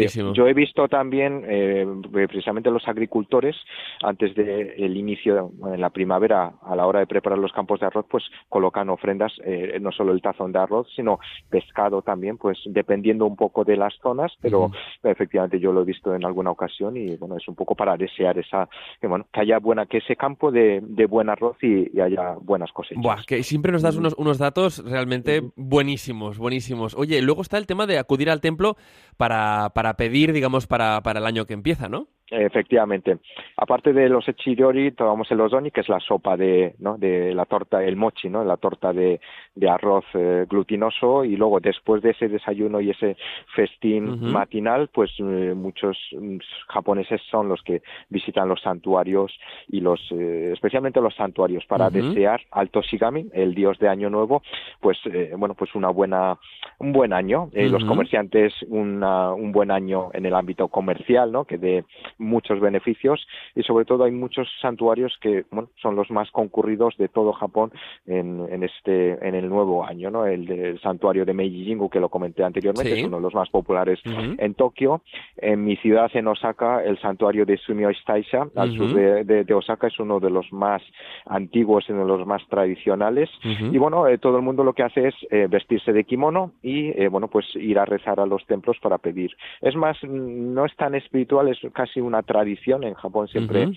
Interesantísimo. 0.03 0.33
Yo 0.33 0.47
he 0.47 0.53
visto 0.53 0.87
también, 0.87 1.43
eh, 1.47 1.85
precisamente 2.11 2.69
los 2.71 2.87
agricultores, 2.87 3.55
antes 4.03 4.35
del 4.35 4.97
inicio, 4.97 5.51
en 5.73 5.79
la 5.81 5.89
primavera, 5.89 6.53
a 6.61 6.75
la 6.75 6.85
hora 6.87 6.99
de 6.99 7.07
preparar 7.07 7.39
los 7.39 7.51
campos 7.53 7.79
de 7.79 7.85
arroz, 7.85 8.05
pues 8.09 8.23
colocan 8.49 8.89
ofrendas, 8.89 9.31
eh, 9.45 9.77
no 9.79 9.91
solo 9.91 10.11
el 10.11 10.21
tazón 10.21 10.51
de 10.51 10.59
arroz, 10.59 10.87
sino 10.95 11.19
pescado 11.49 12.01
también, 12.01 12.37
pues 12.37 12.57
dependiendo 12.65 13.25
un 13.25 13.35
poco 13.35 13.63
de 13.63 13.77
las 13.77 13.93
zonas, 14.01 14.33
pero 14.41 14.71
efectivamente 15.03 15.59
yo 15.59 15.71
lo 15.71 15.81
he 15.81 15.85
visto 15.85 16.13
en 16.13 16.25
alguna 16.25 16.51
ocasión 16.51 16.97
y 16.97 17.15
bueno, 17.17 17.37
es 17.37 17.47
un 17.47 17.55
poco 17.55 17.75
para 17.75 17.95
desear 17.95 18.26
esa, 18.35 18.67
que 18.99 19.07
bueno, 19.07 19.27
que 19.31 19.41
haya 19.41 19.59
buena, 19.59 19.85
que 19.85 19.99
ese 19.99 20.15
campo 20.15 20.51
de, 20.51 20.79
de 20.81 21.05
buen 21.05 21.29
arroz 21.29 21.57
y, 21.61 21.95
y 21.95 22.01
haya 22.01 22.35
buenas 22.41 22.71
cosechas. 22.71 23.03
Buah, 23.03 23.23
que 23.27 23.43
siempre 23.43 23.71
nos 23.71 23.83
das 23.83 23.95
unos, 23.95 24.15
unos 24.17 24.39
datos 24.39 24.83
realmente 24.83 25.51
buenísimos, 25.55 26.39
buenísimos. 26.39 26.95
Oye, 26.95 27.21
luego 27.21 27.41
está 27.41 27.57
el 27.57 27.67
tema 27.67 27.85
de 27.85 27.99
acudir 27.99 28.29
al 28.29 28.41
templo 28.41 28.75
para, 29.17 29.71
para 29.75 29.95
pedir, 29.95 30.33
digamos, 30.33 30.65
para, 30.65 31.01
para 31.01 31.19
el 31.19 31.25
año 31.25 31.45
que 31.45 31.53
empieza, 31.53 31.89
¿no? 31.89 32.07
Efectivamente. 32.29 33.19
Aparte 33.55 33.93
de 33.93 34.09
los 34.09 34.27
echidori, 34.27 34.91
tomamos 34.91 35.31
el 35.31 35.39
ozoni, 35.39 35.71
que 35.71 35.79
es 35.79 35.87
la 35.87 35.99
sopa 36.01 36.35
de, 36.35 36.75
¿no? 36.79 36.97
de 36.97 37.33
la 37.33 37.45
torta, 37.45 37.81
el 37.81 37.95
mochi, 37.95 38.29
¿no? 38.29 38.43
La 38.43 38.57
torta 38.57 38.91
de, 38.91 39.21
de 39.55 39.69
arroz 39.69 40.03
eh, 40.13 40.45
glutinoso 40.49 41.23
y 41.23 41.37
luego 41.37 41.61
después 41.61 42.03
de 42.03 42.11
ese 42.11 42.27
desayuno 42.27 42.81
y 42.81 42.89
ese 42.89 43.15
festín 43.55 44.31
matinal, 44.31 44.89
pues 44.93 45.11
eh, 45.19 45.53
muchos 45.55 45.97
mm, 46.11 46.37
japoneses 46.67 47.21
son 47.31 47.47
los 47.47 47.61
que 47.61 47.81
visitan 48.09 48.49
los 48.49 48.61
santuarios 48.61 49.31
y 49.69 49.79
los, 49.79 50.01
eh, 50.11 50.51
especialmente 50.53 50.99
los 50.99 51.15
santuarios 51.15 51.65
para 51.65 51.89
desear 51.89 52.41
al 52.51 52.69
Toshigami, 52.69 53.29
el 53.31 53.55
dios 53.55 53.79
de 53.79 53.87
Año 53.87 54.09
Nuevo, 54.09 54.41
pues 54.81 54.97
bueno, 55.37 55.55
pues 55.55 55.73
una 55.75 55.89
buena, 55.89 56.37
un 56.79 56.91
buen 56.91 57.13
año. 57.13 57.49
Los 57.53 57.85
comerciantes 57.85 58.53
una, 58.67 59.33
un 59.33 59.51
buen 59.51 59.71
año 59.71 60.09
en 60.13 60.25
el 60.25 60.35
ámbito 60.35 60.67
comercial, 60.67 61.31
¿no? 61.31 61.45
Que 61.45 61.57
de 61.57 61.85
muchos 62.17 62.59
beneficios 62.59 63.27
y 63.55 63.63
sobre 63.63 63.85
todo 63.85 64.03
hay 64.03 64.11
muchos 64.11 64.47
santuarios 64.61 65.17
que 65.21 65.45
bueno, 65.51 65.69
son 65.81 65.95
los 65.95 66.09
más 66.11 66.29
concurridos 66.31 66.95
de 66.97 67.07
todo 67.07 67.33
Japón 67.33 67.71
en, 68.05 68.47
en 68.49 68.63
este 68.63 69.27
en 69.27 69.35
el 69.35 69.49
nuevo 69.49 69.85
año, 69.85 70.09
¿no? 70.09 70.25
El, 70.25 70.47
santuario 70.81 71.25
de 71.25 71.33
Meiji 71.33 71.65
Jingu 71.65 71.89
que 71.89 71.99
lo 71.99 72.09
comenté 72.09 72.43
anteriormente 72.43 72.99
es 72.99 73.03
uno 73.05 73.17
de 73.17 73.23
los 73.23 73.33
más 73.33 73.49
populares 73.49 73.99
en 74.05 74.53
Tokio. 74.53 75.01
En 75.37 75.63
mi 75.63 75.75
ciudad 75.77 76.09
en 76.13 76.27
Osaka 76.27 76.83
el 76.83 76.99
santuario 76.99 77.45
de 77.45 77.57
Sumio 77.57 77.89
Taisha 78.05 78.47
al 78.55 78.75
sur 78.75 78.93
de, 78.93 79.53
Osaka 79.53 79.87
es 79.87 79.99
uno 79.99 80.19
de 80.19 80.29
los 80.29 80.51
más 80.51 80.81
antiguos 81.25 81.85
y 81.87 81.91
uno 81.91 82.05
de 82.05 82.17
los 82.17 82.27
más 82.27 82.45
tradicionales 82.47 83.29
y 83.43 83.77
bueno 83.77 84.07
eh, 84.07 84.17
todo 84.17 84.37
el 84.37 84.43
mundo 84.43 84.63
lo 84.63 84.73
que 84.73 84.83
hace 84.83 85.07
es 85.07 85.15
eh, 85.31 85.47
vestirse 85.49 85.93
de 85.93 86.03
kimono 86.03 86.51
y 86.61 86.89
eh, 87.01 87.07
bueno 87.07 87.27
pues 87.27 87.45
ir 87.55 87.79
a 87.79 87.85
rezar 87.85 88.19
a 88.19 88.25
los 88.25 88.45
templos 88.45 88.77
para 88.81 88.97
pedir. 88.97 89.31
Es 89.61 89.75
más 89.75 89.97
no 90.03 90.65
es 90.65 90.75
tan 90.75 90.95
espiritual 90.95 91.47
es 91.49 91.59
casi 91.73 92.01
una 92.07 92.23
tradición. 92.23 92.83
En 92.83 92.93
Japón 92.95 93.27
siempre 93.27 93.69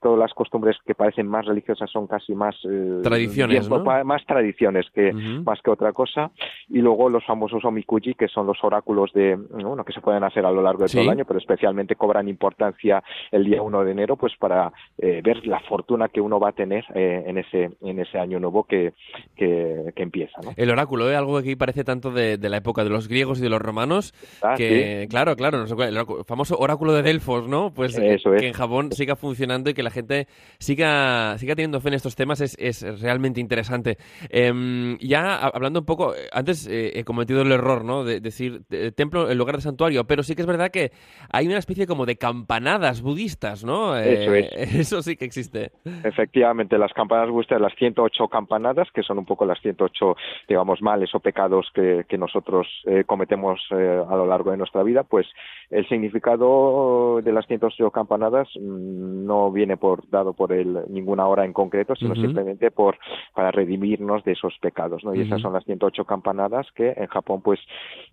todas 0.00 0.18
las 0.18 0.32
costumbres 0.34 0.76
que 0.86 0.94
parecen 0.94 1.26
más 1.26 1.46
religiosas 1.46 1.90
son 1.90 2.06
casi 2.06 2.34
más 2.34 2.54
eh, 2.64 3.00
tradiciones, 3.02 3.68
más 3.68 4.24
tradiciones 4.26 4.86
que 4.94 5.12
más 5.12 5.60
que 5.62 5.70
otra 5.70 5.92
cosa. 5.92 6.30
Y 6.68 6.78
luego 6.78 7.08
los 7.08 7.24
famosos 7.24 7.64
omikuji, 7.64 8.14
que 8.14 8.28
son 8.28 8.46
los 8.46 8.62
oráculos 8.62 9.12
de 9.12 9.36
bueno 9.36 9.84
que 9.84 9.92
se 9.92 10.00
pueden 10.00 10.24
hacer 10.24 10.44
a 10.44 10.50
lo 10.50 10.62
largo 10.62 10.84
de 10.84 10.90
todo 10.90 11.02
el 11.02 11.10
año, 11.10 11.24
pero 11.24 11.38
especialmente 11.38 11.96
cobran 11.96 12.28
importancia 12.28 13.02
el 13.30 13.44
día 13.44 13.62
1 13.62 13.84
de 13.84 13.90
enero, 13.90 14.16
pues 14.16 14.34
para 14.38 14.72
eh, 14.98 15.20
ver 15.22 15.46
la 15.46 15.60
fortuna 15.60 16.08
que 16.08 16.20
uno 16.20 16.38
va 16.38 16.50
a 16.50 16.52
tener 16.52 16.84
eh, 16.94 17.24
en 17.26 17.38
ese 17.38 17.70
en 17.82 18.00
ese 18.00 18.18
año 18.18 18.38
nuevo 18.38 18.64
que, 18.64 18.92
que, 19.36 19.92
empieza. 19.96 20.40
El 20.56 20.70
oráculo, 20.70 21.10
es 21.10 21.16
algo 21.16 21.34
que 21.34 21.40
aquí 21.40 21.56
parece 21.56 21.84
tanto 21.84 22.10
de, 22.10 22.38
la 22.38 22.56
época 22.56 22.84
de 22.84 22.90
los 22.90 23.08
griegos 23.08 23.40
y 23.40 23.42
de 23.42 23.50
los 23.50 23.60
romanos, 23.60 24.14
ah, 24.42 24.54
que 24.56 25.06
claro, 25.10 25.36
claro, 25.36 25.64
el 25.64 26.24
famoso 26.24 26.56
oráculo 26.58 26.92
de 26.92 27.02
Delfos, 27.02 27.48
¿no? 27.48 27.72
Pues 27.74 27.98
que 27.98 28.46
en 28.46 28.52
Japón 28.52 28.92
siga 28.92 29.16
funcionando 29.16 29.70
y 29.70 29.74
que 29.74 29.82
la 29.82 29.87
gente 29.90 30.26
siga, 30.58 31.36
siga 31.38 31.54
teniendo 31.54 31.80
fe 31.80 31.88
en 31.88 31.94
estos 31.94 32.16
temas 32.16 32.40
es, 32.40 32.56
es 32.58 33.00
realmente 33.00 33.40
interesante. 33.40 33.98
Em, 34.30 34.98
ya 34.98 35.36
hablando 35.36 35.80
un 35.80 35.86
poco, 35.86 36.14
antes 36.32 36.66
eh, 36.66 36.98
he 36.98 37.04
cometido 37.04 37.42
el 37.42 37.52
error, 37.52 37.84
¿no? 37.84 38.04
De, 38.04 38.20
decir 38.20 38.62
templo 38.94 39.30
en 39.30 39.38
lugar 39.38 39.56
de 39.56 39.62
santuario, 39.62 40.04
pero 40.04 40.22
sí 40.22 40.34
que 40.34 40.42
es 40.42 40.46
verdad 40.46 40.70
que 40.70 40.92
hay 41.30 41.46
una 41.46 41.58
especie 41.58 41.86
como 41.86 42.06
de 42.06 42.16
campanadas 42.16 43.02
budistas, 43.02 43.64
¿no? 43.64 43.96
Eso 43.96 44.34
es. 44.34 44.48
Eso 44.88 45.02
sí 45.02 45.16
que 45.16 45.24
existe. 45.24 45.72
Efectivamente, 46.04 46.78
las 46.78 46.92
campanadas 46.92 47.30
budistas, 47.30 47.60
las 47.60 47.74
108 47.76 48.28
campanadas, 48.28 48.88
que 48.92 49.02
son 49.02 49.18
un 49.18 49.24
poco 49.24 49.44
las 49.44 49.60
108, 49.60 50.16
digamos, 50.48 50.82
males 50.82 51.14
o 51.14 51.20
pecados 51.20 51.66
que, 51.74 52.04
que 52.08 52.18
nosotros 52.18 52.66
eh, 52.86 53.04
cometemos 53.04 53.60
eh, 53.70 54.02
a 54.08 54.16
lo 54.16 54.26
largo 54.26 54.50
de 54.50 54.56
nuestra 54.56 54.82
vida, 54.82 55.02
pues 55.02 55.26
el 55.70 55.86
significado 55.88 57.20
de 57.22 57.32
las 57.32 57.46
108 57.46 57.90
campanadas 57.90 58.48
mm, 58.56 59.26
no 59.26 59.50
viene 59.50 59.76
por 59.78 60.08
dado 60.10 60.32
por 60.32 60.52
el, 60.52 60.78
ninguna 60.88 61.26
hora 61.26 61.44
en 61.44 61.52
concreto, 61.52 61.94
sino 61.96 62.14
simplemente 62.14 62.70
por 62.70 62.98
para 63.34 63.50
redimirnos 63.50 64.24
de 64.24 64.32
esos 64.32 64.56
pecados, 64.60 65.04
¿no? 65.04 65.14
Y 65.14 65.22
esas 65.22 65.40
son 65.40 65.52
las 65.52 65.64
108 65.64 66.04
campanadas 66.04 66.66
que 66.74 66.92
en 66.96 67.06
Japón 67.06 67.40
pues 67.42 67.60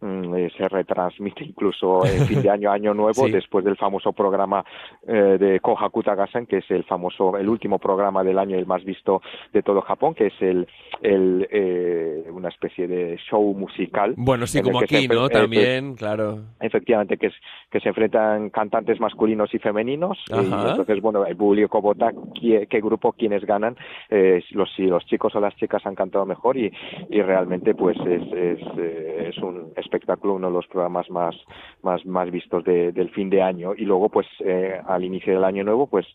mm, 0.01 0.35
eh, 0.35 0.51
se 0.57 0.67
retransmite 0.69 1.43
incluso 1.43 2.05
en 2.05 2.25
fin 2.27 2.41
de 2.41 2.49
año 2.49 2.71
año 2.71 2.93
nuevo 2.93 3.27
después 3.27 3.65
del 3.65 3.77
famoso 3.77 4.13
programa 4.13 4.63
eh, 5.07 5.37
de 5.39 5.59
Kohaku 5.59 6.03
Tagasan, 6.03 6.45
que 6.45 6.57
es 6.57 6.71
el 6.71 6.83
famoso 6.83 7.37
el 7.37 7.49
último 7.49 7.79
programa 7.79 8.23
del 8.23 8.39
año 8.39 8.57
el 8.57 8.65
más 8.65 8.83
visto 8.83 9.21
de 9.53 9.63
todo 9.63 9.81
Japón, 9.81 10.13
que 10.13 10.27
es 10.27 10.41
el, 10.41 10.67
el 11.01 11.47
eh, 11.51 12.25
una 12.31 12.49
especie 12.49 12.87
de 12.87 13.17
show 13.29 13.53
musical. 13.53 14.13
Bueno, 14.17 14.47
sí, 14.47 14.61
como 14.61 14.79
aquí, 14.79 15.07
¿no? 15.07 15.29
También, 15.29 15.95
claro. 15.95 16.39
Efectivamente, 16.59 17.17
que 17.17 17.27
es 17.27 17.33
que 17.71 17.79
se 17.79 17.89
enfrentan 17.89 18.49
cantantes 18.49 18.99
masculinos 18.99 19.53
y 19.53 19.59
femeninos. 19.59 20.17
Y 20.29 20.35
entonces, 20.35 21.01
bueno, 21.01 21.25
el 21.25 21.35
público 21.55 21.81
vota 21.81 22.11
qué, 22.39 22.81
grupo, 22.81 23.13
quienes 23.13 23.45
ganan, 23.45 23.77
eh, 24.09 24.43
los, 24.51 24.69
si 24.75 24.83
los 24.87 25.05
chicos 25.05 25.33
o 25.35 25.39
las 25.39 25.55
chicas 25.55 25.85
han 25.85 25.95
cantado 25.95 26.25
mejor 26.25 26.57
y, 26.57 26.69
y 27.09 27.21
realmente 27.21 27.73
pues 27.73 27.97
es, 27.99 28.23
eh, 28.33 29.29
es, 29.29 29.37
un 29.37 29.71
espectáculo, 29.77 30.33
uno 30.33 30.47
de 30.47 30.53
los 30.53 30.67
programas 30.67 31.09
más, 31.09 31.35
más, 31.81 32.05
más 32.05 32.29
vistos 32.29 32.63
de, 32.65 32.91
del 32.91 33.09
fin 33.11 33.29
de 33.29 33.41
año. 33.41 33.73
Y 33.73 33.85
luego, 33.85 34.09
pues 34.09 34.27
eh, 34.39 34.79
al 34.85 35.03
inicio 35.05 35.33
del 35.33 35.45
año 35.45 35.63
nuevo, 35.63 35.87
pues 35.87 36.05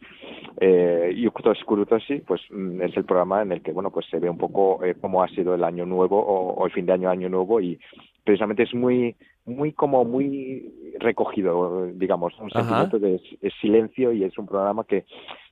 eh, 0.60 1.14
Yukuto 1.16 1.54
Skurutoshi, 1.54 2.20
pues 2.20 2.42
mm, 2.50 2.82
es 2.82 2.96
el 2.96 3.04
programa 3.04 3.40
en 3.40 3.52
el 3.52 3.62
que, 3.62 3.72
bueno, 3.72 3.90
pues 3.90 4.06
se 4.10 4.18
ve 4.18 4.28
un 4.28 4.38
poco 4.38 4.84
eh, 4.84 4.94
cómo 5.00 5.22
ha 5.22 5.28
sido 5.28 5.54
el 5.54 5.64
año 5.64 5.86
nuevo 5.86 6.20
o, 6.20 6.52
o 6.52 6.66
el 6.66 6.72
fin 6.72 6.84
de 6.84 6.92
año, 6.92 7.08
año 7.08 7.30
nuevo 7.30 7.60
y 7.60 7.78
precisamente 8.24 8.64
es 8.64 8.74
muy 8.74 9.16
muy 9.44 9.72
como 9.72 10.04
muy 10.04 10.72
recogido, 10.98 11.86
digamos, 11.86 12.38
un 12.38 12.50
sentimiento 12.50 12.98
de, 12.98 13.20
silencio 13.60 14.12
y 14.12 14.24
es 14.24 14.36
un 14.38 14.46
programa 14.46 14.84
que 14.84 15.04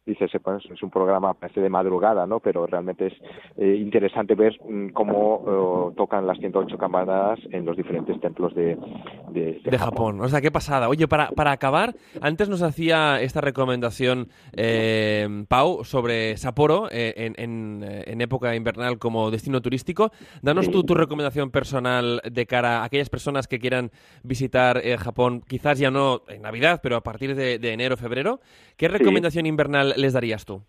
dice, 0.08 0.24
es 0.24 0.82
un 0.82 0.90
programa 0.90 1.34
parece 1.34 1.60
de 1.60 1.68
madrugada, 1.68 2.26
¿no? 2.26 2.40
Pero 2.40 2.66
realmente 2.66 3.08
es 3.08 3.12
eh, 3.56 3.76
interesante 3.76 4.34
ver 4.34 4.58
mm, 4.66 4.88
cómo 4.88 5.90
eh, 5.92 5.94
tocan 5.96 6.26
las 6.26 6.38
108 6.38 6.78
campanadas 6.78 7.38
en 7.52 7.64
los 7.64 7.76
diferentes 7.76 8.18
templos 8.20 8.54
de, 8.54 8.78
de, 9.30 9.78
Japón. 9.78 10.20
O 10.20 10.28
sea, 10.28 10.40
qué 10.40 10.50
pasada. 10.50 10.88
Oye, 10.88 11.06
para, 11.06 11.30
para 11.30 11.52
acabar, 11.52 11.94
antes 12.20 12.48
nos 12.48 12.62
hacía 12.62 13.20
esta 13.20 13.40
recomendación 13.40 14.28
eh, 14.56 15.44
Pau 15.48 15.84
sobre 15.84 16.36
Sapporo 16.36 16.88
en, 16.90 17.34
en, 17.36 17.84
en, 17.84 18.20
época 18.20 18.56
invernal 18.56 18.98
como 18.98 19.30
destino 19.30 19.60
turístico. 19.60 20.10
Danos 20.42 20.70
tú 20.70 20.82
tu 20.82 20.94
recomendación 20.94 21.50
personal 21.50 22.20
de 22.28 22.46
cara 22.46 22.80
a 22.80 22.84
aquellas 22.84 23.10
personas 23.10 23.46
que 23.46 23.58
quieran 23.58 23.90
visitar 24.22 24.82
Japón, 24.98 25.42
quizás 25.46 25.78
ya 25.78 25.90
no 25.90 26.22
en 26.28 26.42
Navidad, 26.42 26.80
pero 26.82 26.96
a 26.96 27.02
partir 27.02 27.34
de, 27.34 27.58
de 27.58 27.72
enero, 27.72 27.96
febrero. 27.96 28.40
¿Qué 28.76 28.88
recomendación 28.88 29.46
invernal 29.46 29.94
les 29.98 30.12
darías 30.12 30.44
tú? 30.44 30.62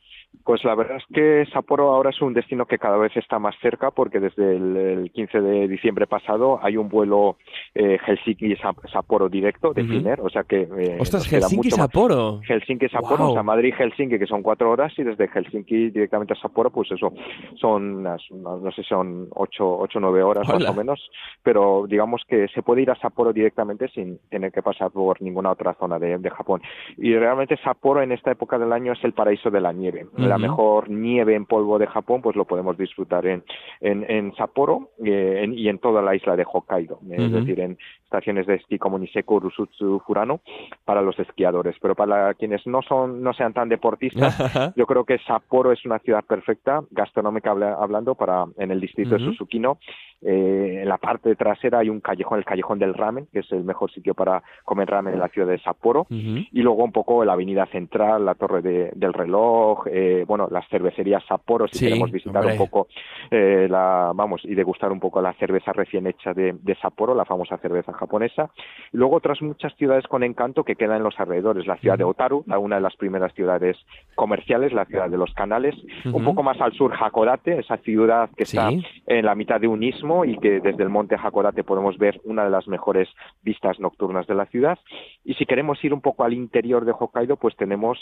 Pues 0.43 0.63
la 0.63 0.73
verdad 0.75 0.97
es 0.97 1.03
que 1.13 1.45
Sapporo 1.51 1.91
ahora 1.91 2.11
es 2.11 2.21
un 2.21 2.33
destino 2.33 2.65
que 2.65 2.77
cada 2.77 2.97
vez 2.97 3.15
está 3.17 3.39
más 3.39 3.55
cerca 3.61 3.91
porque 3.91 4.19
desde 4.19 4.55
el, 4.55 5.11
15 5.13 5.41
de 5.41 5.67
diciembre 5.67 6.07
pasado 6.07 6.59
hay 6.63 6.77
un 6.77 6.87
vuelo 6.87 7.37
eh, 7.73 7.97
Helsinki-Sapporo 7.99 9.29
directo 9.29 9.73
de 9.73 9.83
Finnair, 9.83 10.21
o 10.21 10.29
sea 10.29 10.43
que... 10.43 10.61
Eh, 10.61 10.97
¡Ostras, 10.99 11.31
Helsinki-Sapporo! 11.31 12.41
Helsinki-Sapporo, 12.41 13.29
o 13.29 13.33
sea, 13.33 13.43
Madrid-Helsinki, 13.43 14.17
que 14.17 14.27
son 14.27 14.41
cuatro 14.41 14.71
horas, 14.71 14.93
y 14.97 15.03
desde 15.03 15.27
Helsinki 15.27 15.89
directamente 15.89 16.33
a 16.33 16.37
Sapporo, 16.37 16.69
pues 16.71 16.91
eso, 16.91 17.11
son, 17.59 17.97
unas, 17.97 18.21
no 18.31 18.71
sé, 18.71 18.83
son 18.83 19.27
ocho 19.31 19.67
o 19.67 19.87
nueve 19.99 20.23
horas 20.23 20.47
más 20.47 20.69
o 20.69 20.73
menos, 20.73 21.09
pero 21.43 21.85
digamos 21.87 22.23
que 22.27 22.47
se 22.49 22.61
puede 22.61 22.83
ir 22.83 22.91
a 22.91 22.99
Sapporo 22.99 23.33
directamente 23.33 23.87
sin 23.89 24.19
tener 24.29 24.51
que 24.51 24.61
pasar 24.61 24.91
por 24.91 25.21
ninguna 25.21 25.51
otra 25.51 25.75
zona 25.75 25.99
de, 25.99 26.17
de 26.17 26.29
Japón. 26.29 26.61
Y 26.97 27.15
realmente 27.15 27.57
Sapporo 27.63 28.01
en 28.01 28.11
esta 28.11 28.31
época 28.31 28.57
del 28.57 28.73
año 28.73 28.93
es 28.93 29.03
el 29.03 29.13
paraíso 29.19 29.51
de 29.51 29.59
la 29.59 29.73
nieve 29.73 30.07
la 30.15 30.37
mejor 30.37 30.89
nieve 30.89 31.35
en 31.35 31.45
polvo 31.45 31.77
de 31.77 31.87
Japón, 31.87 32.21
pues 32.21 32.37
lo 32.37 32.45
podemos 32.45 32.77
disfrutar 32.77 33.25
en, 33.25 33.43
en, 33.81 34.05
en 34.09 34.33
Sapporo 34.35 34.91
eh, 35.03 35.45
y 35.53 35.67
en 35.67 35.79
toda 35.79 36.01
la 36.01 36.15
isla 36.15 36.37
de 36.37 36.45
Hokkaido, 36.49 36.99
es 37.11 37.31
decir, 37.33 37.59
en 37.59 37.77
estaciones 38.09 38.47
de 38.47 38.55
esquí 38.55 38.77
como 38.79 38.97
Niseko, 38.97 39.35
Urusutsu, 39.35 39.99
Furano, 40.05 40.39
para 40.85 41.01
los 41.01 41.19
esquiadores. 41.19 41.75
Pero 41.81 41.95
para 41.95 42.33
quienes 42.33 42.65
no 42.65 42.81
son 42.81 43.21
no 43.21 43.33
sean 43.33 43.53
tan 43.53 43.69
deportistas, 43.69 44.33
yo 44.75 44.85
creo 44.85 45.03
que 45.03 45.19
Sapporo 45.19 45.71
es 45.71 45.85
una 45.85 45.99
ciudad 45.99 46.23
perfecta, 46.23 46.81
gastronómica 46.91 47.51
hablando, 47.51 48.15
para 48.15 48.45
en 48.57 48.71
el 48.71 48.79
distrito 48.79 49.15
de 49.15 49.25
Susukino. 49.25 49.77
Eh, 50.21 50.79
en 50.81 50.89
la 50.89 50.97
parte 50.97 51.35
trasera 51.35 51.79
hay 51.79 51.89
un 51.89 52.01
callejón, 52.01 52.39
el 52.39 52.45
callejón 52.45 52.79
del 52.79 52.93
ramen, 52.93 53.27
que 53.31 53.39
es 53.39 53.51
el 53.51 53.63
mejor 53.63 53.91
sitio 53.91 54.13
para 54.15 54.43
comer 54.65 54.89
ramen 54.89 55.13
en 55.13 55.19
la 55.19 55.29
ciudad 55.29 55.47
de 55.47 55.59
Sapporo. 55.59 56.07
Y 56.09 56.61
luego 56.61 56.83
un 56.83 56.91
poco 56.91 57.23
la 57.23 57.33
avenida 57.33 57.67
central, 57.67 58.25
la 58.25 58.35
torre 58.35 58.61
del 58.99 59.13
reloj, 59.13 59.87
eh, 59.87 60.25
bueno, 60.27 60.47
las 60.51 60.67
cervecerías 60.67 61.23
Sapporo, 61.27 61.67
si 61.67 61.85
queremos 61.85 62.11
visitar 62.11 62.45
un 62.45 62.57
poco 62.57 62.87
eh, 63.31 63.67
la, 63.69 64.11
vamos, 64.13 64.41
y 64.43 64.55
degustar 64.55 64.91
un 64.91 64.99
poco 64.99 65.21
la 65.21 65.33
cerveza 65.33 65.73
recién 65.73 66.07
hecha 66.07 66.33
de, 66.33 66.55
de 66.61 66.75
Sapporo, 66.75 67.15
la 67.15 67.25
famosa 67.25 67.57
cerveza 67.57 67.93
japonesa. 67.93 68.49
Luego 68.91 69.15
otras 69.15 69.41
muchas 69.41 69.73
ciudades 69.75 70.05
con 70.07 70.23
encanto 70.23 70.63
que 70.63 70.75
quedan 70.75 70.97
en 70.97 71.03
los 71.03 71.19
alrededores. 71.19 71.67
La 71.67 71.77
ciudad 71.77 71.97
de 71.97 72.03
Otaru, 72.03 72.43
una 72.47 72.75
de 72.75 72.81
las 72.81 72.95
primeras 72.95 73.33
ciudades 73.33 73.77
comerciales, 74.15 74.73
la 74.73 74.85
ciudad 74.85 75.09
de 75.09 75.17
los 75.17 75.33
canales. 75.33 75.75
Un 76.05 76.23
poco 76.23 76.43
más 76.43 76.59
al 76.61 76.73
sur, 76.73 76.93
Hakodate, 76.93 77.59
esa 77.59 77.77
ciudad 77.77 78.29
que 78.35 78.43
está 78.43 78.69
en 79.07 79.25
la 79.25 79.35
mitad 79.35 79.59
de 79.59 79.67
un 79.67 79.81
istmo 79.83 80.25
y 80.25 80.37
que 80.37 80.59
desde 80.59 80.83
el 80.83 80.89
monte 80.89 81.15
Hakodate 81.15 81.63
podemos 81.63 81.97
ver 81.97 82.19
una 82.23 82.43
de 82.43 82.49
las 82.49 82.67
mejores 82.67 83.07
vistas 83.41 83.79
nocturnas 83.79 84.27
de 84.27 84.35
la 84.35 84.45
ciudad. 84.47 84.77
Y 85.23 85.35
si 85.35 85.45
queremos 85.45 85.83
ir 85.83 85.93
un 85.93 86.01
poco 86.01 86.23
al 86.23 86.33
interior 86.33 86.85
de 86.85 86.91
Hokkaido, 86.91 87.37
pues 87.37 87.55
tenemos, 87.55 87.97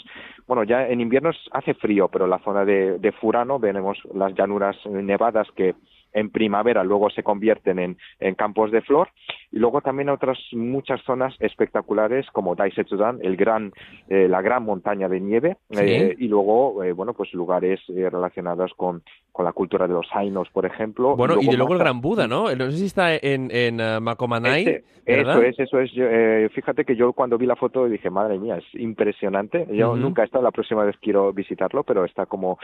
bueno, 0.46 0.64
ya 0.64 0.87
en 0.88 1.00
invierno 1.00 1.30
hace 1.52 1.74
frío, 1.74 2.08
pero 2.08 2.26
la 2.26 2.38
zona 2.40 2.64
de, 2.64 2.98
de 2.98 3.12
Furano 3.12 3.60
tenemos 3.60 3.98
las 4.14 4.34
llanuras 4.34 4.76
nevadas 4.86 5.46
que 5.54 5.74
en 6.12 6.30
primavera 6.30 6.82
luego 6.84 7.10
se 7.10 7.22
convierten 7.22 7.78
en, 7.78 7.98
en 8.18 8.34
campos 8.34 8.70
de 8.70 8.80
flor 8.80 9.08
y 9.50 9.58
luego 9.58 9.80
también 9.80 10.08
otras 10.10 10.38
muchas 10.52 11.00
zonas 11.04 11.34
espectaculares 11.40 12.26
como 12.32 12.54
Daisetsudan, 12.54 13.18
el 13.22 13.36
gran, 13.36 13.72
eh, 14.08 14.28
la 14.28 14.42
gran 14.42 14.64
montaña 14.64 15.08
de 15.08 15.20
nieve 15.20 15.56
eh, 15.70 16.14
y 16.18 16.28
luego 16.28 16.82
eh, 16.84 16.92
bueno 16.92 17.14
pues 17.14 17.32
lugares 17.32 17.80
eh, 17.88 18.08
relacionados 18.10 18.72
con, 18.76 19.02
con 19.32 19.44
la 19.44 19.52
cultura 19.52 19.86
de 19.86 19.94
los 19.94 20.06
Ainos, 20.12 20.48
por 20.50 20.66
ejemplo. 20.66 21.16
Bueno, 21.16 21.34
y, 21.34 21.44
luego 21.46 21.50
de 21.52 21.56
luego 21.58 21.72
el 21.74 21.78
Gran 21.80 22.00
Buda, 22.00 22.26
¿no? 22.28 22.54
No 22.54 22.70
sé 22.70 22.76
si 22.78 22.86
está 22.86 23.14
en, 23.16 23.50
en 23.50 23.80
eh, 23.80 24.00
Makomanai, 24.00 24.60
Este- 24.62 24.84
eso 25.08 25.40
es, 25.42 25.58
eso 25.58 25.80
es. 25.80 25.90
Yo, 25.92 26.04
fíjate 26.54 26.84
que 26.84 26.94
yo 26.94 27.14
cuando 27.14 27.38
vi 27.38 27.46
la 27.46 27.56
foto 27.56 27.86
dije, 27.88 28.10
madre 28.10 28.38
mía, 28.38 28.58
es 28.58 28.64
impresionante. 28.78 29.66
Yo 29.72 29.96
nunca 29.96 30.20
he 30.20 30.26
estado, 30.26 30.44
la 30.44 30.50
próxima 30.50 30.84
vez 30.84 30.96
quiero 31.00 31.32
visitarlo, 31.32 31.82
pero 31.82 32.04
está 32.04 32.26
como 32.26 32.58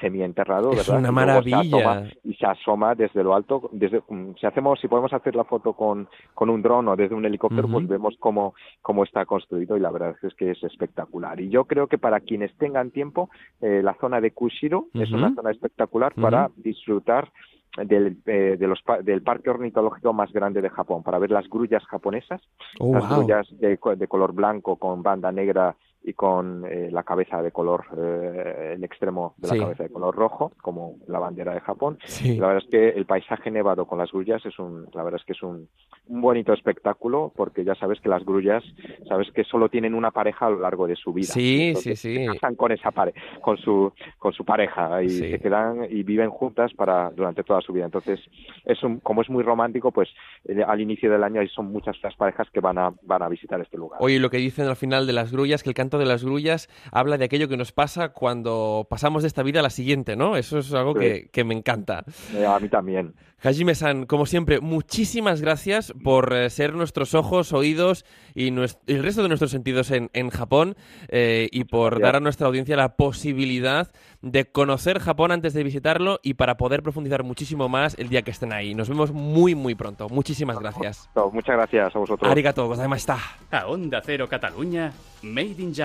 semienterrado, 0.00 0.72
Es 0.72 0.88
¿verdad? 0.88 1.00
una 1.00 1.08
Y 1.10 1.12
luego 1.26 1.42
se 1.42 1.50
maravilla. 1.50 1.78
asoma- 1.78 2.10
y 2.24 2.34
se 2.34 2.46
asoma 2.46 2.94
desde 2.94 3.22
lo 3.22 3.34
alto. 3.34 3.68
Desde, 3.72 4.00
mm, 4.08 4.32
si 4.40 4.46
hacemos, 4.46 4.80
si 4.80 4.88
podemos 4.88 5.12
hacer 5.12 5.34
la 5.36 5.44
foto 5.44 5.74
con, 5.74 6.08
con 6.34 6.50
un 6.50 6.62
dron 6.62 6.88
o 6.88 6.96
desde 6.96 7.14
un 7.14 7.24
helicóptero, 7.24 7.68
pues 7.68 7.86
vemos 7.86 8.16
cómo, 8.18 8.54
cómo 8.80 9.04
está 9.04 9.24
construido 9.26 9.76
y 9.76 9.80
la 9.80 9.90
verdad 9.90 10.16
es 10.22 10.34
que 10.34 10.50
es 10.50 10.62
espectacular. 10.64 11.40
Y 11.40 11.48
yo 11.50 11.64
creo 11.64 11.86
que 11.86 11.98
para 11.98 12.20
quienes 12.20 12.54
tengan 12.56 12.90
tiempo, 12.90 13.30
eh, 13.60 13.80
la 13.82 13.94
zona 13.94 14.20
de 14.20 14.30
Kushiro 14.32 14.86
es 14.94 15.10
una 15.12 15.34
zona 15.34 15.50
espectacular 15.50 16.14
para 16.14 16.50
disfrutar 16.56 17.30
del, 17.76 18.18
eh, 18.26 18.56
de 18.58 18.66
los, 18.66 18.80
del 19.02 19.22
parque 19.22 19.50
ornitológico 19.50 20.12
más 20.12 20.32
grande 20.32 20.60
de 20.60 20.68
Japón, 20.70 21.02
para 21.02 21.18
ver 21.18 21.30
las 21.30 21.48
grullas 21.48 21.84
japonesas, 21.86 22.40
Oh, 22.78 22.92
las 22.94 23.08
wow. 23.08 23.18
grullas 23.18 23.48
de, 23.58 23.78
de 23.96 24.08
color 24.08 24.32
blanco 24.32 24.76
con 24.76 25.02
banda 25.02 25.32
negra 25.32 25.74
y 26.04 26.14
con 26.14 26.64
eh, 26.66 26.88
la 26.90 27.02
cabeza 27.04 27.40
de 27.42 27.52
color, 27.52 27.84
eh, 27.96 28.72
el 28.74 28.84
extremo 28.84 29.34
de 29.38 29.48
la 29.48 29.54
Sí. 29.54 29.60
cabeza 29.60 29.82
de 29.84 29.90
color 29.90 30.14
rojo, 30.16 30.52
como 30.60 30.96
la 31.06 31.18
bandera 31.18 31.54
de 31.54 31.60
Japón. 31.60 31.98
Sí. 32.04 32.36
La 32.38 32.48
verdad 32.48 32.62
es 32.64 32.70
que 32.70 32.88
el 32.88 33.06
paisaje 33.06 33.50
nevado 33.50 33.86
con 33.86 33.98
las 33.98 34.10
grullas 34.10 34.44
es 34.44 34.58
un, 34.58 34.86
la 34.94 35.02
verdad 35.04 35.20
es 35.20 35.26
que 35.26 35.32
es 35.32 35.42
un, 35.42 35.68
un 36.08 36.20
bonito 36.20 36.52
espectáculo, 36.52 37.32
porque 37.36 37.64
ya 37.64 37.74
sabes 37.76 38.00
que 38.00 38.08
las 38.08 38.24
grullas, 38.24 38.64
sabes 39.08 39.30
que 39.32 39.44
solo 39.44 39.68
tienen 39.68 39.94
una 39.94 40.10
pareja 40.10 40.46
a 40.46 40.50
lo 40.50 40.58
largo 40.60 40.86
de 40.86 40.96
su 40.96 41.12
vida. 41.12 41.28
Sí, 41.32 41.68
Entonces, 41.68 42.00
sí, 42.00 42.16
sí. 42.16 42.26
se 42.26 42.32
casan 42.32 42.56
con 42.56 42.72
esa 42.72 42.90
pare 42.90 43.14
con 43.40 43.56
su, 43.58 43.92
con 44.18 44.32
su 44.32 44.44
pareja 44.44 45.02
y 45.02 45.08
Sí. 45.08 45.30
se 45.30 45.38
quedan 45.38 45.84
y 45.88 46.02
viven 46.02 46.30
juntas 46.30 46.72
para 46.74 47.10
durante 47.10 47.44
toda 47.44 47.60
su 47.60 47.72
vida. 47.72 47.84
Entonces, 47.84 48.18
es 48.64 48.82
un, 48.82 48.98
como 49.00 49.22
es 49.22 49.30
muy 49.30 49.42
romántico, 49.44 49.92
pues 49.92 50.08
eh, 50.46 50.62
al 50.66 50.80
inicio 50.80 51.10
del 51.10 51.22
año 51.22 51.40
hay- 51.40 51.48
son 51.48 51.66
muchas 51.70 51.96
las 52.02 52.16
parejas 52.16 52.48
que 52.50 52.60
van 52.60 52.78
a, 52.78 52.92
van 53.02 53.22
a 53.22 53.28
visitar 53.28 53.60
este 53.60 53.76
lugar. 53.76 53.98
Oye, 54.02 54.18
lo 54.18 54.30
que 54.30 54.38
dicen 54.38 54.66
al 54.66 54.76
final 54.76 55.06
de 55.06 55.12
las 55.12 55.30
grullas, 55.30 55.62
que 55.62 55.68
el 55.68 55.74
canto 55.74 55.91
de 55.98 56.04
las 56.06 56.24
grullas 56.24 56.68
habla 56.90 57.18
de 57.18 57.24
aquello 57.24 57.48
que 57.48 57.56
nos 57.56 57.72
pasa 57.72 58.10
cuando 58.10 58.86
pasamos 58.90 59.22
de 59.22 59.28
esta 59.28 59.42
vida 59.42 59.60
a 59.60 59.62
la 59.62 59.70
siguiente, 59.70 60.16
¿no? 60.16 60.36
Eso 60.36 60.58
es 60.58 60.72
algo 60.72 60.92
Sí. 60.94 61.00
que, 61.00 61.28
que 61.32 61.44
me 61.44 61.54
encanta. 61.54 62.04
Eh, 62.34 62.44
a 62.46 62.58
mí 62.58 62.68
también. 62.68 63.14
Hajime-san, 63.44 64.06
como 64.06 64.24
siempre, 64.24 64.60
muchísimas 64.60 65.40
gracias 65.40 65.92
por 66.04 66.32
eh, 66.32 66.48
ser 66.48 66.74
nuestros 66.74 67.12
ojos, 67.14 67.52
oídos 67.52 68.04
y 68.36 68.48
el 68.86 69.02
resto 69.02 69.22
de 69.22 69.28
nuestros 69.28 69.50
sentidos 69.50 69.90
en, 69.90 70.10
en 70.12 70.30
Japón 70.30 70.76
eh, 71.08 71.48
y 71.50 71.64
por 71.64 71.94
gracias. 71.94 72.06
dar 72.06 72.16
a 72.16 72.20
nuestra 72.20 72.46
audiencia 72.46 72.76
la 72.76 72.94
posibilidad 72.96 73.90
de 74.20 74.44
conocer 74.44 75.00
Japón 75.00 75.32
antes 75.32 75.54
de 75.54 75.64
visitarlo 75.64 76.20
y 76.22 76.34
para 76.34 76.56
poder 76.56 76.84
profundizar 76.84 77.24
muchísimo 77.24 77.68
más 77.68 77.96
el 77.98 78.08
día 78.10 78.22
que 78.22 78.30
estén 78.30 78.52
ahí. 78.52 78.76
Nos 78.76 78.88
vemos 78.88 79.10
muy, 79.10 79.56
muy 79.56 79.74
pronto. 79.74 80.08
Muchísimas 80.08 80.60
gracias. 80.60 81.10
Muchas 81.32 81.56
gracias 81.56 81.96
a 81.96 81.98
vosotros. 81.98 82.30
Arigato 82.30 82.68
gozaimashita. 82.68 83.18
A 83.50 83.66
Onda 83.66 84.00
Cero 84.06 84.28
Catalunya, 84.28 84.92
Made 85.22 85.56
in 85.58 85.74
Japan. 85.74 85.81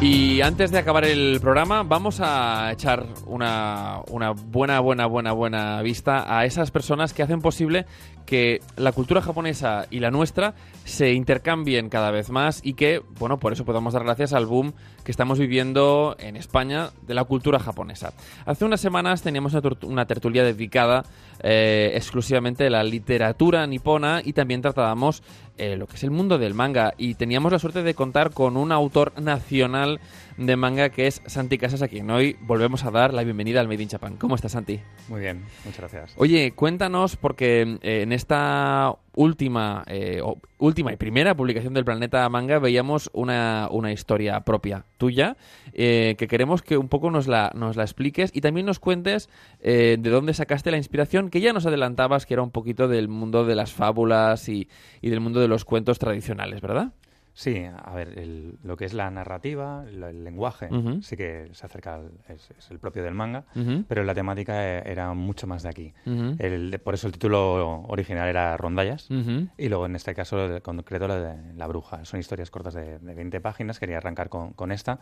Y 0.00 0.42
antes 0.42 0.70
de 0.70 0.78
acabar 0.78 1.04
el 1.06 1.40
programa, 1.40 1.82
vamos 1.82 2.20
a 2.20 2.70
echar 2.70 3.06
una, 3.24 4.02
una 4.10 4.32
buena, 4.32 4.78
buena, 4.80 5.06
buena, 5.06 5.32
buena 5.32 5.82
vista 5.82 6.38
a 6.38 6.44
esas 6.44 6.70
personas 6.70 7.14
que 7.14 7.22
hacen 7.22 7.40
posible 7.40 7.86
que 8.26 8.60
la 8.76 8.92
cultura 8.92 9.22
japonesa 9.22 9.86
y 9.90 10.00
la 10.00 10.10
nuestra 10.10 10.54
se 10.84 11.12
intercambien 11.12 11.88
cada 11.88 12.10
vez 12.10 12.28
más 12.30 12.60
y 12.62 12.74
que, 12.74 13.00
bueno, 13.18 13.38
por 13.38 13.52
eso 13.52 13.64
podamos 13.64 13.94
dar 13.94 14.04
gracias 14.04 14.32
al 14.32 14.46
boom 14.46 14.74
que 15.04 15.10
estamos 15.10 15.38
viviendo 15.38 16.16
en 16.18 16.36
España 16.36 16.90
de 17.06 17.14
la 17.14 17.24
cultura 17.24 17.58
japonesa. 17.58 18.12
Hace 18.44 18.64
unas 18.64 18.80
semanas 18.80 19.22
teníamos 19.22 19.54
una, 19.82 20.06
tertulia 20.06 20.44
dedicada 20.44 21.04
eh, 21.42 21.92
exclusivamente 21.94 22.66
a 22.66 22.70
la 22.70 22.84
literatura 22.84 23.66
nipona 23.66 24.20
y 24.24 24.32
también 24.32 24.62
tratábamos 24.62 25.22
eh, 25.58 25.76
lo 25.76 25.86
que 25.86 25.96
es 25.96 26.02
el 26.02 26.10
mundo 26.10 26.38
del 26.38 26.54
manga 26.54 26.92
y 26.98 27.14
teníamos 27.14 27.52
la 27.52 27.58
suerte 27.58 27.82
de 27.82 27.94
contar 27.94 28.32
con 28.32 28.56
un 28.56 28.72
autor 28.72 29.18
nacional 29.20 30.00
de 30.36 30.56
manga 30.56 30.90
que 30.90 31.06
es 31.06 31.22
Santi 31.26 31.56
Casas 31.58 31.80
a 31.82 31.88
quien 31.88 32.10
hoy 32.10 32.36
volvemos 32.42 32.84
a 32.84 32.90
dar 32.90 33.14
la 33.14 33.24
bienvenida 33.24 33.60
al 33.60 33.68
Made 33.68 33.82
in 33.82 33.88
Japan. 33.88 34.16
¿Cómo 34.16 34.34
estás 34.34 34.52
Santi? 34.52 34.80
Muy 35.08 35.20
bien, 35.20 35.42
muchas 35.64 35.80
gracias. 35.80 36.14
Oye, 36.16 36.52
cuéntanos 36.52 37.16
porque 37.16 37.78
eh, 37.82 38.02
en 38.02 38.12
esta 38.12 38.94
última, 39.14 39.82
eh, 39.86 40.20
o- 40.22 40.36
última 40.58 40.92
y 40.92 40.96
primera 40.96 41.34
publicación 41.34 41.72
del 41.72 41.86
Planeta 41.86 42.28
Manga 42.28 42.58
veíamos 42.58 43.08
una, 43.14 43.68
una 43.70 43.92
historia 43.92 44.40
propia 44.40 44.84
tuya 44.98 45.36
eh, 45.72 46.16
que 46.18 46.28
queremos 46.28 46.60
que 46.60 46.76
un 46.76 46.88
poco 46.88 47.10
nos 47.10 47.26
la, 47.28 47.50
nos 47.54 47.76
la 47.76 47.82
expliques 47.84 48.30
y 48.34 48.42
también 48.42 48.66
nos 48.66 48.78
cuentes 48.78 49.30
eh, 49.60 49.96
de 49.98 50.10
dónde 50.10 50.34
sacaste 50.34 50.70
la 50.70 50.76
inspiración 50.76 51.30
que 51.30 51.40
ya 51.40 51.54
nos 51.54 51.64
adelantabas 51.64 52.26
que 52.26 52.34
era 52.34 52.42
un 52.42 52.50
poquito 52.50 52.88
del 52.88 53.08
mundo 53.08 53.46
de 53.46 53.54
las 53.54 53.72
fábulas 53.72 54.48
y, 54.50 54.68
y 55.00 55.08
del 55.08 55.20
mundo 55.20 55.40
de 55.40 55.48
los 55.48 55.64
cuentos 55.64 55.98
tradicionales, 55.98 56.60
¿verdad? 56.60 56.92
Sí, 57.38 57.66
a 57.66 57.94
ver, 57.94 58.18
el- 58.18 58.58
lo 58.64 58.78
que 58.78 58.86
es 58.86 58.94
la 58.94 59.10
narrativa, 59.10 59.84
el 59.86 60.24
lenguaje, 60.24 60.68
Ujú. 60.72 61.02
sí 61.02 61.18
que 61.18 61.50
se 61.52 61.66
acerca, 61.66 61.96
al- 61.96 62.10
es, 62.30 62.50
es 62.58 62.70
el 62.70 62.78
propio 62.78 63.02
del 63.02 63.12
manga, 63.12 63.44
Ujú. 63.54 63.84
pero 63.86 64.04
la 64.04 64.14
temática 64.14 64.54
e- 64.66 64.90
era 64.90 65.12
mucho 65.12 65.46
más 65.46 65.62
de 65.62 65.68
aquí. 65.68 65.92
Ujú. 66.06 66.36
El- 66.38 66.80
por 66.82 66.94
eso 66.94 67.06
el 67.08 67.12
título 67.12 67.82
original 67.88 68.26
era 68.26 68.56
Rondallas. 68.56 69.08
Y 69.58 69.68
luego, 69.68 69.84
en 69.84 69.96
este 69.96 70.14
caso, 70.14 70.62
concreto, 70.62 71.06
la 71.08 71.18
de 71.20 71.52
La 71.52 71.66
Bruja. 71.66 72.06
Son 72.06 72.18
historias 72.18 72.50
cortas 72.50 72.72
de, 72.72 72.98
de 73.00 73.14
20 73.14 73.38
páginas. 73.42 73.78
Quería 73.78 73.98
arrancar 73.98 74.30
con, 74.30 74.54
con 74.54 74.72
esta. 74.72 74.98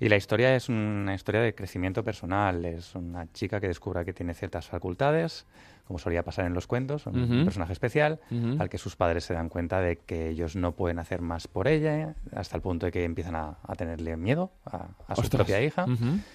Y 0.00 0.08
la 0.08 0.16
historia 0.16 0.56
es 0.56 0.68
una 0.68 1.14
historia 1.14 1.40
de 1.40 1.54
crecimiento 1.54 2.02
personal. 2.02 2.64
Es 2.64 2.96
una 2.96 3.30
chica 3.32 3.60
que 3.60 3.68
descubre 3.68 4.04
que 4.04 4.12
tiene 4.12 4.34
ciertas 4.34 4.66
facultades, 4.66 5.46
como 5.86 5.98
solía 5.98 6.22
pasar 6.24 6.46
en 6.46 6.54
los 6.54 6.66
cuentos. 6.66 7.06
Un, 7.06 7.44
personaje 7.44 7.72
especial, 7.72 8.18
al 8.58 8.68
que 8.68 8.78
sus 8.78 8.96
padres 8.96 9.24
se 9.24 9.34
dan 9.34 9.48
cuenta 9.48 9.80
de 9.80 9.96
que 9.96 10.28
ellos 10.28 10.56
no 10.56 10.72
pueden 10.72 10.98
hacer 10.98 11.20
más 11.20 11.46
por 11.48 11.68
ella, 11.68 12.14
hasta 12.34 12.56
el 12.56 12.62
punto 12.62 12.86
de 12.86 12.92
que 12.92 13.04
empiezan 13.04 13.36
a, 13.36 13.58
a 13.62 13.74
tenerle 13.76 14.16
miedo 14.16 14.50
a, 14.64 14.88
a 15.06 15.14
su 15.16 15.28
propia 15.28 15.62
hija. 15.62 15.86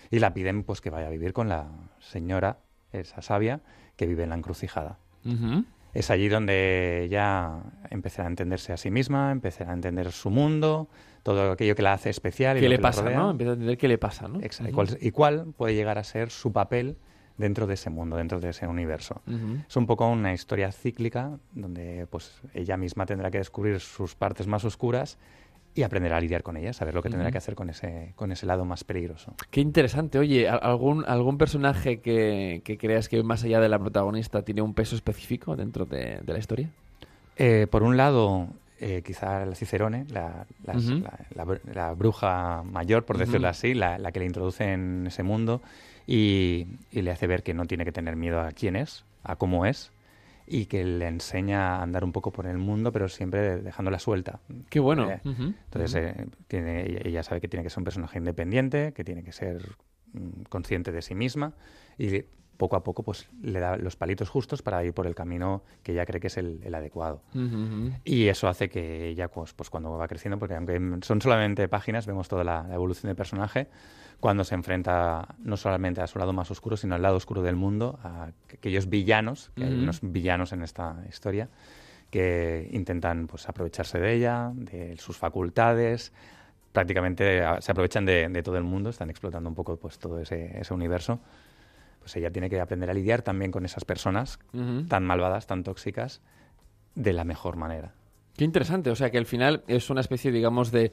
Y 0.09 0.19
la 0.19 0.33
piden 0.33 0.63
pues 0.63 0.81
que 0.81 0.89
vaya 0.89 1.07
a 1.07 1.09
vivir 1.09 1.33
con 1.33 1.49
la 1.49 1.67
señora, 1.99 2.57
esa 2.93 3.21
sabia, 3.21 3.59
que 3.97 4.05
vive 4.07 4.23
en 4.23 4.29
la 4.29 4.35
encrucijada. 4.35 4.97
Es 5.93 6.09
allí 6.09 6.29
donde 6.29 7.03
ella 7.03 7.57
empezará 7.89 8.27
a 8.27 8.31
entenderse 8.31 8.71
a 8.71 8.77
sí 8.77 8.89
misma, 8.89 9.31
empezará 9.33 9.71
a 9.71 9.73
entender 9.73 10.11
su 10.13 10.29
mundo, 10.29 10.87
todo 11.23 11.51
aquello 11.51 11.75
que 11.75 11.81
la 11.81 11.91
hace 11.93 12.09
especial. 12.09 12.57
y 12.57 12.61
¿Qué 12.61 12.69
le 12.69 12.77
que 12.77 12.81
pasa, 12.81 13.09
no? 13.09 13.31
Empieza 13.31 13.51
a 13.51 13.53
entender 13.55 13.77
qué 13.77 13.87
le 13.89 13.97
pasa, 13.97 14.27
¿no? 14.29 14.39
Exacto. 14.41 14.69
Y 14.69 14.73
Ujú. 14.73 14.75
cuál- 14.75 14.97
y 15.01 15.11
cuál 15.11 15.45
puede 15.57 15.75
llegar 15.75 15.97
a 15.97 16.03
ser 16.05 16.29
su 16.29 16.53
papel 16.53 16.95
dentro 17.41 17.67
de 17.67 17.73
ese 17.73 17.89
mundo, 17.89 18.15
dentro 18.15 18.39
de 18.39 18.49
ese 18.51 18.65
universo. 18.67 19.21
Es 19.67 19.75
un 19.75 19.85
poco 19.87 20.07
una 20.07 20.33
historia 20.33 20.71
cíclica 20.71 21.31
donde 21.53 22.07
pues 22.09 22.39
ella 22.53 22.77
misma 22.77 23.05
tendrá 23.05 23.29
que 23.29 23.39
descubrir 23.39 23.79
sus 23.81 24.15
partes 24.15 24.47
más 24.47 24.63
oscuras 24.63 25.17
y 25.73 25.83
aprender 25.83 26.11
a 26.13 26.19
lidiar 26.19 26.43
con 26.43 26.57
ellas, 26.57 26.75
saber 26.75 26.93
lo 26.93 27.01
que 27.01 27.09
tendrá 27.09 27.31
que 27.31 27.37
hacer 27.37 27.55
con 27.55 27.69
ese, 27.69 28.11
con 28.17 28.31
ese 28.33 28.45
lado 28.45 28.65
más 28.65 28.83
peligroso. 28.83 29.33
Qué 29.51 29.61
interesante. 29.61 30.19
Oye, 30.19 30.49
¿al- 30.49 30.59
¿algún, 30.63 31.05
algún 31.07 31.37
personaje 31.37 31.99
que, 32.01 32.61
que 32.65 32.77
creas 32.77 33.07
que 33.07 33.23
más 33.23 33.43
allá 33.45 33.59
de 33.61 33.69
la 33.69 33.79
protagonista 33.79 34.41
tiene 34.43 34.61
un 34.61 34.73
peso 34.73 34.95
específico 34.95 35.55
dentro 35.55 35.85
de, 35.85 36.19
de 36.21 36.33
la 36.33 36.39
historia? 36.39 36.69
Eh, 37.37 37.67
por 37.71 37.83
un 37.83 37.95
lado, 37.95 38.47
eh, 38.81 39.01
quizá 39.05 39.45
la 39.45 39.55
Cicerone, 39.55 40.05
la, 40.09 40.45
las- 40.65 40.87
Ujú. 40.89 40.99
la- 41.03 41.19
la 41.35 41.45
br- 41.45 41.61
la 41.73 41.93
bruja 41.93 42.63
mayor, 42.63 43.05
por 43.05 43.17
decirlo 43.17 43.47
así, 43.47 43.73
la, 43.73 43.97
la 43.97 44.11
que 44.11 44.19
le 44.19 44.25
introduce 44.25 44.73
en 44.73 45.07
ese 45.07 45.23
mundo 45.23 45.61
y, 46.07 46.67
y 46.91 47.01
le 47.01 47.11
hace 47.11 47.27
ver 47.27 47.43
que 47.43 47.53
no 47.53 47.65
tiene 47.65 47.85
que 47.85 47.91
tener 47.91 48.15
miedo 48.15 48.41
a 48.41 48.51
quién 48.51 48.75
es, 48.75 49.05
a 49.23 49.35
cómo 49.35 49.65
es, 49.65 49.91
y 50.47 50.65
que 50.65 50.83
le 50.83 51.07
enseña 51.07 51.77
a 51.77 51.81
andar 51.81 52.03
un 52.03 52.11
poco 52.11 52.31
por 52.31 52.45
el 52.45 52.57
mundo, 52.57 52.91
pero 52.91 53.07
siempre 53.07 53.61
dejándola 53.61 53.99
suelta. 53.99 54.41
Qué 54.69 54.79
bueno. 54.79 55.09
Eh, 55.09 55.21
Ujú. 55.23 55.53
Entonces, 55.63 55.95
eh, 55.95 56.27
tiene, 56.47 56.99
ella, 57.05 57.23
sabe 57.23 57.39
que 57.39 57.47
tiene 57.47 57.63
que 57.63 57.69
ser 57.69 57.79
un 57.79 57.85
personaje 57.85 58.17
independiente, 58.17 58.91
que 58.93 59.03
tiene 59.03 59.23
que 59.23 59.31
ser 59.31 59.61
mm, 60.13 60.43
consciente 60.49 60.91
de 60.91 61.01
sí 61.01 61.15
misma 61.15 61.53
y 61.97 62.23
poco 62.57 62.75
a 62.75 62.83
poco 62.83 63.01
pues 63.01 63.27
le 63.41 63.59
da 63.59 63.75
los 63.75 63.95
palitos 63.95 64.29
justos 64.29 64.61
para 64.61 64.83
ir 64.83 64.93
por 64.93 65.07
el 65.07 65.15
camino 65.15 65.63
que 65.81 65.93
ella 65.93 66.05
cree 66.05 66.19
que 66.19 66.27
es 66.27 66.37
el, 66.37 66.61
adecuado. 66.75 67.23
Y 68.03 68.27
eso 68.27 68.47
hace 68.47 68.69
que 68.69 69.07
ella, 69.07 69.29
pues, 69.29 69.53
pues 69.53 69.71
cuando 69.71 69.97
va 69.97 70.07
creciendo, 70.07 70.37
porque 70.37 70.53
aunque 70.55 70.79
son 71.01 71.21
solamente 71.21 71.67
páginas, 71.67 72.05
vemos 72.05 72.27
toda 72.27 72.43
la, 72.43 72.67
evolución 72.71 73.09
del 73.09 73.15
personaje, 73.15 73.67
cuando 74.21 74.43
se 74.43 74.53
enfrenta 74.55 75.35
no 75.39 75.57
solamente 75.57 75.99
a 75.99 76.07
su 76.07 76.19
lado 76.19 76.31
más 76.31 76.49
oscuro, 76.51 76.77
sino 76.77 76.95
al 76.95 77.01
lado 77.01 77.17
oscuro 77.17 77.41
del 77.41 77.55
mundo, 77.55 77.99
a 78.03 78.29
aquellos 78.53 78.87
villanos, 78.87 79.51
que 79.55 79.65
hay 79.65 79.73
unos 79.73 79.99
villanos 80.01 80.53
en 80.53 80.61
esta 80.61 81.03
historia, 81.09 81.49
que 82.11 82.69
intentan 82.71 83.25
pues 83.25 83.49
aprovecharse 83.49 83.99
de 83.99 84.13
ella, 84.13 84.51
de 84.53 84.95
sus 84.97 85.17
facultades, 85.17 86.13
prácticamente 86.71 87.41
se 87.61 87.71
aprovechan 87.71 88.05
de, 88.05 88.43
todo 88.43 88.57
el 88.57 88.63
mundo, 88.63 88.91
están 88.91 89.09
explotando 89.09 89.49
un 89.49 89.55
poco 89.55 89.77
pues 89.77 89.97
todo 89.97 90.19
ese, 90.19 90.57
ese 90.59 90.73
universo. 90.73 91.19
Pues 91.99 92.15
ella 92.15 92.31
tiene 92.31 92.49
que 92.49 92.61
aprender 92.61 92.91
a 92.91 92.93
lidiar 92.93 93.23
también 93.23 93.51
con 93.51 93.65
esas 93.65 93.85
personas 93.85 94.37
tan 94.87 95.03
malvadas, 95.03 95.47
tan 95.47 95.63
tóxicas, 95.63 96.21
de 96.93 97.13
la 97.13 97.23
mejor 97.23 97.55
manera. 97.55 97.93
Qué 98.41 98.45
interesante, 98.45 98.89
o 98.89 98.95
sea 98.95 99.11
que 99.11 99.19
al 99.19 99.27
final 99.27 99.61
es 99.67 99.91
una 99.91 100.01
especie, 100.01 100.31
digamos, 100.31 100.71
de, 100.71 100.91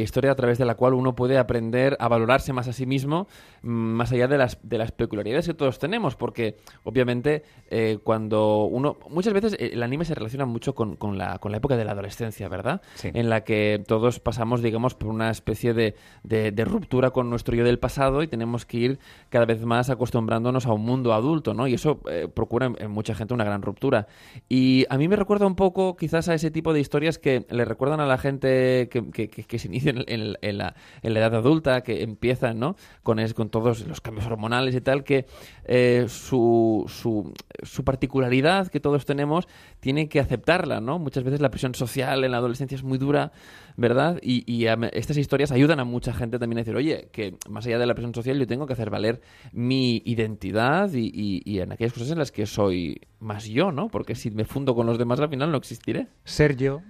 historia 0.00 0.32
a 0.32 0.34
través 0.34 0.56
de 0.56 0.64
la 0.64 0.76
cual 0.76 0.94
uno 0.94 1.14
puede 1.14 1.36
aprender 1.36 1.94
a 2.00 2.08
valorarse 2.08 2.54
más 2.54 2.68
a 2.68 2.72
sí 2.72 2.86
mismo, 2.86 3.28
mm, 3.60 3.68
más 3.68 4.12
allá 4.12 4.28
de 4.28 4.38
las, 4.38 4.58
de 4.62 4.78
las 4.78 4.90
peculiaridades 4.90 5.46
que 5.46 5.52
todos 5.52 5.78
tenemos, 5.78 6.16
porque 6.16 6.56
obviamente 6.84 7.42
eh, 7.68 7.98
cuando 8.02 8.64
uno... 8.64 8.96
Muchas 9.10 9.34
veces 9.34 9.58
el 9.60 9.82
anime 9.82 10.06
se 10.06 10.14
relaciona 10.14 10.46
mucho 10.46 10.74
con, 10.74 10.96
con, 10.96 11.18
la, 11.18 11.38
con 11.38 11.52
la 11.52 11.58
época 11.58 11.76
de 11.76 11.84
la 11.84 11.92
adolescencia, 11.92 12.48
¿verdad? 12.48 12.80
En 13.02 13.28
la 13.28 13.44
que 13.44 13.84
todos 13.86 14.18
pasamos, 14.18 14.62
digamos, 14.62 14.94
por 14.94 15.10
una 15.10 15.28
especie 15.28 15.74
de, 15.74 15.94
de, 16.22 16.64
ruptura 16.64 17.10
con 17.10 17.28
nuestro 17.28 17.54
yo 17.54 17.64
del 17.64 17.78
pasado 17.78 18.22
y 18.22 18.26
tenemos 18.26 18.64
que 18.64 18.78
ir 18.78 18.98
cada 19.28 19.44
vez 19.44 19.62
más 19.66 19.90
acostumbrándonos 19.90 20.64
a 20.64 20.72
un 20.72 20.80
mundo 20.80 21.12
adulto, 21.12 21.52
¿no? 21.52 21.66
Y 21.66 21.74
eso 21.74 22.00
eh, 22.08 22.26
procura 22.32 22.64
en, 22.64 22.76
en 22.80 22.90
mucha 22.90 23.14
gente 23.14 23.34
una 23.34 23.44
gran 23.44 23.60
ruptura. 23.60 24.06
Y 24.48 24.86
a 24.88 24.96
mí 24.96 25.08
me 25.08 25.16
recuerda 25.16 25.46
un 25.46 25.56
poco 25.56 25.94
quizás 25.98 26.30
a 26.30 26.34
ese 26.34 26.53
tipo 26.54 26.72
de 26.72 26.80
historias 26.80 27.18
que 27.18 27.44
le 27.50 27.66
recuerdan 27.66 28.00
a 28.00 28.06
la 28.06 28.16
gente 28.16 28.88
que, 28.90 29.28
que, 29.28 29.58
se 29.58 29.68
inicia 29.68 29.90
en, 29.90 30.32
la, 30.32 30.74
en, 31.02 31.14
la, 31.14 31.20
edad 31.20 31.34
adulta, 31.34 31.82
que 31.82 32.02
empiezan 32.02 32.58
¿no? 32.58 32.76
con, 33.02 33.18
es, 33.18 33.34
con 33.34 33.50
todos 33.50 33.86
los 33.86 34.00
cambios 34.00 34.26
hormonales 34.26 34.74
y 34.74 34.80
tal, 34.80 35.04
que 35.04 35.26
eh, 35.66 36.06
su, 36.08 36.86
su, 36.88 37.34
su, 37.62 37.84
particularidad 37.84 38.68
que 38.68 38.80
todos 38.80 39.04
tenemos 39.04 39.46
tiene 39.80 40.08
que 40.08 40.20
aceptarla. 40.20 40.80
¿no? 40.80 40.98
Muchas 40.98 41.24
veces 41.24 41.42
la 41.42 41.50
presión 41.50 41.74
social 41.74 42.24
en 42.24 42.30
la 42.30 42.38
adolescencia 42.38 42.76
es 42.76 42.82
muy 42.82 42.96
dura, 42.96 43.32
¿verdad? 43.76 44.18
Y, 44.22 44.44
y 44.50 44.66
estas 44.92 45.16
historias 45.16 45.52
ayudan 45.52 45.80
a 45.80 45.84
mucha 45.84 46.12
gente 46.12 46.38
también 46.38 46.58
a 46.58 46.62
decir, 46.62 46.76
oye, 46.76 47.08
que 47.12 47.36
más 47.48 47.66
allá 47.66 47.78
de 47.78 47.86
la 47.86 47.94
presión 47.94 48.14
social 48.14 48.38
yo 48.38 48.46
tengo 48.46 48.66
que 48.66 48.72
hacer 48.72 48.90
valer 48.90 49.20
mi 49.52 50.02
identidad 50.04 50.90
y, 50.92 51.42
y 51.44 51.60
en 51.60 51.72
aquellas 51.72 51.92
cosas 51.92 52.10
en 52.10 52.18
las 52.18 52.32
que 52.32 52.46
soy 52.46 53.00
más 53.20 53.46
yo, 53.46 53.72
¿no? 53.72 53.88
Porque 53.88 54.14
si 54.14 54.30
me 54.30 54.44
fundo 54.44 54.74
con 54.74 54.86
los 54.86 54.98
demás 54.98 55.20
al 55.20 55.28
final 55.28 55.50
no 55.50 55.58
existiré. 55.58 56.08
Ser 56.24 56.56
yo 56.56 56.82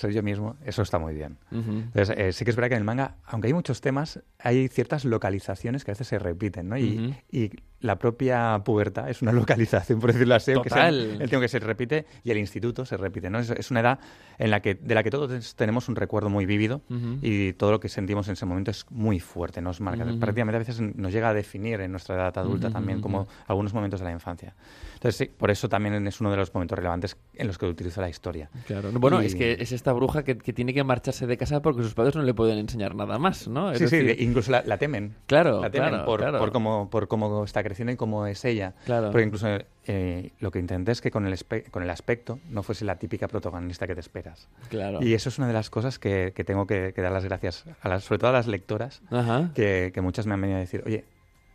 ser 0.00 0.12
yo 0.12 0.22
mismo, 0.22 0.56
eso 0.64 0.82
está 0.82 0.98
muy 0.98 1.14
bien. 1.14 1.38
Entonces, 1.50 2.16
eh, 2.16 2.32
sí 2.32 2.44
que 2.44 2.50
es 2.50 2.56
verdad 2.56 2.70
que 2.70 2.74
en 2.74 2.80
el 2.80 2.84
manga, 2.84 3.16
aunque 3.24 3.48
hay 3.48 3.54
muchos 3.54 3.80
temas, 3.80 4.20
hay 4.38 4.68
ciertas 4.68 5.04
localizaciones 5.04 5.84
que 5.84 5.90
a 5.90 5.94
veces 5.94 6.08
se 6.08 6.18
repiten, 6.18 6.68
¿no? 6.68 6.78
y, 6.78 7.14
y, 7.30 7.50
la 7.80 7.98
propia 7.98 8.60
pubertad 8.64 9.08
es 9.08 9.22
una 9.22 9.32
localización, 9.32 10.00
por 10.00 10.12
decirlo 10.12 10.34
así, 10.34 10.52
Total. 10.52 10.94
el 11.20 11.28
tiempo 11.28 11.40
que 11.40 11.48
se 11.48 11.58
repite 11.58 12.06
y 12.22 12.30
el 12.30 12.38
instituto 12.38 12.84
se 12.84 12.96
repite, 12.96 13.30
¿no? 13.30 13.38
Es, 13.38 13.70
una 13.70 13.80
edad 13.80 13.98
en 14.38 14.50
la 14.50 14.60
que, 14.60 14.74
de 14.74 14.94
la 14.94 15.02
que 15.02 15.10
todos 15.10 15.54
tenemos 15.56 15.88
un 15.88 15.96
recuerdo 15.96 16.28
muy 16.28 16.46
vívido 16.46 16.82
y 17.22 17.52
todo 17.54 17.70
lo 17.70 17.80
que 17.80 17.88
sentimos 17.88 18.28
en 18.28 18.34
ese 18.34 18.46
momento 18.46 18.70
es 18.70 18.86
muy 18.90 19.20
fuerte, 19.20 19.62
nos 19.62 19.80
marca. 19.80 20.04
Prácticamente 20.18 20.56
a 20.56 20.58
veces 20.58 20.80
nos 20.80 21.12
llega 21.12 21.30
a 21.30 21.34
definir 21.34 21.80
en 21.80 21.90
nuestra 21.90 22.16
edad 22.16 22.36
adulta 22.36 22.70
también, 22.70 23.00
como 23.00 23.28
algunos 23.46 23.72
momentos 23.72 24.00
de 24.00 24.04
la 24.04 24.12
infancia. 24.12 24.54
Entonces, 25.00 25.16
sí, 25.16 25.34
por 25.34 25.50
eso 25.50 25.66
también 25.66 26.06
es 26.06 26.20
uno 26.20 26.30
de 26.30 26.36
los 26.36 26.52
momentos 26.52 26.76
relevantes 26.76 27.16
en 27.34 27.46
los 27.46 27.56
que 27.56 27.64
utilizo 27.64 28.02
la 28.02 28.10
historia. 28.10 28.50
Claro. 28.66 28.90
Bueno, 28.92 29.22
es 29.22 29.34
que 29.34 29.56
es 29.58 29.72
esta 29.72 29.94
bruja 29.94 30.24
que, 30.24 30.34
tiene 30.34 30.74
que 30.74 30.84
marcharse 30.84 31.26
de 31.26 31.38
casa 31.38 31.62
porque 31.62 31.82
sus 31.82 31.94
padres 31.94 32.16
no 32.16 32.22
le 32.22 32.34
pueden 32.34 32.58
enseñar 32.58 32.94
nada 32.94 33.18
más, 33.18 33.48
¿no? 33.48 33.74
sí, 33.74 33.88
sí, 33.88 33.96
incluso 34.18 34.50
la, 34.50 34.76
temen. 34.76 35.14
Claro, 35.26 35.62
la 35.62 35.70
temen 35.70 36.04
por, 36.04 36.20
por, 36.36 36.52
cómo, 36.52 36.90
por 36.90 37.08
cómo 37.08 37.44
está 37.44 37.62
creciendo 37.62 37.92
y 37.92 37.96
cómo 37.96 38.26
es 38.26 38.44
ella. 38.44 38.74
Claro. 38.84 39.10
Porque 39.10 39.24
incluso 39.24 39.48
eh, 39.86 40.32
lo 40.38 40.50
que 40.50 40.58
intenté 40.58 40.92
es 40.92 41.00
que 41.00 41.10
con 41.10 41.24
el, 41.24 41.34
con 41.70 41.82
el 41.82 41.88
aspecto 41.88 42.38
no 42.50 42.62
fuese 42.62 42.84
la 42.84 42.96
típica 42.96 43.26
protagonista 43.26 43.86
que 43.86 43.94
te 43.94 44.00
esperas. 44.00 44.48
Claro. 44.68 45.02
Y 45.02 45.14
eso 45.14 45.30
es 45.30 45.38
una 45.38 45.46
de 45.46 45.54
las 45.54 45.70
cosas 45.70 45.98
que, 45.98 46.34
que 46.36 46.44
tengo 46.44 46.66
que, 46.66 46.92
dar 46.92 47.12
las 47.12 47.24
gracias, 47.24 47.64
a 47.80 47.88
las, 47.88 48.04
sobre 48.04 48.18
todo 48.18 48.28
a 48.28 48.34
las 48.34 48.46
lectoras, 48.46 49.00
Que, 49.54 49.92
que 49.94 50.00
muchas 50.02 50.26
me 50.26 50.34
han 50.34 50.42
venido 50.42 50.58
a 50.58 50.60
decir, 50.60 50.82
oye, 50.84 51.04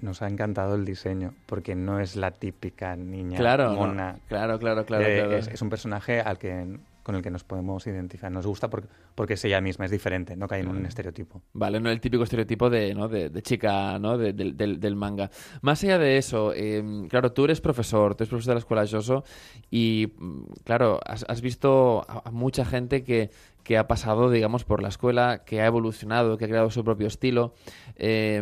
nos 0.02 0.22
ha 0.22 0.28
encantado 0.28 0.76
el 0.76 0.86
diseño 0.86 1.34
porque 1.46 1.76
no 1.76 2.00
es 2.00 2.16
la 2.16 2.32
típica 2.32 2.96
niña 2.96 3.38
claro, 3.38 3.74
mona. 3.74 4.20
Claro, 4.28 4.60
claro, 4.60 4.86
claro. 4.86 5.06
Es, 5.06 5.62
un 5.62 5.70
personaje 5.70 6.22
al 6.22 6.38
que 6.38 6.78
con 7.06 7.14
el 7.14 7.22
que 7.22 7.30
nos 7.30 7.44
podemos 7.44 7.86
identificar. 7.86 8.32
Nos 8.32 8.48
gusta 8.48 8.68
porque, 8.68 8.88
porque 9.14 9.36
es 9.36 9.46
ella 9.46 9.62
misma, 9.62 9.86
es 9.86 9.92
diferente, 9.92 10.36
no 10.36 10.48
cae 10.48 10.62
en 10.62 10.70
un 10.70 10.88
estereotipo. 10.88 11.40
Vale, 11.54 11.80
no 11.80 11.92
el 11.92 12.02
típico 12.02 12.24
estereotipo 12.24 12.68
de, 12.72 12.96
¿no? 12.96 13.08
de, 13.08 13.30
chica 13.44 14.00
¿no? 14.00 14.18
del, 14.18 14.58
del, 14.58 14.96
manga. 14.96 15.30
Más 15.62 15.84
allá 15.84 16.00
de 16.00 16.18
eso, 16.18 16.52
em, 16.52 17.08
claro, 17.08 17.32
tú 17.32 17.46
eres 17.46 17.62
profesor, 17.62 18.16
tú 18.16 18.24
eres 18.24 18.30
profesor 18.30 18.50
de 18.50 18.56
la 18.56 18.60
escuela 18.60 18.88
Joso 18.90 19.24
y, 19.70 20.14
mm, 20.18 20.46
claro, 20.64 21.00
has, 21.06 21.42
visto 21.42 22.08
a, 22.10 22.32
mucha 22.32 22.66
gente 22.66 23.04
que, 23.04 23.30
que 23.64 23.78
ha 23.78 23.88
pasado, 23.88 24.32
digamos, 24.32 24.64
por 24.64 24.82
la 24.82 24.90
escuela, 24.90 25.44
que 25.46 25.62
ha 25.62 25.68
evolucionado, 25.68 26.40
que 26.40 26.46
ha 26.46 26.48
creado 26.48 26.72
su 26.72 26.84
propio 26.84 27.06
estilo. 27.06 27.54
Eh, 27.98 28.42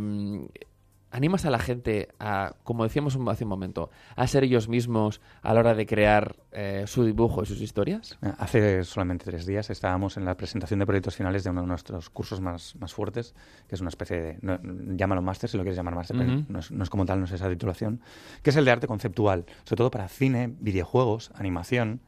¿Animas 1.14 1.46
a 1.46 1.52
la 1.52 1.60
gente 1.60 2.10
a, 2.20 2.56
como 2.64 2.84
decíamos 2.84 3.16
hace 3.28 3.44
un 3.44 3.50
momento, 3.50 3.92
a 4.16 4.26
ser 4.26 4.46
ellos 4.46 4.68
mismos 4.68 5.22
a 5.44 5.54
la 5.54 5.60
hora 5.60 5.76
de 5.76 5.86
crear 5.86 6.38
eh, 6.52 6.86
su 6.88 7.06
dibujo 7.06 7.44
y 7.44 7.46
sus 7.46 7.62
historias? 7.62 8.18
Eh, 8.24 8.34
hace 8.40 8.84
solamente 8.84 9.24
tres 9.24 9.46
días 9.46 9.70
estábamos 9.70 10.18
en 10.18 10.26
la 10.26 10.36
presentación 10.36 10.80
de 10.80 10.88
proyectos 10.88 11.16
finales 11.16 11.44
de 11.44 11.52
uno 11.52 11.62
de 11.62 11.68
nuestros 11.68 12.10
cursos 12.10 12.42
más, 12.42 12.76
más 12.78 12.96
fuertes, 12.96 13.36
que 13.68 13.76
es 13.76 13.82
una 13.82 13.90
especie 13.90 14.22
de, 14.22 14.60
llámalo 14.98 15.22
máster 15.22 15.48
si 15.52 15.56
lo 15.56 15.62
quieres 15.62 15.78
llamar 15.78 15.94
máster, 15.94 16.18
pero 16.18 16.46
no 16.48 16.84
es, 16.84 16.90
como 16.90 17.06
tal, 17.06 17.20
no 17.20 17.26
es 17.26 17.32
esa 17.32 17.48
titulación, 17.48 18.02
que 18.42 18.50
es 18.50 18.56
el 18.56 18.66
de 18.66 18.72
arte 18.72 18.88
conceptual, 18.88 19.46
sobre 19.66 19.78
todo 19.78 19.92
para 19.92 20.08
cine, 20.08 20.56
videojuegos, 20.62 21.30
animación 21.36 22.02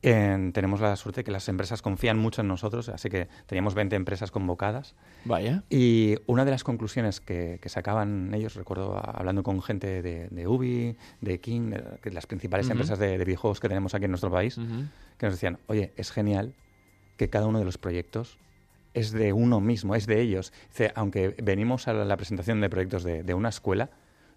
tenemos 0.00 0.80
la 0.80 0.96
suerte 0.96 1.20
de 1.20 1.24
que 1.24 1.30
las 1.30 1.48
empresas 1.48 1.82
confían 1.82 2.18
mucho 2.18 2.40
en 2.40 2.48
nosotros, 2.48 2.88
así 2.88 3.10
que 3.10 3.28
teníamos 3.46 3.74
20 3.74 3.96
empresas 3.96 4.30
convocadas. 4.30 4.94
Vaya. 5.24 5.62
Y 5.68 6.16
una 6.26 6.44
de 6.44 6.50
las 6.50 6.64
conclusiones 6.64 7.20
que, 7.20 7.60
sacaban 7.66 8.32
ellos, 8.34 8.54
recuerdo 8.54 8.96
hablando 8.96 9.42
con 9.42 9.60
gente 9.62 10.02
de, 10.02 10.28
de 10.28 10.48
Ubi, 10.48 10.96
de 11.20 11.40
King, 11.40 11.72
de, 12.02 12.10
las 12.10 12.26
principales 12.26 12.68
empresas 12.70 12.98
de, 12.98 13.18
videojuegos 13.18 13.60
que 13.60 13.68
tenemos 13.68 13.94
aquí 13.94 14.06
en 14.06 14.12
nuestro 14.12 14.30
país, 14.30 14.58
que 15.18 15.26
nos 15.26 15.34
decían, 15.34 15.58
oye, 15.66 15.92
es 15.96 16.10
genial 16.10 16.54
que 17.16 17.28
cada 17.28 17.46
uno 17.46 17.58
de 17.58 17.66
los 17.66 17.76
proyectos 17.76 18.38
es 18.94 19.12
de 19.12 19.32
uno 19.32 19.60
mismo, 19.60 19.94
es 19.94 20.06
de 20.06 20.20
ellos. 20.20 20.52
Dice, 20.70 20.92
aunque 20.94 21.36
venimos 21.42 21.86
a 21.88 21.92
la 21.92 22.16
presentación 22.16 22.60
de 22.60 22.70
proyectos 22.70 23.04
de 23.04 23.34
una 23.34 23.50
escuela, 23.50 23.90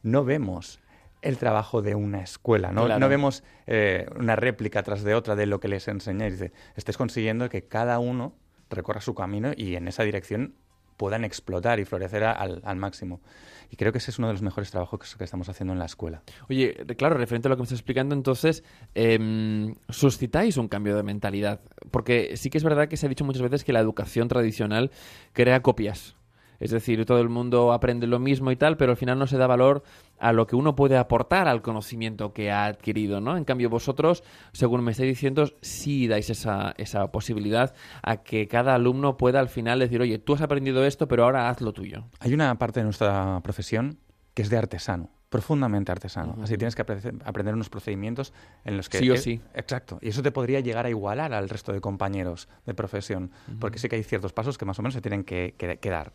no 0.03 0.25
vemos 0.25 0.79
el 1.23 1.37
trabajo 1.37 1.81
de 1.81 1.95
una 1.95 2.21
escuela, 2.21 2.71
¿no? 2.71 2.87
No 2.99 3.09
vemos 3.09 3.43
eh, 3.65 4.05
una 4.17 4.35
réplica 4.35 4.83
tras 4.83 5.03
de 5.03 5.15
otra 5.15 5.35
de 5.35 5.45
lo 5.45 5.59
que 5.59 5.67
les 5.67 5.87
enseñáis. 5.87 6.33
Dice, 6.33 6.53
estés 6.75 6.97
consiguiendo 6.97 7.49
que 7.49 7.67
cada 7.67 7.99
uno 7.99 8.35
recorra 8.69 9.01
su 9.01 9.15
camino 9.15 9.51
y 9.55 9.75
en 9.75 9.87
esa 9.87 10.03
dirección 10.03 10.55
puedan 10.97 11.23
explotar 11.23 11.79
y 11.79 11.85
florecer 11.85 12.23
al, 12.23 12.75
máximo. 12.75 13.21
Y 13.69 13.75
creo 13.75 13.91
que 13.91 13.97
ese 13.97 14.11
es 14.11 14.19
uno 14.19 14.27
de 14.27 14.33
los 14.33 14.41
mejores 14.41 14.69
trabajos 14.69 15.15
que, 15.15 15.23
estamos 15.23 15.49
haciendo 15.49 15.73
en 15.73 15.79
la 15.79 15.85
escuela. 15.85 16.21
Oye, 16.49 16.75
claro, 16.97 17.17
referente 17.17 17.47
a 17.47 17.49
lo 17.49 17.55
que 17.55 17.61
me 17.61 17.65
estás 17.65 17.79
explicando, 17.79 18.13
entonces, 18.13 18.63
eh, 18.93 19.73
suscitáis 19.89 20.57
un 20.57 20.67
cambio 20.67 20.95
de 20.95 21.03
mentalidad. 21.03 21.61
Porque 21.89 22.37
sí 22.37 22.49
que 22.49 22.57
es 22.57 22.63
verdad 22.63 22.87
que 22.87 22.97
se 22.97 23.07
ha 23.07 23.09
dicho 23.09 23.25
muchas 23.25 23.41
veces 23.41 23.63
que 23.63 23.73
la 23.73 23.79
educación 23.79 24.27
tradicional 24.27 24.91
crea 25.33 25.61
copias. 25.61 26.15
Es 26.59 26.71
decir, 26.71 27.05
todo 27.05 27.19
el 27.19 27.29
mundo 27.29 27.73
aprende 27.73 28.07
lo 28.07 28.19
mismo 28.19 28.51
y 28.51 28.55
tal, 28.55 28.77
pero 28.77 28.91
al 28.91 28.97
final 28.97 29.19
no 29.19 29.27
se 29.27 29.37
da 29.37 29.47
valor 29.47 29.83
a 30.19 30.31
lo 30.31 30.47
que 30.47 30.55
uno 30.55 30.75
puede 30.75 30.97
aportar 30.97 31.47
al 31.47 31.61
conocimiento 31.61 32.33
que 32.33 32.51
ha 32.51 32.65
adquirido, 32.65 33.19
¿no? 33.19 33.35
En 33.37 33.43
cambio, 33.43 33.69
vosotros, 33.69 34.23
según 34.53 34.83
me 34.83 34.91
estáis 34.91 35.09
diciendo, 35.09 35.45
sí 35.61 36.07
dais 36.07 36.29
esa, 36.29 36.73
esa 36.77 37.11
posibilidad 37.11 37.73
a 38.01 38.17
que 38.17 38.47
cada 38.47 38.75
alumno 38.75 39.17
pueda 39.17 39.39
al 39.39 39.49
final 39.49 39.79
decir, 39.79 40.01
oye, 40.01 40.19
tú 40.19 40.33
has 40.33 40.41
aprendido 40.41 40.85
esto, 40.85 41.07
pero 41.07 41.25
ahora 41.25 41.49
haz 41.49 41.61
lo 41.61 41.73
tuyo. 41.73 42.05
Hay 42.19 42.33
una 42.33 42.57
parte 42.57 42.79
de 42.79 42.85
nuestra 42.85 43.41
profesión 43.43 43.99
que 44.33 44.41
es 44.41 44.49
de 44.49 44.57
artesano 44.57 45.09
profundamente 45.33 45.91
artesano. 45.91 46.37
Así 46.43 46.57
tienes 46.57 46.75
que 46.75 46.83
aprender 46.83 47.55
unos 47.55 47.67
procedimientos 47.67 48.33
en 48.65 48.77
los 48.77 48.87
que... 48.87 48.99
Sí 48.99 49.09
o 49.09 49.17
sí. 49.17 49.41
Exacto. 49.55 49.97
Y 49.99 50.09
eso 50.09 50.21
te 50.21 50.29
podría 50.29 50.59
llegar 50.59 50.85
a 50.85 50.91
igualar 50.91 51.33
al 51.33 51.49
resto 51.49 51.73
de 51.73 51.81
compañeros 51.81 52.47
de 52.67 52.75
profesión, 52.75 53.31
porque 53.59 53.79
sí 53.79 53.89
que 53.89 53.95
hay 53.95 54.03
ciertos 54.03 54.31
pasos 54.31 54.59
que 54.59 54.65
más 54.65 54.77
o 54.77 54.83
menos 54.83 54.93
se 54.93 55.01
tienen 55.01 55.23
que, 55.23 55.55
que 55.57 55.89
dar. 55.89 56.13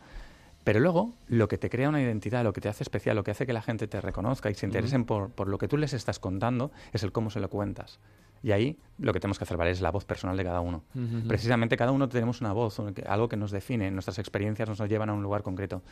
Pero 0.63 0.79
luego, 0.79 1.15
lo 1.27 1.49
que 1.49 1.59
te 1.59 1.69
crea 1.69 1.89
una 1.89 2.01
identidad, 2.01 2.45
lo 2.45 2.53
que 2.53 2.61
te 2.61 2.69
hace 2.69 2.85
especial, 2.85 3.17
lo 3.17 3.25
que 3.25 3.33
hace 3.33 3.45
que 3.45 3.53
la 3.53 3.63
gente 3.63 3.89
te 3.89 4.01
reconozca 4.01 4.51
y 4.51 4.55
se 4.55 4.67
interesen 4.67 5.05
por, 5.05 5.49
lo 5.49 5.59
que 5.59 5.67
tú 5.67 5.79
les 5.79 5.95
estás 5.95 6.21
contando, 6.21 6.71
es 6.93 7.03
el 7.03 7.11
cómo 7.11 7.31
se 7.31 7.41
lo 7.41 7.51
cuentas. 7.51 7.99
Y 8.45 8.53
ahí 8.53 8.79
lo 8.99 9.13
que 9.13 9.19
tenemos 9.19 9.39
que 9.39 9.43
hacer 9.43 9.57
valer 9.57 9.73
es 9.73 9.81
la 9.81 9.91
voz 9.91 10.05
personal 10.05 10.37
de 10.37 10.45
cada 10.45 10.61
uno. 10.61 10.85
Precisamente 11.27 11.77
cada 11.77 11.91
uno 11.91 12.09
tenemos 12.09 12.41
una 12.41 12.53
voz, 12.53 12.81
algo 13.09 13.29
que 13.29 13.37
nos 13.37 13.51
define, 13.51 13.91
nuestras 13.91 14.21
experiencias 14.21 14.69
nos 14.69 14.89
llevan 14.89 15.11
a 15.11 15.15
un 15.15 15.25
lugar 15.25 15.43
concreto. 15.43 15.83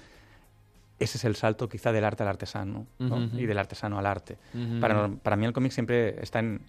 Ese 0.99 1.19
es 1.19 1.25
el 1.25 1.37
salto 1.37 1.69
quizá 1.69 1.93
del 1.93 2.05
arte 2.05 2.23
al 2.23 2.29
artesano 2.29 2.87
y 3.35 3.47
del 3.47 3.59
artesano 3.59 3.99
al 3.99 4.07
arte. 4.07 4.37
Para, 4.81 5.09
para 5.09 5.37
mí 5.37 5.47
el 5.47 5.53
cómic 5.53 5.73
siempre 5.73 6.21
está 6.23 6.39
en, 6.39 6.61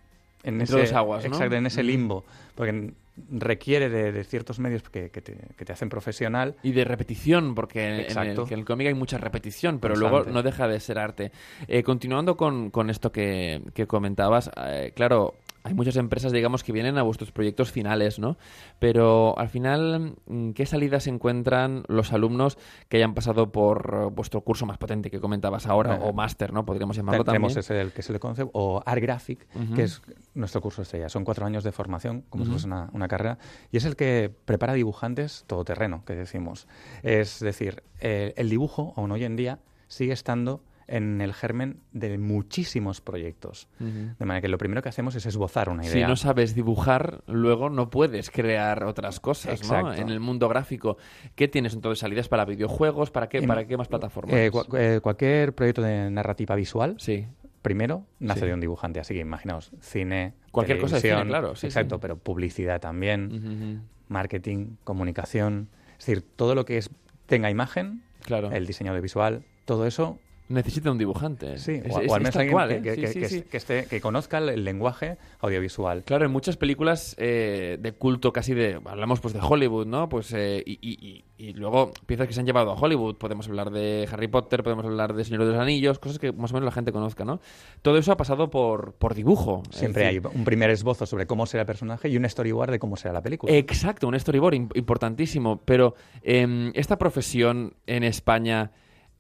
en 0.44 0.62
ese, 0.62 0.80
dos 0.80 0.94
aguas, 0.94 1.24
¿no? 1.24 1.30
exacto, 1.30 1.56
en 1.56 1.66
ese 1.66 1.84
limbo, 1.84 2.26
porque 2.56 2.94
requiere 3.32 3.90
de, 3.90 4.12
de 4.12 4.24
ciertos 4.24 4.60
medios 4.60 4.84
que, 4.84 5.10
que 5.10 5.22
te, 5.22 5.38
que 5.58 5.66
te 5.66 5.74
hacen 5.74 5.90
profesional. 5.90 6.56
Y 6.62 6.72
de 6.72 6.84
repetición, 6.86 7.56
porque 7.56 8.06
en 8.08 8.18
el, 8.18 8.46
que 8.46 8.64
cómic 8.64 8.88
hay 8.88 8.94
mucha 8.94 9.18
repetición, 9.18 9.80
pero 9.80 9.96
Constante. 9.96 10.16
luego 10.26 10.32
no 10.32 10.44
deja 10.44 10.68
de 10.68 10.80
ser 10.80 11.00
arte. 11.00 11.32
Eh, 11.68 11.84
continuando 11.84 12.38
con, 12.38 12.70
con 12.70 12.90
esto 12.90 13.12
que, 13.12 13.62
que 13.74 13.88
comentabas, 13.88 14.52
eh, 14.68 14.92
claro, 14.96 15.36
hay 15.68 15.74
muchas 15.74 15.98
empresas, 15.98 16.32
digamos, 16.32 16.64
que 16.64 16.72
vienen 16.72 16.98
a 16.98 17.04
vuestros 17.04 17.32
proyectos 17.32 17.72
finales, 17.72 18.20
¿no? 18.20 18.38
Pero 18.80 19.38
al 19.38 19.50
final, 19.50 20.16
mm, 20.26 20.52
¿qué 20.52 20.66
salidas 20.66 21.08
encuentran 21.08 21.84
los 21.88 22.14
alumnos 22.14 22.58
que 22.90 22.98
hayan 22.98 23.14
pasado 23.14 23.52
por 23.52 23.94
eh, 23.94 24.06
vuestro 24.14 24.42
curso 24.42 24.66
más 24.66 24.78
potente 24.78 25.12
que 25.12 25.20
comentabas 25.20 25.68
ahora, 25.68 25.96
o 25.96 26.14
máster, 26.14 26.54
¿no? 26.54 26.66
Podríamos 26.66 26.96
llamarlo 26.96 27.24
Tenemos 27.24 27.54
también. 27.54 27.60
ese 27.60 27.82
el 27.82 27.92
que 27.92 28.02
se 28.02 28.14
le 28.14 28.20
conoce, 28.20 28.48
o 28.54 28.82
Art 28.86 29.02
Graphic, 29.02 29.48
que 29.76 29.84
es 29.84 30.02
nuestro 30.34 30.62
curso 30.62 30.82
estrella. 30.82 31.10
Son 31.10 31.24
cuatro 31.24 31.46
años 31.46 31.64
de 31.64 31.72
formación, 31.72 32.24
como 32.30 32.44
Ujú. 32.44 32.50
si 32.50 32.52
fuese 32.54 32.68
una, 32.68 32.90
una 32.94 33.08
carrera, 33.08 33.38
y 33.72 33.78
es 33.78 33.86
el 33.86 33.96
que 33.96 34.34
prepara 34.46 34.74
dibujantes 34.74 35.44
todoterreno, 35.48 36.04
que 36.06 36.16
decimos. 36.16 36.68
Es 37.04 37.40
decir, 37.40 37.84
eh, 38.00 38.34
el 38.38 38.50
dibujo, 38.50 38.94
aún 38.96 39.12
hoy 39.12 39.24
en 39.24 39.36
día, 39.36 39.60
sigue 39.88 40.14
estando 40.14 40.62
en 40.88 41.20
el 41.22 41.34
germen 41.34 41.82
de 41.92 42.18
muchísimos 42.18 43.02
proyectos. 43.02 43.68
De 43.80 44.26
manera 44.26 44.42
que 44.42 44.48
lo 44.48 44.58
primero 44.58 44.82
que 44.82 44.90
hacemos 44.90 45.16
es 45.16 45.26
esbozar 45.26 45.70
una 45.70 45.84
Si 45.84 45.90
idea. 45.98 46.08
no 46.08 46.16
sabes 46.16 46.56
dibujar, 46.56 47.22
luego 47.28 47.70
no 47.70 47.90
puedes 47.90 48.30
crear 48.32 48.84
otras 48.86 49.20
cosas, 49.20 49.70
¿no? 49.70 49.94
En 49.94 50.10
el 50.10 50.20
mundo 50.20 50.48
gráfico. 50.48 50.98
¿Qué 51.36 51.48
tienes 51.48 51.74
entonces? 51.74 52.00
¿Salidas 52.00 52.30
para 52.30 52.46
videojuegos? 52.46 53.12
¿Para 53.12 53.28
qué, 53.28 53.40
En- 53.40 53.48
para 53.48 53.68
qué 53.68 53.76
más 53.78 53.88
plataformas? 53.90 54.34
Eh, 54.36 54.50
eh, 54.78 55.00
cualquier 55.02 55.54
proyecto 55.54 55.82
de 55.82 56.10
narrativa 56.10 56.56
visual, 56.56 56.96
Sí. 57.00 57.26
primero, 57.62 58.06
nace 58.20 58.42
Sí. 58.42 58.46
de 58.46 58.54
un 58.54 58.62
dibujante. 58.62 59.00
Así 59.02 59.14
que 59.14 59.20
imaginaos, 59.20 59.72
cine, 59.82 60.34
Cualquier 60.52 60.80
cosa 60.80 60.96
de 60.96 61.02
cine, 61.02 61.26
claro, 61.26 61.56
sí, 61.56 61.68
exacto, 61.68 61.96
sí. 61.96 62.00
pero 62.02 62.18
publicidad 62.18 62.80
también, 62.80 63.84
marketing, 64.08 64.78
comunicación. 64.84 65.70
Es 66.00 66.06
decir, 66.06 66.22
todo 66.36 66.56
lo 66.56 66.64
que 66.66 66.78
es 66.78 66.90
tenga 67.26 67.50
imagen, 67.50 68.04
Claro. 68.24 68.52
el 68.52 68.66
diseño 68.66 68.94
de 68.94 69.02
visual, 69.02 69.44
todo 69.66 69.86
eso, 69.86 70.20
Necesita 70.50 70.92
un 70.92 70.98
dibujante. 70.98 71.58
sí, 71.58 71.82
Es- 71.84 71.94
o, 71.96 72.00
es- 72.02 72.10
o 72.12 72.16
al 72.16 72.22
es 72.22 72.24
menos 72.24 72.34
tal 72.34 72.42
alguien 72.42 72.54
cual, 72.54 72.70
que, 72.70 72.76
¿eh? 72.76 72.82
que- 72.82 72.96
Sí, 72.96 73.02
que- 73.02 73.08
sí, 73.08 73.20
que- 73.20 73.28
sí. 73.30 73.42
que 73.44 73.58
esté- 73.58 73.88
que 73.88 74.00
conozca 74.02 74.38
el, 74.38 74.64
lenguaje 74.64 75.18
audiovisual. 75.40 76.04
Claro, 76.04 76.26
en 76.26 76.32
muchas 76.32 76.56
películas 76.58 77.16
eh, 77.20 77.78
de 77.82 77.92
culto 77.94 78.32
casi 78.32 78.54
de... 78.54 78.80
Hablamos 78.86 79.20
pues 79.20 79.34
de 79.34 79.42
Hollywood, 79.42 79.86
¿no? 79.88 80.08
Pues 80.10 80.32
eh, 80.34 80.64
y, 80.66 80.80
y- 80.82 80.98
y- 81.08 81.24
y 81.50 81.54
luego 81.54 81.92
piezas 82.06 82.28
que 82.28 82.34
se 82.34 82.40
han 82.40 82.46
llevado 82.46 82.72
a 82.72 82.76
Hollywood. 82.76 83.18
Podemos 83.18 83.48
hablar 83.48 83.70
de 83.72 84.08
Harry 84.12 84.28
Potter, 84.28 84.64
podemos 84.64 84.86
hablar 84.86 85.14
de 85.14 85.24
Señor 85.24 85.46
de 85.46 85.52
los 85.52 85.60
Anillos, 85.62 86.00
cosas 86.00 86.18
que 86.18 86.32
más 86.32 86.52
o 86.52 86.54
menos 86.56 86.66
la 86.66 86.72
gente 86.72 86.92
conozca, 86.92 87.26
¿no? 87.26 87.40
Todo 87.82 87.98
eso 87.98 88.12
ha 88.12 88.18
pasado 88.18 88.50
por, 88.50 88.94
por 88.94 89.14
dibujo. 89.16 89.64
Siempre 89.70 90.06
hay 90.08 90.18
un 90.20 90.44
primer 90.46 90.70
esbozo 90.72 91.06
sobre 91.06 91.28
cómo 91.28 91.46
será 91.46 91.62
el 91.62 91.68
personaje 91.68 92.10
y 92.10 92.18
un 92.18 92.28
storyboard 92.28 92.72
de 92.72 92.80
cómo 92.80 92.96
será 92.96 93.14
la 93.14 93.22
película. 93.22 93.54
Exacto, 93.54 94.08
un 94.08 94.20
storyboard 94.20 94.54
im- 94.56 94.72
importantísimo. 94.76 95.62
Pero 95.66 95.94
em, 96.24 96.72
esta 96.74 96.98
profesión 96.98 97.76
en 97.86 98.04
España 98.04 98.72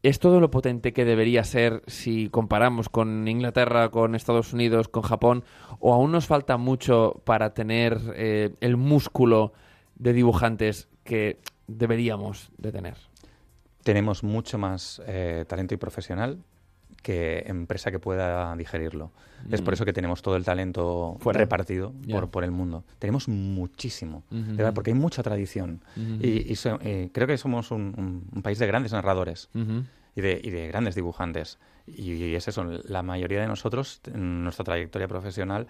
es 0.04 0.20
todo 0.20 0.40
lo 0.40 0.52
potente 0.52 0.94
que 0.94 1.06
debería 1.06 1.44
ser 1.44 1.82
si 1.88 2.30
comparamos 2.30 2.90
con 2.90 3.28
Inglaterra, 3.28 3.90
con 3.90 4.16
Estados 4.16 4.54
Unidos, 4.54 4.88
con 4.88 5.04
Japón, 5.04 5.44
o 5.80 5.94
aún 5.94 6.12
nos 6.12 6.28
falta 6.28 6.58
mucho 6.58 7.22
para 7.26 7.54
tener 7.54 8.00
eh, 8.16 8.54
el 8.62 8.78
músculo 8.78 9.54
de 9.96 10.14
dibujantes 10.14 10.88
que 11.04 11.40
deberíamos 11.68 12.52
de 12.58 12.72
tener. 12.72 12.98
Tenemos 13.84 14.24
mucho 14.24 14.58
más 14.58 15.02
eh, 15.08 15.46
talento 15.48 15.74
y 15.74 15.78
profesional 15.78 16.44
que 17.02 17.44
empresa 17.48 17.92
que 17.92 18.00
pueda 18.00 18.56
digerirlo. 18.56 19.12
Es 19.52 19.62
por 19.62 19.74
eso 19.74 19.86
que 19.86 19.94
tenemos 19.94 20.22
todo 20.22 20.36
el 20.36 20.44
talento. 20.44 21.16
Fuera. 21.20 21.40
repartido 21.40 21.94
por, 22.10 22.30
por 22.30 22.44
el 22.44 22.52
mundo. 22.52 22.84
Tenemos 23.00 23.28
muchísimo, 23.28 24.24
Ujú. 24.32 24.42
de 24.42 24.54
verdad, 24.58 24.74
porque 24.74 24.92
hay 24.92 24.98
mucha 24.98 25.22
tradición. 25.24 25.82
Y, 25.96 26.52
y 26.52 26.56
so- 26.56 26.80
eh, 26.82 27.10
creo 27.14 27.28
que 27.28 27.38
somos 27.38 27.72
un, 27.72 27.94
un- 27.98 28.28
un 28.36 28.42
país 28.42 28.58
de 28.60 28.68
grandes 28.68 28.92
narradores 28.94 29.50
Ujú. 29.54 29.84
y 30.16 30.22
de, 30.22 30.42
y 30.44 30.50
de 30.50 30.68
grandes 30.68 30.96
dibujantes. 30.96 31.60
Y, 31.86 32.14
y 32.14 32.36
es 32.36 32.48
eso, 32.48 32.64
la 32.86 33.04
mayoría 33.04 33.40
de 33.40 33.48
nosotros, 33.48 34.02
en 34.14 34.44
nuestra 34.44 34.66
trayectoria 34.66 35.08
profesional, 35.08 35.68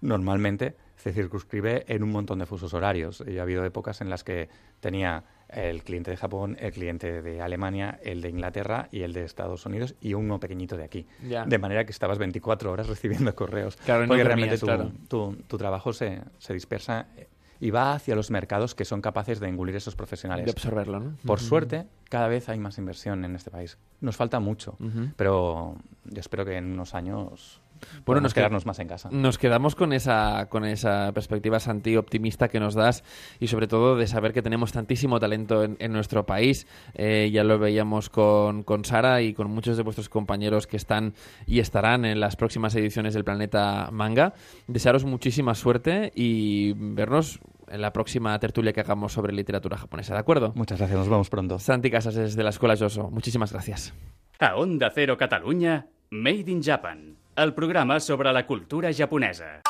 normalmente 0.00 0.76
se 0.96 1.12
circunscribe 1.12 1.84
en 1.88 2.02
un 2.02 2.10
montón 2.10 2.38
de 2.38 2.46
fusos 2.46 2.74
horarios. 2.74 3.22
Y 3.26 3.38
ha 3.38 3.42
habido 3.42 3.64
épocas 3.64 4.00
en 4.00 4.10
las 4.10 4.24
que 4.24 4.48
tenía 4.80 5.24
el 5.54 5.82
cliente 5.84 6.10
de 6.10 6.16
Japón, 6.16 6.56
el 6.60 6.72
cliente 6.72 7.22
de 7.22 7.40
Alemania, 7.40 7.98
el 8.02 8.20
de 8.20 8.28
Inglaterra 8.30 8.88
y 8.90 9.02
el 9.02 9.12
de 9.12 9.24
Estados 9.24 9.64
Unidos 9.66 9.94
y 10.00 10.14
uno 10.14 10.40
pequeñito 10.40 10.76
de 10.76 10.84
aquí. 10.84 11.06
Ya. 11.28 11.44
De 11.44 11.58
manera 11.58 11.84
que 11.84 11.92
estabas 11.92 12.18
24 12.18 12.70
horas 12.72 12.86
recibiendo 12.88 13.34
correos. 13.34 13.76
Claro, 13.76 14.02
no 14.02 14.08
porque 14.08 14.24
dormías, 14.24 14.26
realmente 14.26 14.58
tu, 14.58 14.66
claro. 14.66 14.92
tu- 15.08 15.36
tu 15.48 15.58
trabajo 15.58 15.92
se, 15.92 16.20
se 16.38 16.52
dispersa 16.54 17.06
eh, 17.16 17.28
y 17.60 17.70
va 17.70 17.92
hacia 17.94 18.16
los 18.16 18.30
mercados 18.32 18.74
que 18.74 18.84
son 18.84 19.00
capaces 19.00 19.38
de 19.38 19.46
engulir 19.48 19.76
esos 19.76 19.94
profesionales. 19.94 20.44
De 20.46 20.50
absorberlo, 20.50 20.98
¿no? 20.98 21.16
Por 21.24 21.38
suerte, 21.38 21.86
cada 22.08 22.26
vez 22.26 22.48
hay 22.48 22.58
más 22.58 22.76
inversión 22.78 23.24
en 23.24 23.36
este 23.36 23.50
país. 23.52 23.78
Nos 24.00 24.16
falta 24.16 24.40
mucho, 24.40 24.76
pero 25.16 25.76
yo 26.04 26.20
espero 26.20 26.44
que 26.44 26.56
en 26.56 26.72
unos 26.72 26.92
años 26.94 27.61
Bueno, 28.04 28.20
nos 28.20 28.34
queda- 28.34 28.42
quedarnos 28.44 28.66
más 28.66 28.78
en 28.78 28.88
casa. 28.88 29.08
Nos 29.12 29.38
quedamos 29.38 29.74
con 29.74 29.92
esa, 29.92 30.46
con 30.48 30.64
esa 30.64 31.12
perspectiva, 31.12 31.60
Santi, 31.60 31.96
optimista 31.96 32.48
que 32.48 32.60
nos 32.60 32.74
das 32.74 33.04
y 33.40 33.48
sobre 33.48 33.66
todo 33.68 33.96
de 33.96 34.06
saber 34.06 34.32
que 34.32 34.42
tenemos 34.42 34.72
tantísimo 34.72 35.18
talento 35.20 35.62
en, 35.64 35.76
en 35.78 35.92
nuestro 35.92 36.26
país. 36.26 36.66
Eh, 36.94 37.30
ya 37.32 37.44
lo 37.44 37.58
veíamos 37.58 38.08
con, 38.10 38.62
con 38.62 38.84
Sara 38.84 39.22
y 39.22 39.34
con 39.34 39.50
muchos 39.50 39.76
de 39.76 39.82
vuestros 39.82 40.08
compañeros 40.08 40.66
que 40.66 40.76
están 40.76 41.14
y 41.46 41.60
estarán 41.60 42.04
en 42.04 42.20
las 42.20 42.36
próximas 42.36 42.74
ediciones 42.74 43.14
del 43.14 43.24
Planeta 43.24 43.88
Manga. 43.92 44.34
Desearos 44.66 45.04
muchísima 45.04 45.54
suerte 45.54 46.12
y 46.14 46.72
vernos 46.76 47.40
en 47.68 47.80
la 47.80 47.92
próxima 47.92 48.38
tertulia 48.38 48.72
que 48.72 48.80
hagamos 48.80 49.12
sobre 49.14 49.32
literatura 49.32 49.78
japonesa, 49.78 50.12
¿de 50.14 50.20
acuerdo? 50.20 50.52
Muchas 50.54 50.78
gracias, 50.78 50.98
nos 50.98 51.08
vemos 51.08 51.30
pronto. 51.30 51.58
Santi 51.58 51.90
Casas 51.90 52.14
desde 52.14 52.42
la 52.42 52.50
Escuela 52.50 52.76
Joso. 52.76 53.10
Muchísimas 53.10 53.52
gracias. 53.52 53.94
A 54.38 54.56
Onda 54.56 54.90
Cero 54.94 55.16
Catalunya, 55.16 55.86
Made 56.10 56.44
in 56.50 56.62
Japan, 56.62 57.16
el 57.36 57.54
programa 57.54 58.00
sobre 58.00 58.32
la 58.32 58.46
cultura 58.46 58.92
japonesa. 58.92 59.62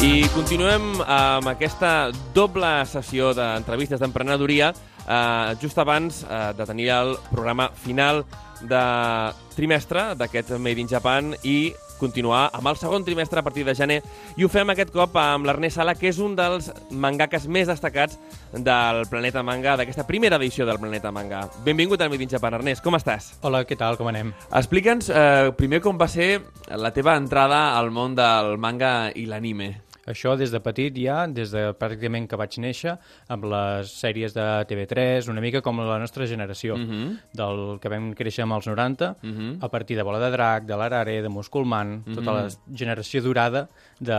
I 0.00 0.28
continuem 0.34 1.00
amb 1.00 1.48
aquesta 1.50 2.10
doble 2.36 2.68
sessió 2.86 3.32
d'entrevistes 3.34 4.00
d'emprenedoria 4.00 4.68
eh, 4.72 5.54
just 5.60 5.78
abans 5.80 6.20
eh, 6.22 6.52
de 6.56 6.66
tenir 6.68 6.90
el 6.94 7.16
programa 7.30 7.70
final 7.74 8.22
de 8.60 8.84
trimestre 9.56 10.14
d'aquest 10.14 10.52
Made 10.60 10.84
in 10.84 10.88
Japan 10.88 11.34
i 11.42 11.72
continuar 12.00 12.46
amb 12.56 12.70
el 12.70 12.78
segon 12.80 13.04
trimestre 13.06 13.40
a 13.40 13.44
partir 13.46 13.64
de 13.66 13.74
gener 13.74 14.00
i 14.36 14.44
ho 14.44 14.50
fem 14.52 14.70
aquest 14.72 14.92
cop 14.94 15.16
amb 15.20 15.48
l'Ernest 15.48 15.80
Sala, 15.80 15.96
que 15.98 16.10
és 16.10 16.20
un 16.22 16.36
dels 16.38 16.70
mangakas 16.90 17.46
més 17.48 17.70
destacats 17.70 18.18
del 18.52 19.04
Planeta 19.10 19.42
Manga, 19.46 19.76
d'aquesta 19.76 20.06
primera 20.08 20.40
edició 20.40 20.66
del 20.66 20.80
Planeta 20.82 21.12
Manga. 21.12 21.46
Benvingut 21.64 22.02
al 22.02 22.12
Made 22.12 22.26
in 22.26 22.34
Japan, 22.36 22.58
Ernest, 22.60 22.84
com 22.84 22.98
estàs? 22.98 23.34
Hola, 23.42 23.64
què 23.68 23.78
tal? 23.78 23.98
Com 24.00 24.10
anem? 24.12 24.34
Explica'ns 24.50 25.10
eh, 25.10 25.50
primer 25.56 25.82
com 25.84 25.98
va 26.00 26.10
ser 26.10 26.40
la 26.70 26.92
teva 26.96 27.16
entrada 27.16 27.78
al 27.78 27.92
món 27.94 28.16
del 28.18 28.56
manga 28.60 29.12
i 29.14 29.26
l'anime. 29.30 29.85
Això 30.06 30.36
des 30.38 30.52
de 30.54 30.60
petit 30.62 30.94
ja, 30.96 31.26
des 31.26 31.50
de 31.50 31.72
pràcticament 31.74 32.28
que 32.30 32.36
vaig 32.38 32.56
néixer, 32.62 32.96
amb 33.28 33.44
les 33.50 33.90
sèries 34.00 34.32
de 34.36 34.44
TV3, 34.70 35.28
una 35.28 35.40
mica 35.42 35.60
com 35.62 35.80
la 35.82 35.98
nostra 35.98 36.26
generació, 36.26 36.76
Mhm. 36.76 37.18
del 37.34 37.78
que 37.80 37.88
vam 37.88 38.12
créixer 38.14 38.42
amb 38.44 38.52
els 38.54 38.66
90, 38.66 39.16
Mhm. 39.22 39.58
a 39.60 39.68
partir 39.68 39.96
de 39.96 40.02
Bola 40.02 40.20
de 40.20 40.30
Drac, 40.30 40.64
de 40.64 40.76
l'Arare, 40.76 41.22
de 41.22 41.28
Musculman, 41.28 42.04
tota 42.14 42.32
la 42.32 42.48
generació 42.72 43.20
dorada 43.22 43.68
de, 43.98 44.12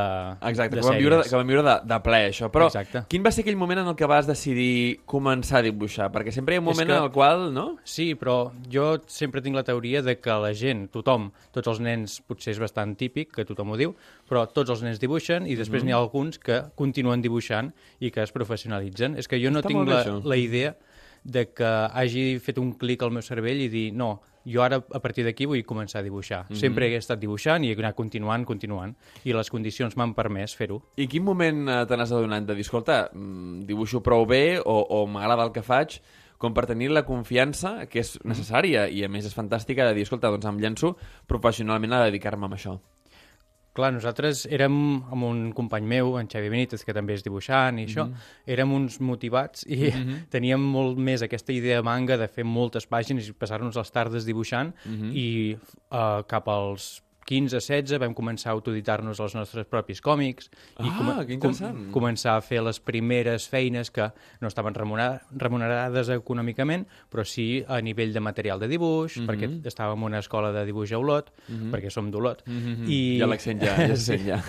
Exacte, 0.50 0.76
de 0.76 0.82
que 0.82 0.88
vam, 0.88 0.98
viure, 0.98 1.22
que 1.24 1.36
vam 1.36 1.48
viure 1.48 1.64
de, 1.64 1.76
de 1.86 2.00
ple, 2.02 2.30
això. 2.30 2.50
Però 2.52 2.66
Exacte. 2.68 3.04
quin 3.08 3.24
va 3.26 3.32
ser 3.32 3.42
aquell 3.44 3.56
moment 3.56 3.80
en 3.80 3.88
el 3.88 3.96
que 3.96 4.06
vas 4.06 4.28
decidir 4.28 5.00
començar 5.06 5.60
a 5.60 5.62
dibuixar? 5.62 6.12
Perquè 6.12 6.32
sempre 6.32 6.56
hi 6.56 6.58
ha 6.58 6.62
un 6.62 6.68
És 6.68 6.76
moment 6.76 6.90
que- 6.90 6.98
en 6.98 7.04
el 7.04 7.12
qual, 7.12 7.54
no? 7.54 7.78
Sí, 7.84 8.16
però 8.16 8.52
jo 8.70 9.00
sempre 9.08 9.42
tinc 9.42 9.56
la 9.56 9.64
teoria 9.64 10.02
de 10.02 10.20
que 10.20 10.30
la 10.30 10.54
gent, 10.54 10.90
tothom, 10.92 11.32
tots 11.54 11.68
els 11.68 11.80
nens, 11.80 12.22
potser 12.28 12.52
és 12.52 12.60
bastant 12.60 12.96
típic, 12.98 13.32
que 13.34 13.46
tothom 13.46 13.72
ho 13.72 13.78
diu, 13.78 13.96
però 14.30 14.46
tots 14.52 14.70
els 14.70 14.82
nens 14.84 15.00
dibuixen 15.00 15.48
i 15.48 15.56
després 15.56 15.77
n'hi 15.86 15.94
ha 15.94 16.00
alguns 16.00 16.40
que 16.40 16.62
continuen 16.76 17.22
dibuixant 17.22 17.74
i 18.00 18.12
que 18.12 18.24
es 18.24 18.32
professionalitzen. 18.32 19.18
És 19.18 19.28
que 19.28 19.40
jo 19.42 19.52
no 19.52 19.60
Està 19.60 19.68
tinc 19.74 19.88
la, 19.90 20.02
això. 20.04 20.22
la 20.24 20.38
idea 20.38 20.76
de 21.24 21.50
que 21.52 21.68
hagi 21.68 22.40
fet 22.40 22.58
un 22.58 22.74
clic 22.80 23.04
al 23.04 23.12
meu 23.12 23.22
cervell 23.22 23.60
i 23.62 23.68
dir 23.70 23.92
no, 23.94 24.22
jo 24.48 24.62
ara 24.64 24.78
a 24.80 25.00
partir 25.04 25.26
d'aquí 25.28 25.46
vull 25.46 25.64
començar 25.68 26.00
a 26.00 26.06
dibuixar. 26.06 26.46
Sempre 26.56 26.88
he 26.88 26.96
estat 26.98 27.20
dibuixant 27.20 27.66
i 27.66 27.74
he 27.74 27.76
anat 27.82 27.98
continuant, 27.98 28.46
continuant, 28.48 28.94
i 29.28 29.36
les 29.36 29.50
condicions 29.52 29.98
m'han 30.00 30.14
permès 30.16 30.56
fer-ho. 30.56 30.80
I 30.96 31.08
quin 31.12 31.26
moment 31.28 31.68
eh, 31.68 31.82
te 31.90 31.98
n'has 32.00 32.14
adonat 32.16 32.48
de 32.48 32.56
dir, 32.56 32.64
escolta, 32.64 33.10
mm, 33.12 33.66
dibuixo 33.68 34.02
prou 34.06 34.26
bé 34.26 34.60
o, 34.64 34.78
o 34.80 35.06
m'agrada 35.08 35.44
el 35.44 35.52
que 35.52 35.66
faig, 35.66 36.00
com 36.38 36.54
per 36.54 36.68
tenir 36.70 36.92
la 36.94 37.04
confiança 37.04 37.88
que 37.90 38.00
és 38.04 38.14
necessària 38.24 38.86
i 38.94 39.04
a 39.04 39.10
més 39.10 39.26
és 39.26 39.34
fantàstica 39.36 39.88
de 39.90 39.96
dir, 39.98 40.06
escolta, 40.06 40.30
doncs 40.30 40.46
em 40.46 40.60
llenço 40.62 40.94
professionalment 41.28 41.98
a 41.98 42.04
dedicar-me 42.06 42.46
a 42.48 42.56
això. 42.56 42.78
Clar, 43.78 43.94
nosaltres 43.96 44.46
érem 44.52 44.76
amb 45.14 45.28
un 45.28 45.42
company 45.58 45.88
meu, 45.88 46.16
en 46.20 46.30
Xavi 46.32 46.52
Benítez, 46.54 46.84
que 46.86 46.96
també 46.98 47.16
és 47.18 47.24
dibuixant 47.26 47.80
i 47.80 47.86
això, 47.86 48.06
mm 48.08 48.14
-hmm. 48.14 48.52
érem 48.58 48.74
uns 48.74 49.00
motivats 49.00 49.66
i 49.68 49.76
mm 49.76 50.04
-hmm. 50.04 50.22
teníem 50.36 50.62
molt 50.62 50.98
més 50.98 51.22
aquesta 51.22 51.54
idea 51.54 51.82
manga 51.82 52.18
de 52.18 52.28
fer 52.28 52.44
moltes 52.44 52.88
pàgines 52.88 53.28
i 53.28 53.34
passar-nos 53.34 53.76
les 53.76 53.92
tardes 53.92 54.26
dibuixant 54.26 54.74
mm 54.86 54.96
-hmm. 54.96 55.12
i 55.16 55.58
uh, 55.92 56.24
cap 56.28 56.48
als 56.48 57.07
15, 57.28 57.52
16 57.60 58.00
vam 58.00 58.14
començar 58.16 58.54
a 58.54 58.56
autoeditar-nos 58.56 59.20
els 59.20 59.34
nostres 59.36 59.68
propis 59.68 60.00
còmics 60.02 60.48
i 60.80 60.88
Ah, 60.88 61.26
que 61.28 61.34
interessant. 61.36 61.76
com 61.92 62.00
començar 62.00 62.38
a 62.38 62.42
fer 62.42 62.62
les 62.64 62.80
primeres 62.80 63.50
feines 63.52 63.92
que 63.92 64.08
no 64.40 64.48
estaven 64.48 64.74
remunerades, 64.74 66.10
econòmicament, 66.10 66.86
però 67.12 67.26
sí 67.28 67.64
a 67.68 67.82
nivell 67.82 68.14
de 68.14 68.20
material 68.24 68.60
de 68.60 68.68
dibuix, 68.72 69.18
Mhm. 69.18 69.28
perquè 69.28 69.50
estàvem 69.68 69.98
en 69.98 70.04
una 70.04 70.20
escola 70.20 70.52
de 70.54 70.66
dibuix 70.66 70.92
a 70.94 70.98
Olot, 71.00 71.32
perquè 71.72 71.90
som 71.92 72.10
d'Olot. 72.12 72.44
I... 72.48 73.18
Ja 73.20 73.28
l'accent 73.28 73.62
ja, 73.62 73.76
ja 73.88 73.96
sent 74.08 74.26
ja. 74.26 74.42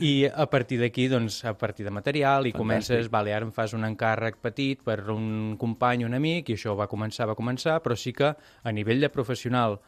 I 0.00 0.26
a 0.26 0.46
partir 0.50 0.78
d'aquí, 0.80 1.08
doncs, 1.08 1.44
a 1.44 1.54
partir 1.58 1.84
de 1.84 1.90
material, 1.90 2.46
i 2.46 2.50
Fantàstic. 2.52 2.58
comences, 2.58 3.10
vale, 3.10 3.32
ara 3.34 3.44
em 3.46 3.52
fas 3.52 3.72
un 3.74 3.84
encàrrec 3.84 4.36
petit 4.40 4.82
per 4.82 5.10
un 5.10 5.56
company, 5.58 6.04
un 6.04 6.14
amic, 6.14 6.48
i 6.50 6.54
això 6.54 6.74
va 6.76 6.86
començar, 6.88 7.26
va 7.28 7.34
començar, 7.36 7.80
però 7.82 7.96
sí 7.96 8.12
que 8.12 8.34
a 8.62 8.72
nivell 8.72 9.00
de 9.00 9.08
professional 9.10 9.78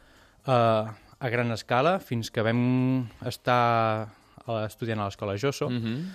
eh, 0.47 0.85
a 1.23 1.31
gran 1.31 1.53
escala, 1.55 1.99
fins 2.03 2.31
que 2.35 2.43
vam 2.43 3.07
estar 3.27 4.09
eh, 4.47 4.64
estudiant 4.66 4.99
a 5.01 5.07
l'escola 5.07 5.37
Josso, 5.39 5.70
Mhm. 5.70 6.11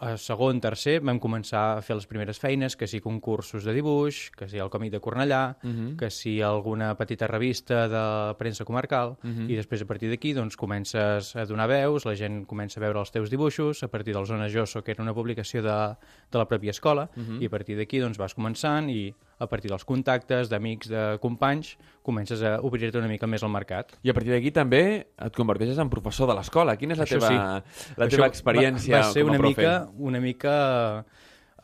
a 0.00 0.14
segon, 0.16 0.62
tercer, 0.64 1.02
vam 1.04 1.18
començar 1.20 1.76
a 1.76 1.82
fer 1.84 1.92
les 1.94 2.06
primeres 2.08 2.38
feines, 2.40 2.72
que 2.74 2.86
sí 2.88 3.02
concursos 3.04 3.64
de 3.68 3.74
dibuix, 3.76 4.30
que 4.32 4.48
sí 4.48 4.56
el 4.56 4.70
còmic 4.72 4.92
de 4.92 5.00
Cornellà, 5.00 5.58
Mhm. 5.62 5.98
que 5.98 6.08
sí 6.08 6.40
alguna 6.40 6.94
petita 6.96 7.26
revista 7.26 7.86
de 7.86 8.34
premsa 8.38 8.64
comarcal, 8.64 9.18
Mhm. 9.22 9.50
i 9.50 9.56
després 9.56 9.82
a 9.82 9.86
partir 9.86 10.08
d'aquí 10.08 10.32
doncs, 10.32 10.56
comences 10.56 11.36
a 11.36 11.44
donar 11.44 11.68
veus, 11.68 12.06
la 12.06 12.14
gent 12.16 12.46
comença 12.46 12.80
a 12.80 12.82
veure 12.82 12.98
els 12.98 13.10
teus 13.12 13.28
dibuixos, 13.28 13.82
a 13.82 13.88
partir 13.88 14.14
del 14.14 14.24
Zona 14.24 14.48
Josso, 14.48 14.82
que 14.82 14.92
era 14.92 15.02
una 15.02 15.12
publicació 15.12 15.60
de, 15.62 15.96
de 16.32 16.38
la 16.38 16.48
pròpia 16.48 16.70
escola, 16.70 17.10
Mhm. 17.14 17.42
i 17.42 17.44
a 17.44 17.50
partir 17.50 17.76
d'aquí 17.76 18.00
doncs, 18.00 18.16
vas 18.16 18.34
començant 18.34 18.88
i 18.88 19.14
a 19.40 19.46
partir 19.48 19.70
dels 19.72 19.84
contactes, 19.88 20.50
d'amics, 20.52 20.90
de 20.92 21.02
companys, 21.22 21.74
comences 22.04 22.42
a 22.44 22.58
obrir-te 22.60 22.98
una 23.00 23.08
mica 23.08 23.26
més 23.26 23.42
al 23.42 23.50
mercat. 23.50 23.94
I 24.04 24.12
a 24.12 24.14
partir 24.16 24.34
d'aquí 24.34 24.52
també 24.52 24.82
et 25.16 25.36
converteixes 25.36 25.78
en 25.80 25.88
professor 25.90 26.28
de 26.28 26.36
l'escola. 26.36 26.76
Quina 26.76 26.92
és 26.94 27.00
la 27.00 27.06
Això 27.08 27.18
teva, 27.18 27.30
sí. 27.30 27.94
la 27.96 28.06
Això 28.06 28.16
teva 28.18 28.28
experiència 28.28 28.98
va, 28.98 29.06
va 29.06 29.12
ser 29.14 29.22
com 29.24 29.30
a 29.30 29.32
una 29.32 29.38
profe? 29.40 29.62
mica, 29.62 29.72
una 30.10 30.20
mica 30.20 30.54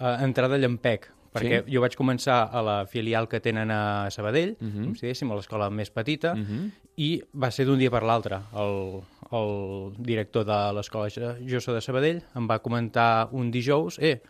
uh, 0.01 0.17
entrada 0.25 0.57
llampec, 0.59 1.11
perquè 1.37 1.59
Sí? 1.67 1.73
jo 1.75 1.83
vaig 1.85 1.95
començar 2.01 2.49
a 2.51 2.63
la 2.65 2.77
filial 2.89 3.29
que 3.29 3.41
tenen 3.45 3.71
a 3.71 4.09
Sabadell, 4.11 4.57
Mhm. 4.61 4.85
com 4.85 4.95
si 4.97 5.07
diguéssim, 5.07 5.31
a 5.31 5.35
l'escola 5.37 5.69
més 5.71 5.91
petita, 5.91 6.35
Mhm. 6.35 6.71
i 6.97 7.23
va 7.35 7.51
ser 7.51 7.67
d'un 7.67 7.79
dia 7.79 7.91
per 7.91 8.03
l'altre. 8.03 8.39
El, 8.57 9.03
el 9.33 9.93
director 9.99 10.45
de 10.47 10.73
l'escola 10.73 11.09
Josso 11.47 11.75
de 11.75 11.81
Sabadell 11.83 12.23
em 12.35 12.49
va 12.49 12.61
comentar 12.61 13.29
un 13.33 13.51
dijous, 13.51 13.99
eh, 14.01 14.23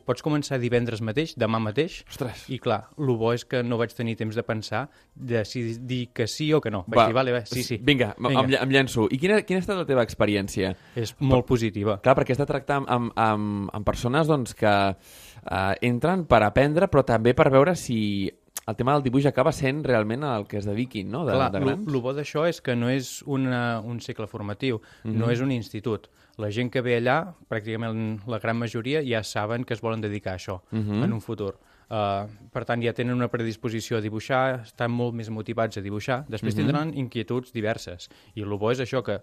pots 0.00 0.22
començar 0.24 0.58
divendres 0.58 1.00
mateix, 1.04 1.34
demà 1.36 1.58
mateix? 1.60 2.00
Ostres. 2.08 2.44
I 2.48 2.58
clar, 2.58 2.88
el 2.98 3.12
bo 3.16 3.32
és 3.34 3.44
que 3.44 3.62
no 3.62 3.76
vaig 3.80 3.92
tenir 3.94 4.16
temps 4.16 4.34
de 4.34 4.42
pensar 4.42 4.88
de 5.14 5.44
si 5.44 5.78
dir 5.78 6.08
que 6.12 6.26
sí 6.26 6.52
o 6.54 6.60
que 6.60 6.70
no. 6.70 6.84
Vaig 6.86 6.98
Va, 6.98 7.06
dir, 7.06 7.14
vale, 7.14 7.32
va, 7.32 7.44
sí, 7.46 7.62
sí. 7.62 7.78
Vinga, 7.82 8.14
Vinga. 8.18 8.40
Em, 8.44 8.54
em 8.62 8.70
llenço. 8.76 9.08
I 9.10 9.18
quina, 9.18 9.40
quina 9.42 9.58
ha 9.60 9.64
estat 9.66 9.76
la 9.76 9.86
teva 9.88 10.02
experiència? 10.02 10.74
És 10.96 11.14
molt 11.20 11.46
positiva. 11.46 11.98
Clar, 12.02 12.16
perquè 12.16 12.32
has 12.36 12.42
de 12.42 12.46
tractar 12.46 12.80
amb, 12.82 12.88
amb, 12.90 13.12
amb, 13.16 13.70
amb 13.72 13.84
persones 13.86 14.26
doncs, 14.30 14.54
que 14.54 14.72
uh, 14.96 15.74
entren 15.82 16.24
per 16.30 16.42
aprendre, 16.46 16.88
però 16.88 17.04
també 17.06 17.34
per 17.34 17.50
veure 17.52 17.74
si 17.76 18.30
el 18.62 18.76
tema 18.78 18.92
del 18.94 19.02
dibuix 19.02 19.24
acaba 19.26 19.50
sent 19.50 19.80
realment 19.82 20.22
el 20.22 20.44
que 20.46 20.60
es 20.60 20.66
dediquin, 20.68 21.08
no?, 21.10 21.24
de, 21.26 21.32
Clar, 21.34 21.48
de 21.50 21.58
grans. 21.64 21.88
el 21.88 22.00
bo 22.00 22.12
d'això 22.14 22.44
és 22.46 22.60
que 22.62 22.76
no 22.78 22.90
és 22.92 23.22
una, 23.26 23.80
un 23.80 23.98
cicle 24.00 24.28
formatiu, 24.30 24.80
Mhm. 25.02 25.18
no 25.18 25.30
és 25.32 25.40
un 25.42 25.50
institut. 25.50 26.06
La 26.38 26.50
gent 26.50 26.70
que 26.72 26.80
ve 26.80 26.96
allà, 27.00 27.34
pràcticament 27.48 28.20
la 28.26 28.38
gran 28.38 28.56
majoria, 28.56 29.02
ja 29.04 29.22
saben 29.22 29.64
que 29.64 29.74
es 29.74 29.80
volen 29.82 30.00
dedicar 30.00 30.32
a 30.32 30.36
això 30.38 30.60
Mhm. 30.70 31.02
en 31.04 31.12
un 31.12 31.20
futur. 31.20 31.58
Uh, 31.90 32.26
per 32.50 32.64
tant, 32.64 32.82
ja 32.82 32.94
tenen 32.94 33.14
una 33.14 33.28
predisposició 33.28 33.98
a 33.98 34.00
dibuixar, 34.00 34.62
estan 34.64 34.90
molt 34.90 35.12
més 35.14 35.28
motivats 35.28 35.76
a 35.76 35.82
dibuixar. 35.82 36.24
Després 36.26 36.54
Mhm. 36.54 36.56
tindran 36.62 36.94
inquietuds 36.96 37.52
diverses. 37.52 38.08
I 38.34 38.40
el 38.40 38.48
bo 38.56 38.70
és 38.70 38.80
això, 38.80 39.02
que 39.02 39.20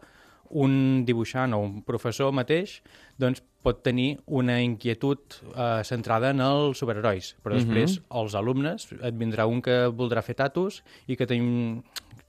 un 0.52 1.04
dibuixant 1.06 1.54
o 1.54 1.58
un 1.60 1.82
professor 1.84 2.32
mateix 2.32 2.82
doncs, 3.20 3.44
pot 3.62 3.82
tenir 3.84 4.18
una 4.26 4.62
inquietud 4.64 5.20
uh, 5.52 5.84
centrada 5.84 6.30
en 6.32 6.40
els 6.40 6.80
superherois, 6.80 7.36
però 7.44 7.56
Mhm. 7.58 7.66
després 7.68 8.02
els 8.10 8.36
alumnes, 8.40 8.88
et 9.04 9.14
vindrà 9.20 9.46
un 9.46 9.62
que 9.62 9.88
voldrà 9.92 10.24
fer 10.24 10.36
tatus 10.40 10.82
i 11.08 11.18
que 11.18 11.26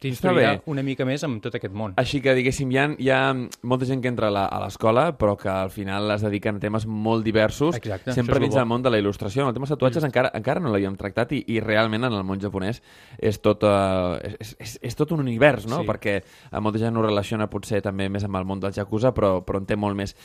Està 0.01 0.09
t'instruirà 0.09 0.63
una 0.65 0.83
mica 0.83 1.05
més 1.05 1.23
amb 1.27 1.43
tot 1.45 1.55
aquest 1.55 1.75
món. 1.77 1.93
Així 2.01 2.23
que, 2.25 2.33
diguéssim, 2.35 2.71
hi 2.73 2.79
ha, 2.81 2.87
hi 2.99 3.11
ha 3.13 3.35
molta 3.69 3.85
gent 3.85 4.01
que 4.01 4.09
entra 4.09 4.29
a 4.29 4.31
la- 4.31 4.47
a 4.47 4.59
l'escola, 4.63 5.17
però 5.19 5.37
que 5.37 5.49
al 5.51 5.69
final 5.71 6.11
es 6.11 6.23
dediquen 6.23 6.57
a 6.57 6.59
temes 6.59 6.87
molt 6.87 7.23
diversos, 7.23 7.77
Exacte, 7.77 8.15
sempre 8.15 8.39
dins 8.41 8.55
del 8.55 8.65
món 8.65 8.83
de 8.83 8.89
la 8.89 8.97
il·lustració. 8.99 9.43
En 9.43 9.49
el 9.49 9.53
tema 9.55 9.67
de 9.67 9.75
tatuatges 9.75 10.03
encara, 10.05 10.31
encara 10.33 10.59
no 10.59 10.71
l'havíem 10.71 10.97
tractat 10.97 11.33
i, 11.33 11.45
i 11.49 11.61
realment 11.61 12.03
en 12.05 12.15
el 12.15 12.25
món 12.25 12.41
japonès 12.41 12.81
és 13.19 13.41
tot, 13.43 13.63
uh, 13.63 14.17
és, 14.41 14.57
és, 14.59 14.79
és 14.81 14.97
tot 14.97 15.13
un 15.13 15.21
univers, 15.21 15.67
no? 15.67 15.83
Sí. 15.83 15.87
Perquè 15.87 16.23
uh, 16.51 16.61
molta 16.61 16.79
gent 16.79 16.97
ho 16.97 17.03
relaciona 17.03 17.47
potser 17.51 17.83
també 17.83 18.09
més 18.09 18.25
amb 18.25 18.37
el 18.37 18.45
món 18.47 18.59
del 18.59 18.73
Yakuza, 18.73 19.13
però, 19.13 19.45
però 19.45 19.59
en 19.59 19.67
té 19.67 19.77
molt 19.77 19.97
més. 19.97 20.17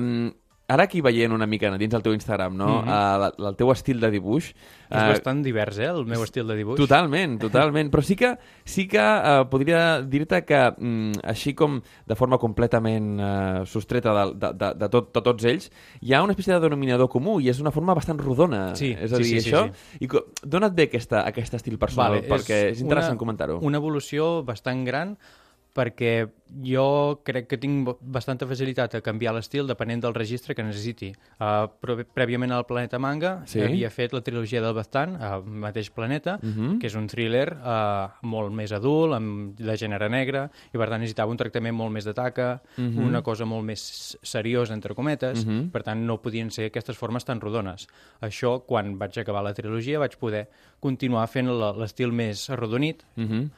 Um, 0.00 0.30
ara 0.70 0.84
aquí 0.86 1.00
veient 1.02 1.32
una 1.34 1.48
mica 1.50 1.66
dins 1.74 1.90
del 1.90 2.02
teu 2.04 2.12
Instagram, 2.14 2.52
no? 2.54 2.66
Mhm. 2.84 2.90
uh, 2.94 3.48
el 3.48 3.56
teu 3.58 3.72
estil 3.72 3.98
de 3.98 4.06
dibuix... 4.12 4.52
És 4.90 5.06
bastant 5.06 5.40
divers, 5.42 5.80
eh, 5.82 5.86
el 5.90 6.04
meu 6.06 6.22
estil 6.22 6.46
de 6.46 6.54
dibuix. 6.58 6.78
Totalment, 6.78 7.36
totalment. 7.44 7.90
Però 7.90 8.02
sí 8.06 8.14
que, 8.18 8.30
sí 8.66 8.84
que 8.90 9.02
uh, 9.02 9.44
podria 9.50 9.98
dir-te 10.02 10.40
que, 10.46 10.60
mm, 10.78 11.24
així 11.30 11.56
com 11.58 11.80
de 12.06 12.14
forma 12.18 12.38
completament 12.38 13.18
uh, 13.18 13.66
sostreta 13.66 14.14
de, 14.14 14.24
de, 14.44 14.52
de, 14.62 14.70
de, 14.84 14.88
tot, 14.94 15.10
de 15.14 15.22
tots 15.26 15.44
ells, 15.50 15.68
hi 16.02 16.14
ha 16.14 16.22
una 16.22 16.34
espècie 16.38 16.54
de 16.54 16.62
denominador 16.68 17.10
comú 17.10 17.40
i 17.42 17.50
és 17.50 17.58
una 17.62 17.74
forma 17.74 17.94
bastant 17.98 18.22
rodona. 18.22 18.62
Sí, 18.78 18.92
és 18.94 19.10
a 19.12 19.18
sí, 19.18 19.26
dir, 19.26 19.42
sí, 19.42 19.50
sí, 19.50 19.50
això... 19.50 19.66
sí. 19.74 20.04
I 20.06 20.10
co- 20.14 20.24
d'on 20.42 20.70
et 20.70 20.78
ve 20.78 20.86
aquesta, 20.90 21.26
aquest 21.26 21.58
estil 21.58 21.78
personal? 21.82 22.20
Vale, 22.20 22.28
perquè 22.30 22.62
és, 22.70 22.82
interessant 22.86 23.18
una- 23.18 23.24
comentar-ho. 23.26 23.58
Una 23.66 23.82
evolució 23.82 24.44
bastant 24.46 24.86
gran 24.86 25.16
perquè 25.74 26.28
jo 26.64 27.20
crec 27.22 27.46
que 27.46 27.56
tinc 27.62 27.86
bastanta 28.02 28.46
facilitat 28.50 28.96
a 28.96 29.00
canviar 29.06 29.32
l'estil 29.36 29.68
depenent 29.68 30.00
del 30.02 30.14
registre 30.16 30.54
que 30.54 30.64
necessiti. 30.66 31.12
Uh, 31.38 31.68
prèviament 32.12 32.50
al 32.52 32.66
Planeta 32.66 32.98
Manga 32.98 33.44
Sí. 33.46 33.60
havia 33.62 33.88
fet 33.90 34.12
la 34.12 34.20
trilogia 34.20 34.60
del 34.60 34.74
Bastant, 34.74 35.14
al 35.22 35.44
mateix 35.44 35.90
planeta, 35.90 36.38
Mhm. 36.42 36.80
que 36.80 36.88
és 36.88 36.94
un 36.96 37.06
thriller 37.06 37.52
uh, 37.54 38.08
molt 38.22 38.52
més 38.52 38.72
adult, 38.72 39.14
amb, 39.14 39.54
de 39.56 39.76
gènere 39.76 40.10
negre, 40.10 40.50
i 40.74 40.76
per 40.76 40.88
tant 40.88 41.00
necessitava 41.00 41.30
un 41.30 41.36
tractament 41.36 41.74
molt 41.76 41.92
més 41.92 42.04
de 42.04 42.14
taca, 42.14 42.60
Mhm. 42.76 42.98
una 43.06 43.22
cosa 43.22 43.44
molt 43.44 43.64
més 43.64 44.18
seriosa, 44.22 44.74
entre 44.74 44.94
cometes, 44.94 45.44
Mhm. 45.46 45.70
per 45.70 45.82
tant 45.84 46.00
no 46.04 46.20
podien 46.20 46.50
ser 46.50 46.66
aquestes 46.66 46.96
formes 46.96 47.24
tan 47.24 47.40
rodones. 47.40 47.86
Això, 48.20 48.64
quan 48.66 48.98
vaig 48.98 49.16
acabar 49.18 49.42
la 49.44 49.54
trilogia, 49.54 49.98
vaig 50.00 50.16
poder 50.18 50.48
continuar 50.80 51.28
fent 51.28 51.48
l'estil 51.78 52.10
més 52.12 52.50
arrodonit, 52.50 53.04
Mhm. 53.16 53.50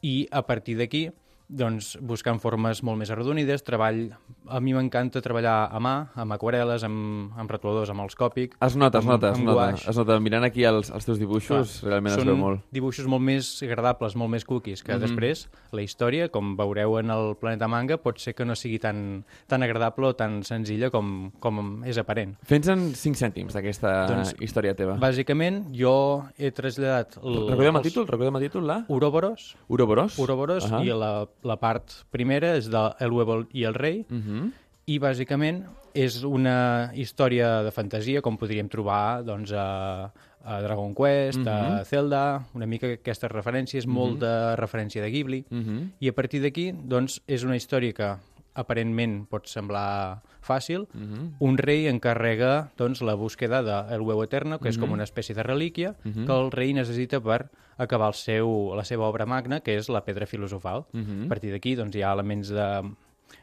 i 0.00 0.28
a 0.30 0.46
partir 0.46 0.76
d'aquí 0.78 1.10
doncs, 1.48 1.94
buscant 2.04 2.38
formes 2.42 2.82
molt 2.84 2.98
més 3.00 3.10
arrodonides, 3.10 3.62
treball... 3.64 4.10
A 4.48 4.60
mi 4.64 4.72
m'encanta 4.72 5.20
treballar 5.20 5.68
a 5.72 5.78
mà, 5.80 5.92
amb 6.16 6.32
aquarel·les, 6.32 6.80
amb, 6.86 7.34
amb 7.36 7.50
retoladors, 7.52 7.90
amb 7.92 8.00
els 8.00 8.14
còpic... 8.16 8.54
Es 8.64 8.76
nota, 8.80 8.98
es 9.00 9.04
amb- 9.04 9.12
nota, 9.12 9.30
es 9.34 9.40
nota. 9.42 9.54
guaix. 9.58 9.82
Es 9.92 9.96
nota. 10.00 10.16
Mirant 10.24 10.44
aquí 10.46 10.64
els, 10.64 10.88
els 10.92 11.04
teus 11.04 11.18
dibuixos, 11.20 11.78
Clar, 11.82 11.90
realment 11.90 12.14
es 12.14 12.20
són 12.22 12.30
veu 12.30 12.38
molt. 12.40 12.62
dibuixos 12.72 13.08
molt 13.12 13.24
més 13.26 13.50
agradables, 13.66 14.16
molt 14.16 14.32
més 14.32 14.44
cookies, 14.48 14.82
que 14.82 14.94
Mhm. 14.96 15.00
després 15.04 15.48
la 15.72 15.82
història, 15.84 16.30
com 16.32 16.54
veureu 16.56 16.98
en 16.98 17.10
el 17.10 17.34
Planeta 17.40 17.68
Manga, 17.68 17.98
pot 18.00 18.18
ser 18.18 18.34
que 18.34 18.44
no 18.48 18.56
sigui 18.56 18.78
tan, 18.78 19.24
tan 19.46 19.62
agradable 19.62 20.06
o 20.08 20.14
tan 20.16 20.42
senzilla 20.44 20.88
com, 20.90 21.30
com 21.40 21.82
és 21.84 21.98
aparent. 21.98 22.36
Fes 22.42 22.68
en 22.68 22.94
5 22.94 23.16
cèntims 23.20 23.52
d'aquesta 23.52 24.06
Doncs, 24.08 24.34
història 24.40 24.74
teva. 24.74 24.96
Bàsicament, 24.96 25.66
jo 25.76 26.24
he 26.38 26.50
traslladat... 26.52 27.18
El, 27.22 27.48
Recordem 27.50 27.76
el 27.76 27.82
els 27.82 27.88
títol? 27.92 28.06
Recordem 28.08 28.36
el 28.40 28.42
títol, 28.48 28.66
la? 28.66 28.84
Ouroboros, 28.88 29.56
Ouroboros? 29.68 30.18
Ouroboros 30.18 30.70
Ahà. 30.72 30.82
i 30.84 30.88
la, 30.96 31.26
la 31.42 31.56
part 31.60 32.04
primera 32.10 32.56
és 32.56 32.68
de 32.70 32.80
El 33.00 33.12
huevo 33.12 33.46
i 33.52 33.64
el 33.64 33.74
rei, 33.74 34.04
Mhm. 34.08 34.52
i 34.86 34.98
bàsicament 34.98 35.64
és 35.94 36.22
una 36.24 36.90
història 36.94 37.62
de 37.62 37.70
fantasia 37.70 38.22
com 38.22 38.36
podríem 38.38 38.68
trobar 38.68 39.22
doncs, 39.24 39.52
a, 39.52 40.10
a 40.44 40.60
Dragon 40.62 40.94
Quest, 40.94 41.46
a 41.46 41.84
Zelda, 41.84 42.42
una 42.54 42.66
mica 42.66 42.86
aquestes 42.94 43.30
referències, 43.30 43.86
molt 43.86 44.20
de 44.20 44.56
referència 44.56 45.02
de 45.02 45.10
Ghibli, 45.10 45.44
Mhm. 45.50 45.92
i 46.00 46.08
a 46.08 46.12
partir 46.12 46.40
d'aquí 46.42 46.72
doncs, 46.72 47.20
és 47.26 47.44
una 47.44 47.56
història 47.56 47.92
que 47.92 48.16
aparentment 48.58 49.22
pot 49.30 49.46
semblar 49.46 50.22
fàcil, 50.42 50.88
Mhm. 50.92 51.36
un 51.38 51.58
rei 51.58 51.86
encarrega 51.88 52.70
doncs, 52.76 53.00
la 53.02 53.14
búsqueda 53.14 53.62
del 53.62 54.00
huevo 54.02 54.24
eterno, 54.24 54.58
que 54.58 54.68
és 54.68 54.78
com 54.78 54.90
una 54.92 55.04
espècie 55.04 55.34
de 55.34 55.42
relíquia 55.42 55.94
que 56.02 56.32
el 56.32 56.50
rei 56.50 56.72
necessita 56.74 57.20
per 57.20 57.50
acabar 57.78 58.08
el 58.08 58.14
seu, 58.14 58.74
la 58.74 58.84
seva 58.84 59.06
obra 59.06 59.24
magna, 59.26 59.60
que 59.60 59.76
és 59.76 59.88
la 59.88 60.04
pedra 60.04 60.26
filosofal. 60.26 60.86
Mhm. 60.92 61.26
A 61.26 61.28
partir 61.28 61.52
d'aquí 61.52 61.76
doncs, 61.76 61.94
hi 61.94 62.02
ha 62.02 62.12
elements 62.12 62.48
de 62.48 62.92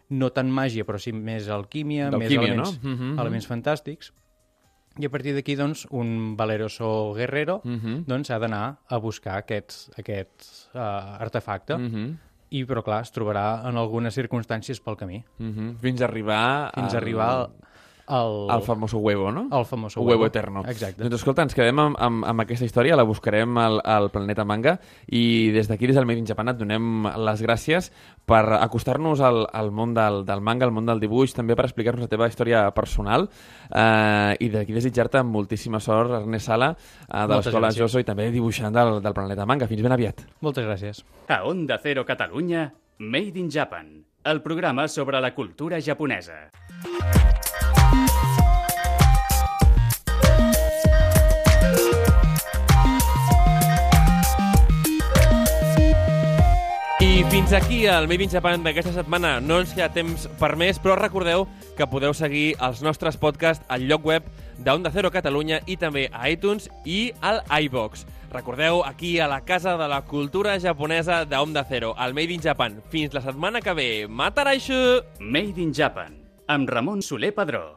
no 0.09 0.30
tant 0.32 0.49
màgia, 0.51 0.84
però 0.86 0.99
sí 0.99 1.11
més 1.13 1.47
alquímia, 1.49 2.11
més 2.11 2.32
elements, 2.32 2.84
no? 2.84 2.89
Mhm, 2.89 3.01
mhm. 3.13 3.20
elements 3.20 3.47
fantàstics. 3.49 4.11
I 4.97 5.05
a 5.05 5.09
partir 5.09 5.34
d'aquí, 5.36 5.55
doncs, 5.55 5.88
un 5.91 6.36
valeroso 6.38 7.13
guerrero 7.16 7.61
Mhm. 7.63 8.05
doncs, 8.07 8.30
ha 8.32 8.39
d'anar 8.39 8.80
a 8.88 8.97
buscar 8.97 9.38
aquest, 9.38 9.89
aquest 9.99 10.72
uh, 10.74 10.80
artefacte. 11.20 11.78
Mhm. 11.78 12.18
I, 12.49 12.65
però 12.65 12.83
clar, 12.85 13.01
es 13.01 13.11
trobarà 13.11 13.67
en 13.67 13.77
algunes 13.77 14.13
circumstàncies 14.13 14.81
pel 14.81 14.95
camí, 14.95 15.23
Mm 15.39 15.51
-hmm. 15.51 15.75
Fins 15.81 16.01
a 16.01 16.05
arribar... 16.05 16.71
fins 16.75 16.93
a 16.93 16.97
arribar 16.97 17.29
al, 17.29 17.51
al, 18.07 18.49
al 18.49 18.61
famoso 18.61 18.99
huevo, 18.99 19.31
no? 19.31 19.47
al 19.51 19.65
famoso 19.65 20.01
O 20.01 20.03
huevo 20.03 20.25
eterno. 20.25 20.63
Exacte. 20.67 21.01
Doncs 21.03 21.15
escolta, 21.19 21.43
ens 21.45 21.55
quedem 21.57 21.79
amb, 21.81 21.97
amb, 21.99 22.25
amb 22.25 22.43
aquesta 22.43 22.65
història, 22.67 22.97
la 22.97 23.05
buscarem 23.07 23.57
al, 23.57 23.79
al 23.83 24.09
Planeta 24.13 24.45
Manga 24.45 24.77
i 25.07 25.51
des 25.55 25.69
d'aquí, 25.69 25.87
des 25.89 25.97
del 25.97 26.05
Made 26.05 26.21
in 26.21 26.29
Japan, 26.29 26.53
et 26.53 26.59
donem 26.59 27.07
les 27.25 27.41
gràcies 27.41 27.91
per 28.25 28.43
acostar-nos 28.59 29.21
al, 29.25 29.43
al 29.53 29.71
món 29.71 29.93
del, 29.97 30.23
del 30.25 30.41
manga, 30.41 30.65
al 30.65 30.73
món 30.75 30.85
del 30.89 31.01
dibuix, 31.01 31.33
també 31.35 31.57
per 31.57 31.67
explicar-nos 31.67 32.05
la 32.05 32.11
teva 32.11 32.29
història 32.29 32.65
personal 32.75 33.27
eh, 33.69 34.37
i 34.39 34.49
d'aquí 34.53 34.75
desitjar-te 34.75 35.23
moltíssima 35.25 35.81
sort, 35.81 36.13
Ernest 36.21 36.51
Sala, 36.51 36.71
eh, 37.07 37.25
de 37.25 37.35
l'Escola. 37.35 37.73
Joso 37.75 37.99
i 37.99 38.07
també 38.07 38.29
dibuixant 38.31 38.73
del, 38.73 38.99
del 39.03 39.17
Planeta 39.17 39.45
Manga. 39.49 39.67
Fins 39.69 39.81
ben 39.85 39.93
aviat. 39.95 40.25
Moltes 40.45 40.65
gràcies. 40.67 41.03
A 41.27 41.43
Onda 41.49 41.79
Cero 41.81 42.05
Catalunya, 42.05 42.69
Made 42.99 43.39
in 43.39 43.49
Japan, 43.51 44.05
el 44.23 44.41
programa 44.41 44.87
sobre 44.87 45.19
la 45.21 45.33
cultura 45.35 45.81
japonesa. 45.81 46.49
I 57.16 57.24
fins 57.32 57.53
aquí 57.53 57.86
el 57.88 58.09
Made 58.09 58.26
in 58.26 58.30
Japan 58.30 58.63
d'aquesta 58.66 58.91
setmana. 58.91 59.38
No 59.39 59.61
ens 59.61 59.72
queda 59.72 59.88
temps 59.95 60.26
per 60.36 60.49
més, 60.59 60.82
però 60.84 60.97
recordeu 60.99 61.45
que 61.78 61.88
podeu 61.88 62.11
seguir 62.11 62.57
els 62.59 62.82
nostres 62.84 63.16
podcasts 63.16 63.63
al 63.72 63.86
lloc 63.88 64.03
web 64.09 64.28
d'Onda 64.59 64.91
Cero 64.91 65.13
Catalunya 65.16 65.61
i 65.63 65.78
també 65.80 66.09
a 66.11 66.28
iTunes 66.28 66.68
i 66.84 67.13
al 67.24 67.39
iVox. 67.70 68.03
Recordeu, 68.36 68.82
aquí 68.84 69.13
a 69.24 69.30
la 69.32 69.45
Casa 69.47 69.78
de 69.80 69.88
la 69.88 70.01
Cultura 70.03 70.59
Japonesa 70.59 71.24
d'Onda 71.24 71.63
Cero, 71.70 71.93
al 71.95 72.11
Made 72.11 72.36
in 72.36 72.43
Japan. 72.43 72.82
Fins 72.91 73.16
la 73.16 73.24
setmana 73.24 73.63
que 73.63 73.72
ve. 73.80 73.89
Mataraishu! 74.11 74.84
Made 75.24 75.55
in 75.55 75.72
Japan, 75.72 76.20
amb 76.51 76.68
Ramon 76.68 76.99
Soler 76.99 77.32
Padró. 77.32 77.70